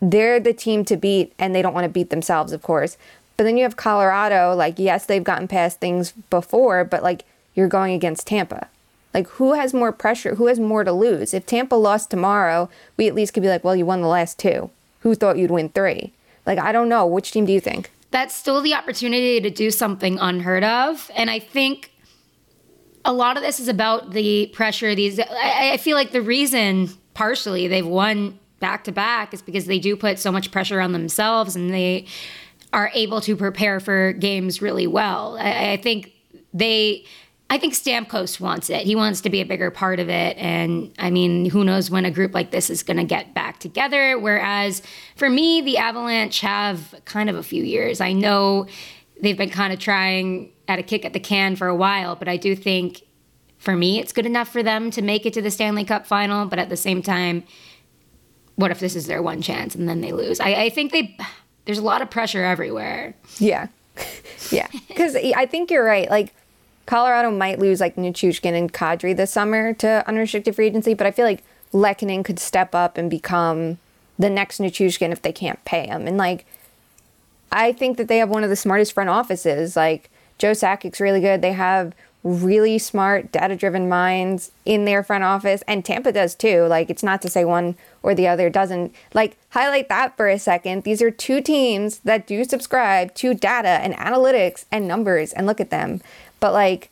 they're 0.00 0.38
the 0.38 0.52
team 0.52 0.84
to 0.84 0.96
beat 0.96 1.32
and 1.38 1.54
they 1.54 1.62
don't 1.62 1.74
want 1.74 1.84
to 1.84 1.90
beat 1.90 2.10
themselves, 2.10 2.52
of 2.52 2.62
course. 2.62 2.96
But 3.36 3.44
then 3.44 3.56
you 3.56 3.62
have 3.64 3.76
Colorado, 3.76 4.54
like, 4.54 4.78
yes, 4.78 5.06
they've 5.06 5.22
gotten 5.22 5.48
past 5.48 5.80
things 5.80 6.12
before, 6.30 6.84
but 6.84 7.02
like 7.02 7.24
you're 7.54 7.68
going 7.68 7.94
against 7.94 8.26
Tampa. 8.26 8.68
Like, 9.14 9.26
who 9.30 9.54
has 9.54 9.72
more 9.72 9.90
pressure? 9.90 10.34
Who 10.34 10.46
has 10.46 10.60
more 10.60 10.84
to 10.84 10.92
lose? 10.92 11.32
If 11.32 11.46
Tampa 11.46 11.74
lost 11.74 12.10
tomorrow, 12.10 12.68
we 12.96 13.08
at 13.08 13.14
least 13.14 13.32
could 13.32 13.42
be 13.42 13.48
like, 13.48 13.64
well, 13.64 13.74
you 13.74 13.86
won 13.86 14.02
the 14.02 14.08
last 14.08 14.38
two. 14.38 14.70
Who 15.00 15.14
thought 15.14 15.38
you'd 15.38 15.50
win 15.50 15.70
three? 15.70 16.12
Like, 16.48 16.58
I 16.58 16.72
don't 16.72 16.88
know. 16.88 17.06
Which 17.06 17.30
team 17.30 17.44
do 17.44 17.52
you 17.52 17.60
think? 17.60 17.92
That's 18.10 18.34
still 18.34 18.62
the 18.62 18.72
opportunity 18.72 19.38
to 19.38 19.50
do 19.50 19.70
something 19.70 20.18
unheard 20.18 20.64
of, 20.64 21.10
and 21.14 21.30
I 21.30 21.40
think 21.40 21.92
a 23.04 23.12
lot 23.12 23.36
of 23.36 23.42
this 23.42 23.60
is 23.60 23.68
about 23.68 24.12
the 24.12 24.46
pressure. 24.54 24.94
These 24.94 25.20
I, 25.20 25.72
I 25.74 25.76
feel 25.76 25.94
like 25.94 26.12
the 26.12 26.22
reason 26.22 26.88
partially 27.12 27.68
they've 27.68 27.86
won 27.86 28.38
back 28.60 28.84
to 28.84 28.92
back 28.92 29.34
is 29.34 29.42
because 29.42 29.66
they 29.66 29.78
do 29.78 29.94
put 29.94 30.18
so 30.18 30.32
much 30.32 30.50
pressure 30.50 30.80
on 30.80 30.92
themselves 30.92 31.54
and 31.54 31.70
they 31.72 32.06
are 32.72 32.90
able 32.94 33.20
to 33.20 33.36
prepare 33.36 33.78
for 33.78 34.12
games 34.14 34.62
really 34.62 34.86
well. 34.86 35.36
I, 35.38 35.72
I 35.72 35.76
think 35.76 36.12
they. 36.54 37.04
I 37.50 37.56
think 37.56 37.72
Stamkos 37.72 38.40
wants 38.40 38.68
it. 38.68 38.82
He 38.82 38.94
wants 38.94 39.22
to 39.22 39.30
be 39.30 39.40
a 39.40 39.46
bigger 39.46 39.70
part 39.70 40.00
of 40.00 40.10
it. 40.10 40.36
And 40.36 40.92
I 40.98 41.10
mean, 41.10 41.48
who 41.48 41.64
knows 41.64 41.90
when 41.90 42.04
a 42.04 42.10
group 42.10 42.34
like 42.34 42.50
this 42.50 42.68
is 42.68 42.82
going 42.82 42.98
to 42.98 43.04
get 43.04 43.32
back 43.32 43.58
together. 43.58 44.18
Whereas 44.18 44.82
for 45.16 45.30
me, 45.30 45.62
the 45.62 45.78
Avalanche 45.78 46.40
have 46.40 46.94
kind 47.06 47.30
of 47.30 47.36
a 47.36 47.42
few 47.42 47.62
years. 47.62 48.02
I 48.02 48.12
know 48.12 48.66
they've 49.22 49.36
been 49.36 49.50
kind 49.50 49.72
of 49.72 49.78
trying 49.78 50.52
at 50.68 50.78
a 50.78 50.82
kick 50.82 51.06
at 51.06 51.14
the 51.14 51.20
can 51.20 51.56
for 51.56 51.68
a 51.68 51.74
while, 51.74 52.16
but 52.16 52.28
I 52.28 52.36
do 52.36 52.54
think 52.54 53.02
for 53.56 53.74
me 53.74 53.98
it's 53.98 54.12
good 54.12 54.26
enough 54.26 54.48
for 54.48 54.62
them 54.62 54.90
to 54.90 55.00
make 55.00 55.24
it 55.24 55.32
to 55.32 55.42
the 55.42 55.50
Stanley 55.50 55.84
Cup 55.84 56.06
final. 56.06 56.44
But 56.44 56.58
at 56.58 56.68
the 56.68 56.76
same 56.76 57.00
time, 57.00 57.44
what 58.56 58.70
if 58.70 58.78
this 58.78 58.94
is 58.94 59.06
their 59.06 59.22
one 59.22 59.40
chance 59.40 59.74
and 59.74 59.88
then 59.88 60.02
they 60.02 60.12
lose? 60.12 60.38
I, 60.38 60.64
I 60.64 60.68
think 60.68 60.92
they 60.92 61.16
there's 61.68 61.78
a 61.78 61.82
lot 61.82 62.02
of 62.02 62.10
pressure 62.10 62.44
everywhere. 62.44 63.14
Yeah. 63.38 63.68
yeah. 64.50 64.68
Because 64.88 65.14
I 65.16 65.44
think 65.44 65.70
you're 65.70 65.84
right. 65.84 66.08
Like, 66.08 66.34
Colorado 66.88 67.30
might 67.30 67.58
lose 67.58 67.80
like 67.80 67.96
Nichushkin 67.96 68.56
and 68.56 68.72
Kadri 68.72 69.14
this 69.14 69.30
summer 69.30 69.74
to 69.74 70.02
unrestricted 70.08 70.56
free 70.56 70.68
agency, 70.68 70.94
but 70.94 71.06
I 71.06 71.10
feel 71.10 71.26
like 71.26 71.44
Lehkonen 71.70 72.24
could 72.24 72.38
step 72.38 72.74
up 72.74 72.96
and 72.96 73.10
become 73.10 73.76
the 74.18 74.30
next 74.30 74.58
Nichushkin 74.58 75.12
if 75.12 75.20
they 75.20 75.30
can't 75.30 75.62
pay 75.66 75.86
him. 75.86 76.06
And 76.06 76.16
like, 76.16 76.46
I 77.52 77.72
think 77.72 77.98
that 77.98 78.08
they 78.08 78.16
have 78.16 78.30
one 78.30 78.42
of 78.42 78.48
the 78.48 78.56
smartest 78.56 78.94
front 78.94 79.10
offices. 79.10 79.76
Like, 79.76 80.08
Joe 80.38 80.52
Sakic's 80.52 80.98
really 80.98 81.20
good. 81.20 81.42
They 81.42 81.52
have 81.52 81.94
really 82.24 82.78
smart, 82.78 83.32
data 83.32 83.54
driven 83.54 83.88
minds 83.88 84.50
in 84.64 84.86
their 84.86 85.02
front 85.02 85.24
office, 85.24 85.62
and 85.68 85.84
Tampa 85.84 86.10
does 86.10 86.34
too. 86.34 86.64
Like, 86.64 86.88
it's 86.88 87.02
not 87.02 87.20
to 87.20 87.28
say 87.28 87.44
one 87.44 87.76
or 88.02 88.14
the 88.14 88.28
other 88.28 88.48
doesn't. 88.48 88.94
Like, 89.12 89.36
highlight 89.50 89.90
that 89.90 90.16
for 90.16 90.26
a 90.26 90.38
second. 90.38 90.84
These 90.84 91.02
are 91.02 91.10
two 91.10 91.42
teams 91.42 91.98
that 91.98 92.26
do 92.26 92.44
subscribe 92.44 93.14
to 93.16 93.34
data 93.34 93.68
and 93.68 93.94
analytics 93.94 94.64
and 94.72 94.88
numbers 94.88 95.34
and 95.34 95.46
look 95.46 95.60
at 95.60 95.70
them. 95.70 96.00
But, 96.40 96.52
like, 96.52 96.90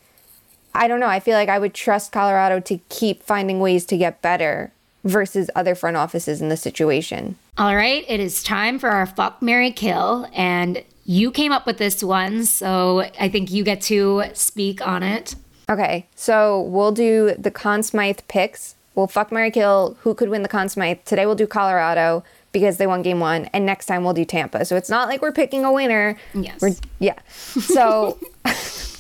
I 0.75 0.89
don't 0.89 1.01
know. 1.01 1.09
I 1.09 1.21
feel 1.21 1.35
like 1.35 1.49
I 1.49 1.59
would 1.59 1.75
trust 1.75 2.13
Colorado 2.13 2.61
to 2.61 2.79
keep 2.89 3.23
finding 3.23 3.61
ways 3.61 3.85
to 3.87 3.97
get 3.97 4.23
better 4.23 4.73
versus 5.05 5.51
other 5.55 5.75
front 5.75 5.97
offices 5.97 6.43
in 6.43 6.49
the 6.49 6.57
situation. 6.57 7.37
All 7.57 7.75
right, 7.75 8.05
it 8.09 8.21
is 8.21 8.43
time 8.43 8.79
for 8.79 8.91
our 8.91 9.07
fuck 9.07 9.41
Mary 9.41 9.71
Kill. 9.71 10.29
And 10.35 10.83
you 11.05 11.31
came 11.31 11.53
up 11.53 11.67
with 11.67 11.79
this 11.79 12.03
one, 12.03 12.45
so 12.45 13.09
I 13.19 13.29
think 13.29 13.51
you 13.51 13.65
get 13.65 13.81
to 13.83 14.25
speak 14.35 14.87
on 14.87 15.03
it. 15.03 15.37
Okay, 15.71 16.07
so 16.15 16.61
we'll 16.63 16.93
do 16.93 17.35
the 17.39 17.51
Conn 17.51 17.83
Smythe 17.83 18.21
picks. 18.29 18.75
We'll 18.95 19.07
fuck 19.07 19.33
Mary 19.33 19.51
Kill 19.51 19.97
who 20.01 20.15
could 20.15 20.29
win 20.29 20.43
the 20.43 20.49
Conn 20.49 20.69
Smythe. 20.69 20.99
Today 21.05 21.27
we'll 21.27 21.35
do 21.35 21.47
Colorado 21.47 22.25
because 22.53 22.77
they 22.77 22.87
won 22.87 23.03
game 23.03 23.21
one, 23.21 23.47
and 23.47 23.65
next 23.65 23.87
time 23.87 24.05
we'll 24.05 24.15
do 24.15 24.25
Tampa. 24.25 24.65
So 24.65 24.77
it's 24.77 24.91
not 24.91 25.09
like 25.09 25.23
we're 25.23 25.33
picking 25.33 25.65
a 25.65 25.73
winner. 25.73 26.17
Yes. 26.35 26.61
We're, 26.61 26.75
yeah. 26.99 27.19
So 27.31 28.19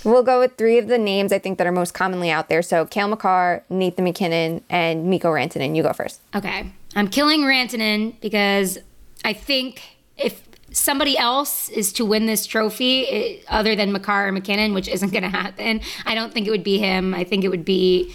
we'll 0.06 0.22
go 0.22 0.40
with 0.40 0.56
three 0.56 0.78
of 0.78 0.88
the 0.88 0.98
names 0.98 1.32
I 1.32 1.38
think 1.38 1.58
that 1.58 1.66
are 1.66 1.72
most 1.72 1.92
commonly 1.92 2.30
out 2.30 2.48
there. 2.48 2.62
So 2.62 2.86
Cale 2.86 3.08
Makar, 3.08 3.64
Nathan 3.68 4.04
MacKinnon, 4.04 4.62
and 4.70 5.06
Mikko 5.06 5.32
Rantanen. 5.32 5.76
You 5.76 5.82
go 5.82 5.92
first. 5.92 6.20
Okay. 6.34 6.72
I'm 6.94 7.08
killing 7.08 7.42
Rantanen 7.42 8.18
because 8.20 8.78
I 9.24 9.32
think 9.32 9.82
if 10.16 10.42
somebody 10.70 11.18
else 11.18 11.68
is 11.68 11.92
to 11.94 12.04
win 12.04 12.26
this 12.26 12.46
trophy 12.46 13.02
it, 13.02 13.44
other 13.48 13.74
than 13.74 13.92
Makar 13.92 14.28
or 14.28 14.32
MacKinnon, 14.32 14.74
which 14.74 14.88
isn't 14.88 15.10
going 15.10 15.24
to 15.24 15.28
happen, 15.28 15.80
I 16.04 16.14
don't 16.14 16.32
think 16.32 16.46
it 16.46 16.50
would 16.50 16.64
be 16.64 16.78
him. 16.78 17.12
I 17.12 17.24
think 17.24 17.44
it 17.44 17.48
would 17.48 17.64
be 17.64 18.14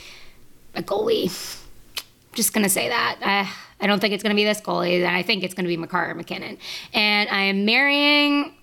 a 0.73 0.81
goalie. 0.81 1.57
Just 2.33 2.53
going 2.53 2.63
to 2.63 2.69
say 2.69 2.87
that. 2.87 3.19
I, 3.21 3.51
I 3.83 3.87
don't 3.87 3.99
think 3.99 4.13
it's 4.13 4.23
going 4.23 4.33
to 4.33 4.39
be 4.39 4.45
this 4.45 4.61
goalie. 4.61 5.05
I 5.05 5.21
think 5.23 5.43
it's 5.43 5.53
going 5.53 5.65
to 5.65 5.69
be 5.69 5.77
Makar 5.77 6.11
or 6.11 6.15
MacKinnon. 6.15 6.57
And 6.93 7.29
I 7.29 7.41
am 7.41 7.65
marrying. 7.65 8.53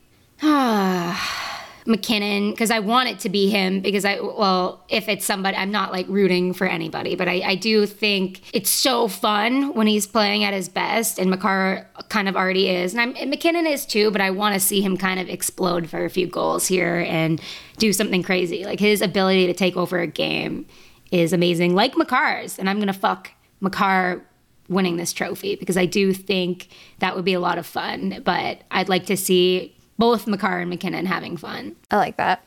MacKinnon 1.88 2.50
because 2.50 2.70
I 2.70 2.80
want 2.80 3.08
it 3.08 3.18
to 3.20 3.30
be 3.30 3.48
him 3.48 3.80
because 3.80 4.04
I 4.04 4.20
well 4.20 4.84
if 4.90 5.08
it's 5.08 5.24
somebody 5.24 5.56
I'm 5.56 5.70
not 5.70 5.90
like 5.90 6.06
rooting 6.08 6.52
for 6.52 6.66
anybody 6.66 7.16
but 7.16 7.28
I, 7.28 7.40
I 7.40 7.54
do 7.54 7.86
think 7.86 8.42
it's 8.52 8.68
so 8.68 9.08
fun 9.08 9.72
when 9.72 9.86
he's 9.86 10.06
playing 10.06 10.44
at 10.44 10.52
his 10.52 10.68
best 10.68 11.18
and 11.18 11.30
Makar 11.30 11.88
kind 12.10 12.28
of 12.28 12.36
already 12.36 12.68
is. 12.68 12.94
And, 12.94 13.16
and 13.16 13.30
MacKinnon 13.30 13.66
is 13.66 13.86
too 13.86 14.10
but 14.10 14.20
I 14.20 14.30
want 14.30 14.52
to 14.52 14.60
see 14.60 14.82
him 14.82 14.98
kind 14.98 15.18
of 15.18 15.30
explode 15.30 15.88
for 15.88 16.04
a 16.04 16.10
few 16.10 16.26
goals 16.26 16.66
here 16.66 17.06
and 17.08 17.40
do 17.78 17.94
something 17.94 18.22
crazy. 18.22 18.64
Like 18.66 18.80
his 18.80 19.00
ability 19.00 19.46
to 19.46 19.54
take 19.54 19.76
over 19.76 19.98
a 19.98 20.06
game 20.06 20.66
is 21.10 21.32
amazing 21.32 21.74
like 21.74 21.94
Makar's 21.94 22.58
and 22.58 22.68
I'm 22.68 22.78
gonna 22.78 22.92
fuck 22.92 23.30
Makar 23.60 24.22
winning 24.68 24.98
this 24.98 25.14
trophy 25.14 25.56
because 25.56 25.78
I 25.78 25.86
do 25.86 26.12
think 26.12 26.68
that 26.98 27.16
would 27.16 27.24
be 27.24 27.32
a 27.32 27.40
lot 27.40 27.56
of 27.56 27.64
fun 27.64 28.20
but 28.26 28.60
I'd 28.70 28.90
like 28.90 29.06
to 29.06 29.16
see 29.16 29.74
both 29.98 30.26
Makar 30.26 30.60
and 30.60 30.70
MacKinnon 30.70 31.06
having 31.06 31.36
fun. 31.36 31.76
I 31.90 31.96
like 31.96 32.16
that. 32.16 32.44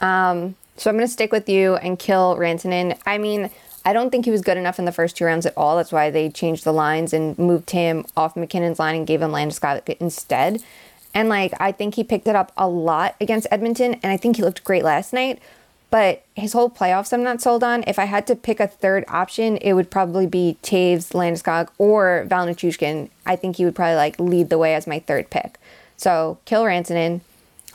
Um, 0.00 0.56
so 0.76 0.90
I'm 0.90 0.96
going 0.96 1.06
to 1.06 1.12
stick 1.12 1.32
with 1.32 1.48
you 1.48 1.76
and 1.76 1.98
kill 1.98 2.36
Rantanen. 2.36 2.98
I 3.06 3.18
mean, 3.18 3.50
I 3.84 3.92
don't 3.92 4.10
think 4.10 4.24
he 4.24 4.30
was 4.30 4.42
good 4.42 4.56
enough 4.56 4.78
in 4.78 4.84
the 4.84 4.92
first 4.92 5.16
two 5.16 5.24
rounds 5.24 5.46
at 5.46 5.56
all. 5.56 5.76
That's 5.76 5.92
why 5.92 6.10
they 6.10 6.28
changed 6.28 6.64
the 6.64 6.72
lines 6.72 7.12
and 7.12 7.38
moved 7.38 7.70
him 7.70 8.04
off 8.16 8.36
MacKinnon's 8.36 8.78
line 8.78 8.94
and 8.94 9.06
gave 9.06 9.22
him 9.22 9.30
Landeskog 9.30 9.88
instead. 9.98 10.62
And 11.14 11.28
like, 11.28 11.54
I 11.58 11.72
think 11.72 11.94
he 11.94 12.04
picked 12.04 12.28
it 12.28 12.36
up 12.36 12.52
a 12.56 12.68
lot 12.68 13.16
against 13.20 13.46
Edmonton, 13.50 13.94
and 14.02 14.12
I 14.12 14.16
think 14.16 14.36
he 14.36 14.42
looked 14.42 14.62
great 14.62 14.84
last 14.84 15.12
night. 15.12 15.40
But 15.90 16.22
his 16.34 16.52
whole 16.52 16.68
playoffs, 16.68 17.14
I'm 17.14 17.22
not 17.22 17.40
sold 17.40 17.64
on. 17.64 17.82
If 17.86 17.98
I 17.98 18.04
had 18.04 18.26
to 18.26 18.36
pick 18.36 18.60
a 18.60 18.66
third 18.66 19.06
option, 19.08 19.56
it 19.56 19.72
would 19.72 19.90
probably 19.90 20.26
be 20.26 20.58
Toews, 20.62 21.12
Landeskog, 21.12 21.68
or 21.78 22.26
Val 22.28 22.46
Nichushkin. 22.46 23.08
I 23.24 23.36
think 23.36 23.56
he 23.56 23.64
would 23.64 23.74
probably 23.74 23.96
like 23.96 24.20
lead 24.20 24.50
the 24.50 24.58
way 24.58 24.74
as 24.74 24.86
my 24.86 24.98
third 24.98 25.30
pick. 25.30 25.58
So 25.98 26.38
kill 26.46 26.64
Rantanen. 26.64 27.20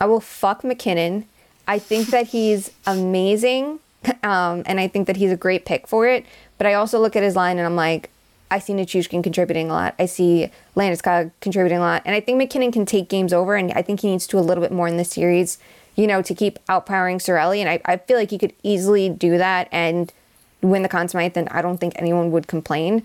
I 0.00 0.06
will 0.06 0.20
fuck 0.20 0.64
MacKinnon. 0.64 1.26
I 1.68 1.78
think 1.78 2.08
that 2.08 2.28
he's 2.28 2.72
amazing, 2.86 3.78
um, 4.24 4.64
and 4.66 4.80
I 4.80 4.88
think 4.88 5.06
that 5.06 5.16
he's 5.16 5.30
a 5.30 5.36
great 5.36 5.64
pick 5.64 5.86
for 5.86 6.08
it. 6.08 6.26
But 6.58 6.66
I 6.66 6.74
also 6.74 6.98
look 6.98 7.14
at 7.14 7.22
his 7.22 7.36
line 7.36 7.58
and 7.58 7.66
I'm 7.66 7.76
like, 7.76 8.10
I 8.50 8.58
see 8.58 8.72
Nichushkin 8.72 9.22
contributing 9.22 9.70
a 9.70 9.72
lot. 9.72 9.94
I 9.98 10.06
see 10.06 10.50
Landeskog 10.76 11.30
contributing 11.40 11.78
a 11.78 11.82
lot, 11.82 12.02
and 12.04 12.14
I 12.14 12.20
think 12.20 12.38
MacKinnon 12.38 12.72
can 12.72 12.86
take 12.86 13.08
games 13.08 13.32
over, 13.32 13.54
and 13.54 13.72
I 13.72 13.82
think 13.82 14.00
he 14.00 14.10
needs 14.10 14.26
to 14.28 14.38
a 14.38 14.40
little 14.40 14.62
bit 14.62 14.72
more 14.72 14.88
in 14.88 14.96
this 14.96 15.10
series, 15.10 15.58
you 15.96 16.06
know, 16.06 16.22
to 16.22 16.34
keep 16.34 16.58
outpowering 16.66 17.16
Cirelli. 17.16 17.58
And 17.58 17.68
I, 17.68 17.80
I 17.84 17.96
feel 17.96 18.16
like 18.16 18.30
he 18.30 18.38
could 18.38 18.52
easily 18.62 19.08
do 19.08 19.38
that 19.38 19.68
and 19.72 20.12
win 20.60 20.82
the 20.82 20.88
Conn 20.88 21.08
Smythe, 21.08 21.36
and 21.36 21.48
I 21.48 21.62
don't 21.62 21.78
think 21.78 21.94
anyone 21.96 22.30
would 22.30 22.46
complain. 22.46 23.02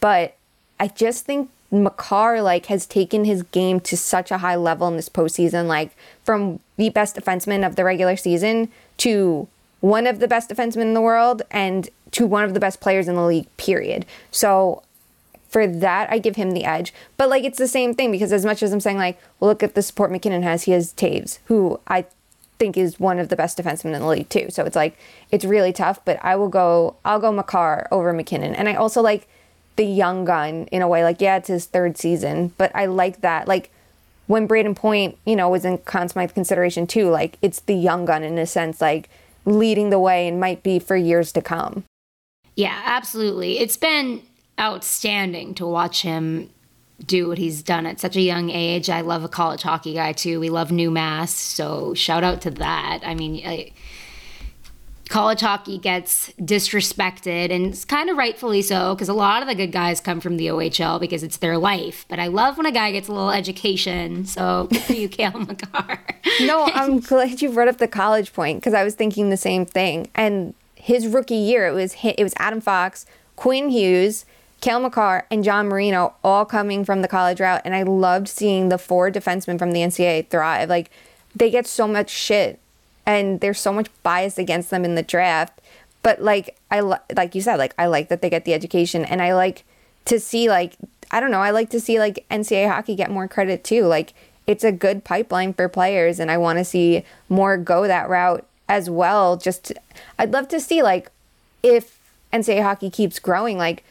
But 0.00 0.36
I 0.78 0.88
just 0.88 1.24
think 1.24 1.50
Makar 1.70 2.42
like 2.42 2.66
has 2.66 2.86
taken 2.86 3.24
his 3.24 3.42
game 3.44 3.80
to 3.80 3.96
such 3.96 4.30
a 4.30 4.38
high 4.38 4.56
level 4.56 4.88
in 4.88 4.96
this 4.96 5.08
postseason, 5.08 5.66
like 5.66 5.96
from 6.24 6.60
the 6.76 6.88
best 6.90 7.16
defenseman 7.16 7.66
of 7.66 7.76
the 7.76 7.84
regular 7.84 8.16
season 8.16 8.70
to 8.98 9.48
one 9.80 10.06
of 10.06 10.18
the 10.18 10.28
best 10.28 10.50
defensemen 10.50 10.82
in 10.82 10.94
the 10.94 11.00
world 11.00 11.42
and 11.50 11.88
to 12.12 12.26
one 12.26 12.44
of 12.44 12.54
the 12.54 12.60
best 12.60 12.80
players 12.80 13.08
in 13.08 13.14
the 13.14 13.24
league, 13.24 13.46
period. 13.56 14.04
So 14.30 14.82
for 15.48 15.66
that, 15.66 16.10
I 16.10 16.18
give 16.18 16.36
him 16.36 16.52
the 16.52 16.64
edge. 16.64 16.92
But 17.16 17.28
like 17.28 17.44
it's 17.44 17.58
the 17.58 17.68
same 17.68 17.94
thing 17.94 18.10
because 18.10 18.32
as 18.32 18.44
much 18.44 18.62
as 18.62 18.72
I'm 18.72 18.80
saying 18.80 18.98
like, 18.98 19.18
look 19.40 19.62
at 19.62 19.74
the 19.74 19.82
support 19.82 20.10
MacKinnon 20.10 20.42
has, 20.42 20.64
he 20.64 20.72
has 20.72 20.92
Toews, 20.92 21.38
who 21.46 21.80
I 21.86 22.04
think 22.58 22.76
is 22.76 23.00
one 23.00 23.18
of 23.18 23.30
the 23.30 23.36
best 23.36 23.58
defensemen 23.58 23.94
in 23.94 24.00
the 24.00 24.06
league 24.06 24.28
too. 24.28 24.48
So 24.50 24.64
it's 24.64 24.76
like 24.76 24.98
it's 25.30 25.44
really 25.44 25.72
tough, 25.72 26.04
but 26.04 26.18
I 26.22 26.36
will 26.36 26.48
go 26.48 26.96
I'll 27.04 27.20
go 27.20 27.32
Makar 27.32 27.86
over 27.90 28.12
MacKinnon, 28.12 28.54
And 28.54 28.68
I 28.68 28.74
also 28.74 29.00
like 29.02 29.28
the 29.80 29.86
young 29.86 30.26
gun 30.26 30.66
in 30.66 30.82
a 30.82 30.88
way. 30.88 31.02
Like, 31.02 31.22
yeah, 31.22 31.38
it's 31.38 31.48
his 31.48 31.64
third 31.64 31.96
season, 31.96 32.52
but 32.58 32.70
I 32.74 32.84
like 32.84 33.22
that. 33.22 33.48
Like 33.48 33.70
when 34.26 34.46
Brayden 34.46 34.76
Point, 34.76 35.16
you 35.24 35.34
know, 35.34 35.48
was 35.48 35.64
in 35.64 35.78
Conn 35.78 36.06
Smythe 36.10 36.34
consideration 36.34 36.86
too, 36.86 37.08
like 37.08 37.38
it's 37.40 37.60
the 37.60 37.74
young 37.74 38.04
gun 38.04 38.22
in 38.22 38.36
a 38.36 38.44
sense, 38.44 38.82
like 38.82 39.08
leading 39.46 39.88
the 39.88 39.98
way 39.98 40.28
and 40.28 40.38
might 40.38 40.62
be 40.62 40.78
for 40.78 40.96
years 40.96 41.32
to 41.32 41.40
come. 41.40 41.84
Yeah, 42.56 42.78
absolutely. 42.84 43.58
It's 43.58 43.78
been 43.78 44.20
outstanding 44.60 45.54
to 45.54 45.66
watch 45.66 46.02
him 46.02 46.50
do 47.06 47.28
what 47.28 47.38
he's 47.38 47.62
done 47.62 47.86
at 47.86 47.98
such 47.98 48.16
a 48.16 48.20
young 48.20 48.50
age. 48.50 48.90
I 48.90 49.00
love 49.00 49.24
a 49.24 49.30
college 49.30 49.62
hockey 49.62 49.94
guy 49.94 50.12
too. 50.12 50.40
We 50.40 50.50
love 50.50 50.68
UMass, 50.68 51.30
so 51.30 51.94
shout 51.94 52.22
out 52.22 52.42
to 52.42 52.50
that. 52.50 53.00
I 53.02 53.14
mean, 53.14 53.42
I, 53.46 53.72
college 55.10 55.40
hockey 55.40 55.76
gets 55.76 56.32
disrespected 56.40 57.50
and 57.50 57.66
it's 57.66 57.84
kind 57.84 58.08
of 58.08 58.16
rightfully 58.16 58.62
so 58.62 58.94
because 58.94 59.08
a 59.08 59.12
lot 59.12 59.42
of 59.42 59.48
the 59.48 59.56
good 59.56 59.72
guys 59.72 60.00
come 60.00 60.20
from 60.20 60.36
the 60.36 60.46
OHL 60.46 61.00
because 61.00 61.24
it's 61.24 61.38
their 61.38 61.58
life. 61.58 62.06
But 62.08 62.20
I 62.20 62.28
love 62.28 62.56
when 62.56 62.64
a 62.64 62.70
guy 62.70 62.92
gets 62.92 63.08
a 63.08 63.12
little 63.12 63.32
education. 63.32 64.24
So 64.24 64.68
you, 64.88 65.08
Cale 65.10 65.32
Makar. 65.40 65.98
no, 66.42 66.62
I'm 66.72 67.00
glad 67.00 67.42
you 67.42 67.50
brought 67.50 67.66
up 67.66 67.78
the 67.78 67.88
college 67.88 68.32
point 68.32 68.60
because 68.60 68.72
I 68.72 68.84
was 68.84 68.94
thinking 68.94 69.30
the 69.30 69.36
same 69.36 69.66
thing. 69.66 70.08
And 70.14 70.54
his 70.76 71.08
rookie 71.08 71.34
year, 71.34 71.66
it 71.66 71.72
was 71.72 71.96
it 72.04 72.22
was 72.22 72.32
Adam 72.36 72.60
Fox, 72.60 73.04
Quinn 73.34 73.68
Hughes, 73.68 74.24
Cale 74.60 74.78
Makar, 74.78 75.26
and 75.28 75.42
John 75.42 75.66
Marino 75.66 76.14
all 76.22 76.44
coming 76.44 76.84
from 76.84 77.02
the 77.02 77.08
college 77.08 77.40
route. 77.40 77.62
And 77.64 77.74
I 77.74 77.82
loved 77.82 78.28
seeing 78.28 78.68
the 78.68 78.78
four 78.78 79.10
defensemen 79.10 79.58
from 79.58 79.72
the 79.72 79.80
NCAA 79.80 80.28
thrive. 80.28 80.68
Like 80.68 80.88
they 81.34 81.50
get 81.50 81.66
so 81.66 81.88
much 81.88 82.10
shit 82.10 82.59
and 83.16 83.40
there's 83.40 83.60
so 83.60 83.72
much 83.72 83.88
bias 84.02 84.38
against 84.38 84.70
them 84.70 84.84
in 84.84 84.94
the 84.94 85.02
draft. 85.02 85.60
But 86.02 86.22
like 86.22 86.56
I 86.70 86.80
like 86.80 87.34
you 87.34 87.40
said, 87.40 87.56
like 87.56 87.74
I 87.78 87.86
like 87.86 88.08
that 88.08 88.22
they 88.22 88.30
get 88.30 88.44
the 88.44 88.54
education, 88.54 89.04
and 89.04 89.20
I 89.20 89.34
like 89.34 89.64
to 90.06 90.18
see 90.18 90.48
like 90.48 90.76
I 91.10 91.20
don't 91.20 91.30
know, 91.30 91.40
I 91.40 91.50
like 91.50 91.70
to 91.70 91.80
see 91.80 91.98
like 91.98 92.24
NCAA 92.30 92.68
hockey 92.68 92.94
get 92.94 93.10
more 93.10 93.28
credit 93.28 93.64
too. 93.64 93.84
Like 93.84 94.14
it's 94.46 94.64
a 94.64 94.72
good 94.72 95.04
pipeline 95.04 95.52
for 95.52 95.68
players, 95.68 96.18
and 96.18 96.30
I 96.30 96.38
want 96.38 96.58
to 96.58 96.64
see 96.64 97.04
more 97.28 97.56
go 97.56 97.86
that 97.86 98.08
route 98.08 98.46
as 98.68 98.88
well. 98.88 99.36
Just 99.36 99.72
I'd 100.18 100.32
love 100.32 100.48
to 100.48 100.60
see 100.60 100.82
like 100.82 101.10
if 101.62 101.98
NCAA 102.32 102.62
hockey 102.62 102.90
keeps 102.90 103.18
growing, 103.18 103.58
like 103.58 103.84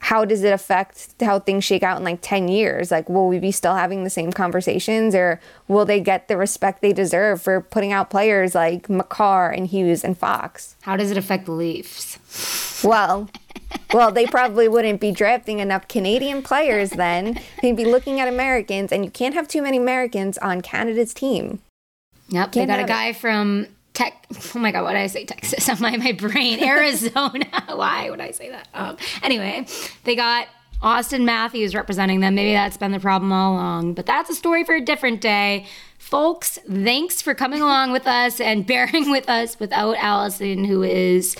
how 0.00 0.24
does 0.24 0.42
it 0.44 0.52
affect 0.52 1.14
how 1.20 1.38
things 1.40 1.64
shake 1.64 1.82
out 1.82 1.98
in 1.98 2.04
like 2.04 2.20
10 2.22 2.48
years? 2.48 2.90
Like, 2.90 3.08
will 3.08 3.28
we 3.28 3.38
be 3.38 3.50
still 3.52 3.74
having 3.74 4.04
the 4.04 4.10
same 4.10 4.32
conversations 4.32 5.14
or 5.14 5.40
will 5.66 5.84
they 5.84 6.00
get 6.00 6.28
the 6.28 6.36
respect 6.36 6.82
they 6.82 6.92
deserve 6.92 7.42
for 7.42 7.60
putting 7.60 7.92
out 7.92 8.08
players 8.10 8.54
like 8.54 8.88
Makar 8.88 9.50
and 9.50 9.66
Hughes 9.66 10.04
and 10.04 10.16
Fox? 10.16 10.76
How 10.82 10.96
does 10.96 11.10
it 11.10 11.16
affect 11.16 11.46
the 11.46 11.52
Leafs? 11.52 12.82
Well, 12.84 13.28
well, 13.92 14.12
they 14.12 14.26
probably 14.26 14.68
wouldn't 14.68 15.00
be 15.00 15.10
drafting 15.12 15.58
enough 15.58 15.88
Canadian 15.88 16.42
players 16.42 16.90
then. 16.90 17.40
They'd 17.60 17.76
be 17.76 17.84
looking 17.84 18.20
at 18.20 18.28
Americans, 18.28 18.92
and 18.92 19.04
you 19.04 19.10
can't 19.10 19.34
have 19.34 19.48
too 19.48 19.62
many 19.62 19.76
Americans 19.78 20.38
on 20.38 20.60
Canada's 20.60 21.12
team. 21.12 21.60
Yep, 22.28 22.52
they 22.52 22.60
Can't 22.60 22.68
got 22.68 22.74
a 22.74 22.80
have 22.82 22.88
it. 22.88 22.92
guy 22.92 23.12
from 23.14 23.66
Tech. 23.98 24.26
Oh 24.54 24.60
my 24.60 24.70
God, 24.70 24.84
what 24.84 24.92
did 24.92 25.00
I 25.00 25.08
say? 25.08 25.24
Texas 25.24 25.68
on 25.68 25.80
my, 25.80 25.96
my 25.96 26.12
brain. 26.12 26.62
Arizona. 26.62 27.46
Why 27.74 28.08
would 28.08 28.20
I 28.20 28.30
say 28.30 28.48
that? 28.48 28.68
Um, 28.72 28.96
anyway, 29.24 29.66
they 30.04 30.14
got 30.14 30.46
Auston 30.80 31.24
Matthews 31.24 31.74
representing 31.74 32.20
them. 32.20 32.36
Maybe 32.36 32.52
that's 32.52 32.76
been 32.76 32.92
the 32.92 33.00
problem 33.00 33.32
all 33.32 33.54
along, 33.54 33.94
but 33.94 34.06
that's 34.06 34.30
a 34.30 34.36
story 34.36 34.62
for 34.62 34.76
a 34.76 34.80
different 34.80 35.20
day. 35.20 35.66
Folks, 35.98 36.60
thanks 36.70 37.20
for 37.20 37.34
coming 37.34 37.60
along 37.60 37.90
with 37.90 38.06
us 38.06 38.40
and 38.40 38.64
bearing 38.64 39.10
with 39.10 39.28
us 39.28 39.58
without 39.58 39.96
Alison, 39.96 40.62
who 40.64 40.84
is 40.84 41.34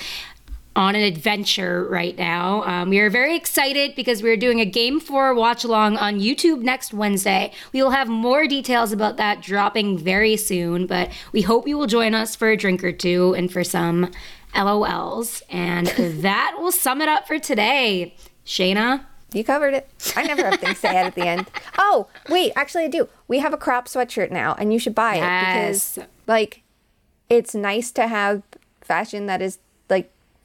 on 0.77 0.95
an 0.95 1.03
adventure 1.03 1.85
right 1.91 2.17
now. 2.17 2.63
Um, 2.63 2.91
we 2.91 3.01
are 3.01 3.11
very 3.11 3.35
excited 3.37 3.95
because 3.97 4.23
we're 4.23 4.37
doing 4.37 4.61
a 4.61 4.65
Game 4.65 5.01
4 5.01 5.35
watch 5.35 5.65
along 5.65 5.97
on 5.97 6.21
YouTube 6.21 6.61
next 6.63 6.95
Wednesday. 6.95 7.53
We 7.73 7.83
will 7.83 7.91
have 7.91 8.09
more 8.09 8.47
details 8.47 8.93
about 8.93 9.17
that 9.17 9.43
dropping 9.43 9.99
very 9.99 10.37
soon, 10.37 10.87
but 10.87 11.11
we 11.33 11.43
hope 11.43 11.67
you 11.67 11.77
will 11.77 11.89
join 11.89 12.15
us 12.15 12.37
for 12.37 12.49
a 12.49 12.57
drink 12.57 12.85
or 12.85 12.93
two 12.93 13.35
and 13.37 13.51
for 13.53 13.65
some 13.65 14.13
LOLs. 14.55 15.43
And 15.51 15.87
that 16.23 16.57
will 16.61 16.73
sum 16.73 17.01
it 17.01 17.09
up 17.09 17.27
for 17.27 17.39
today. 17.41 18.15
Shayna? 18.47 19.05
You 19.35 19.45
covered 19.45 19.75
it. 19.75 19.89
I 20.17 20.23
never 20.23 20.43
have 20.49 20.61
things 20.61 20.81
to 20.81 20.89
add 20.89 21.07
at 21.07 21.15
the 21.15 21.27
end. 21.27 21.47
Oh, 21.81 22.09
wait, 22.29 22.53
actually, 22.55 22.85
I 22.85 22.89
do. 22.89 23.09
We 23.29 23.39
have 23.39 23.53
a 23.55 23.57
crop 23.57 23.89
sweatshirt 23.89 24.31
now, 24.31 24.55
and 24.59 24.73
you 24.73 24.79
should 24.79 24.95
buy 24.95 25.15
it 25.15 25.21
Yes. 25.21 25.95
because, 25.95 26.09
like, 26.27 26.63
it's 27.31 27.55
nice 27.55 27.91
to 27.93 28.07
have 28.09 28.43
fashion 28.83 29.25
that 29.27 29.41
is 29.41 29.59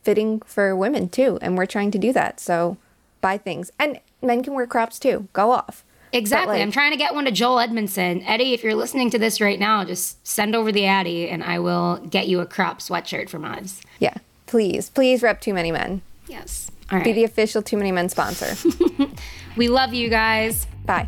fitting 0.04 0.41
for 0.41 0.76
women 0.76 1.10
too, 1.10 1.39
and 1.41 1.58
we're 1.58 1.66
trying 1.66 1.91
to 1.91 1.97
do 1.97 2.14
that. 2.14 2.39
So, 2.39 2.78
buy 3.22 3.38
things, 3.38 3.72
and 3.80 3.99
men 4.22 4.43
can 4.43 4.54
wear 4.54 4.68
crops 4.68 4.99
too. 4.99 5.28
Go 5.34 5.51
off. 5.51 5.84
Exactly. 6.12 6.54
like- 6.56 6.62
I'm 6.62 6.72
trying 6.72 6.91
to 6.91 6.97
get 6.97 7.16
one 7.16 7.26
to 7.26 7.32
Joel 7.32 7.58
Edmundson. 7.58 8.24
Eddie, 8.28 8.54
if 8.54 8.64
you're 8.64 8.76
listening 8.76 9.10
to 9.12 9.18
this 9.18 9.41
right 9.41 9.60
now, 9.60 9.84
just 9.84 10.26
send 10.28 10.56
over 10.56 10.72
the 10.72 10.86
Addy 10.86 11.28
and 11.28 11.43
I 11.43 11.58
will 11.58 11.97
get 12.10 12.28
you 12.28 12.39
a 12.39 12.45
crop 12.45 12.80
sweatshirt 12.80 13.30
from 13.30 13.43
us. 13.45 13.82
Yeah, 13.99 14.14
please, 14.45 14.89
please 14.91 15.24
rep 15.24 15.41
Too 15.41 15.54
Many 15.56 15.72
Men. 15.72 16.04
Yes. 16.28 16.70
All 16.91 17.01
Be 17.01 17.14
the 17.14 17.24
official 17.24 17.64
Too 17.64 17.78
Many 17.78 17.91
Men 17.91 18.10
sponsor. 18.10 18.56
We 19.56 19.68
love 19.68 19.93
you 19.93 20.10
guys. 20.10 20.66
Bye. 20.86 21.08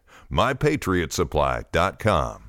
mypatriotsupply.com. 0.31 2.40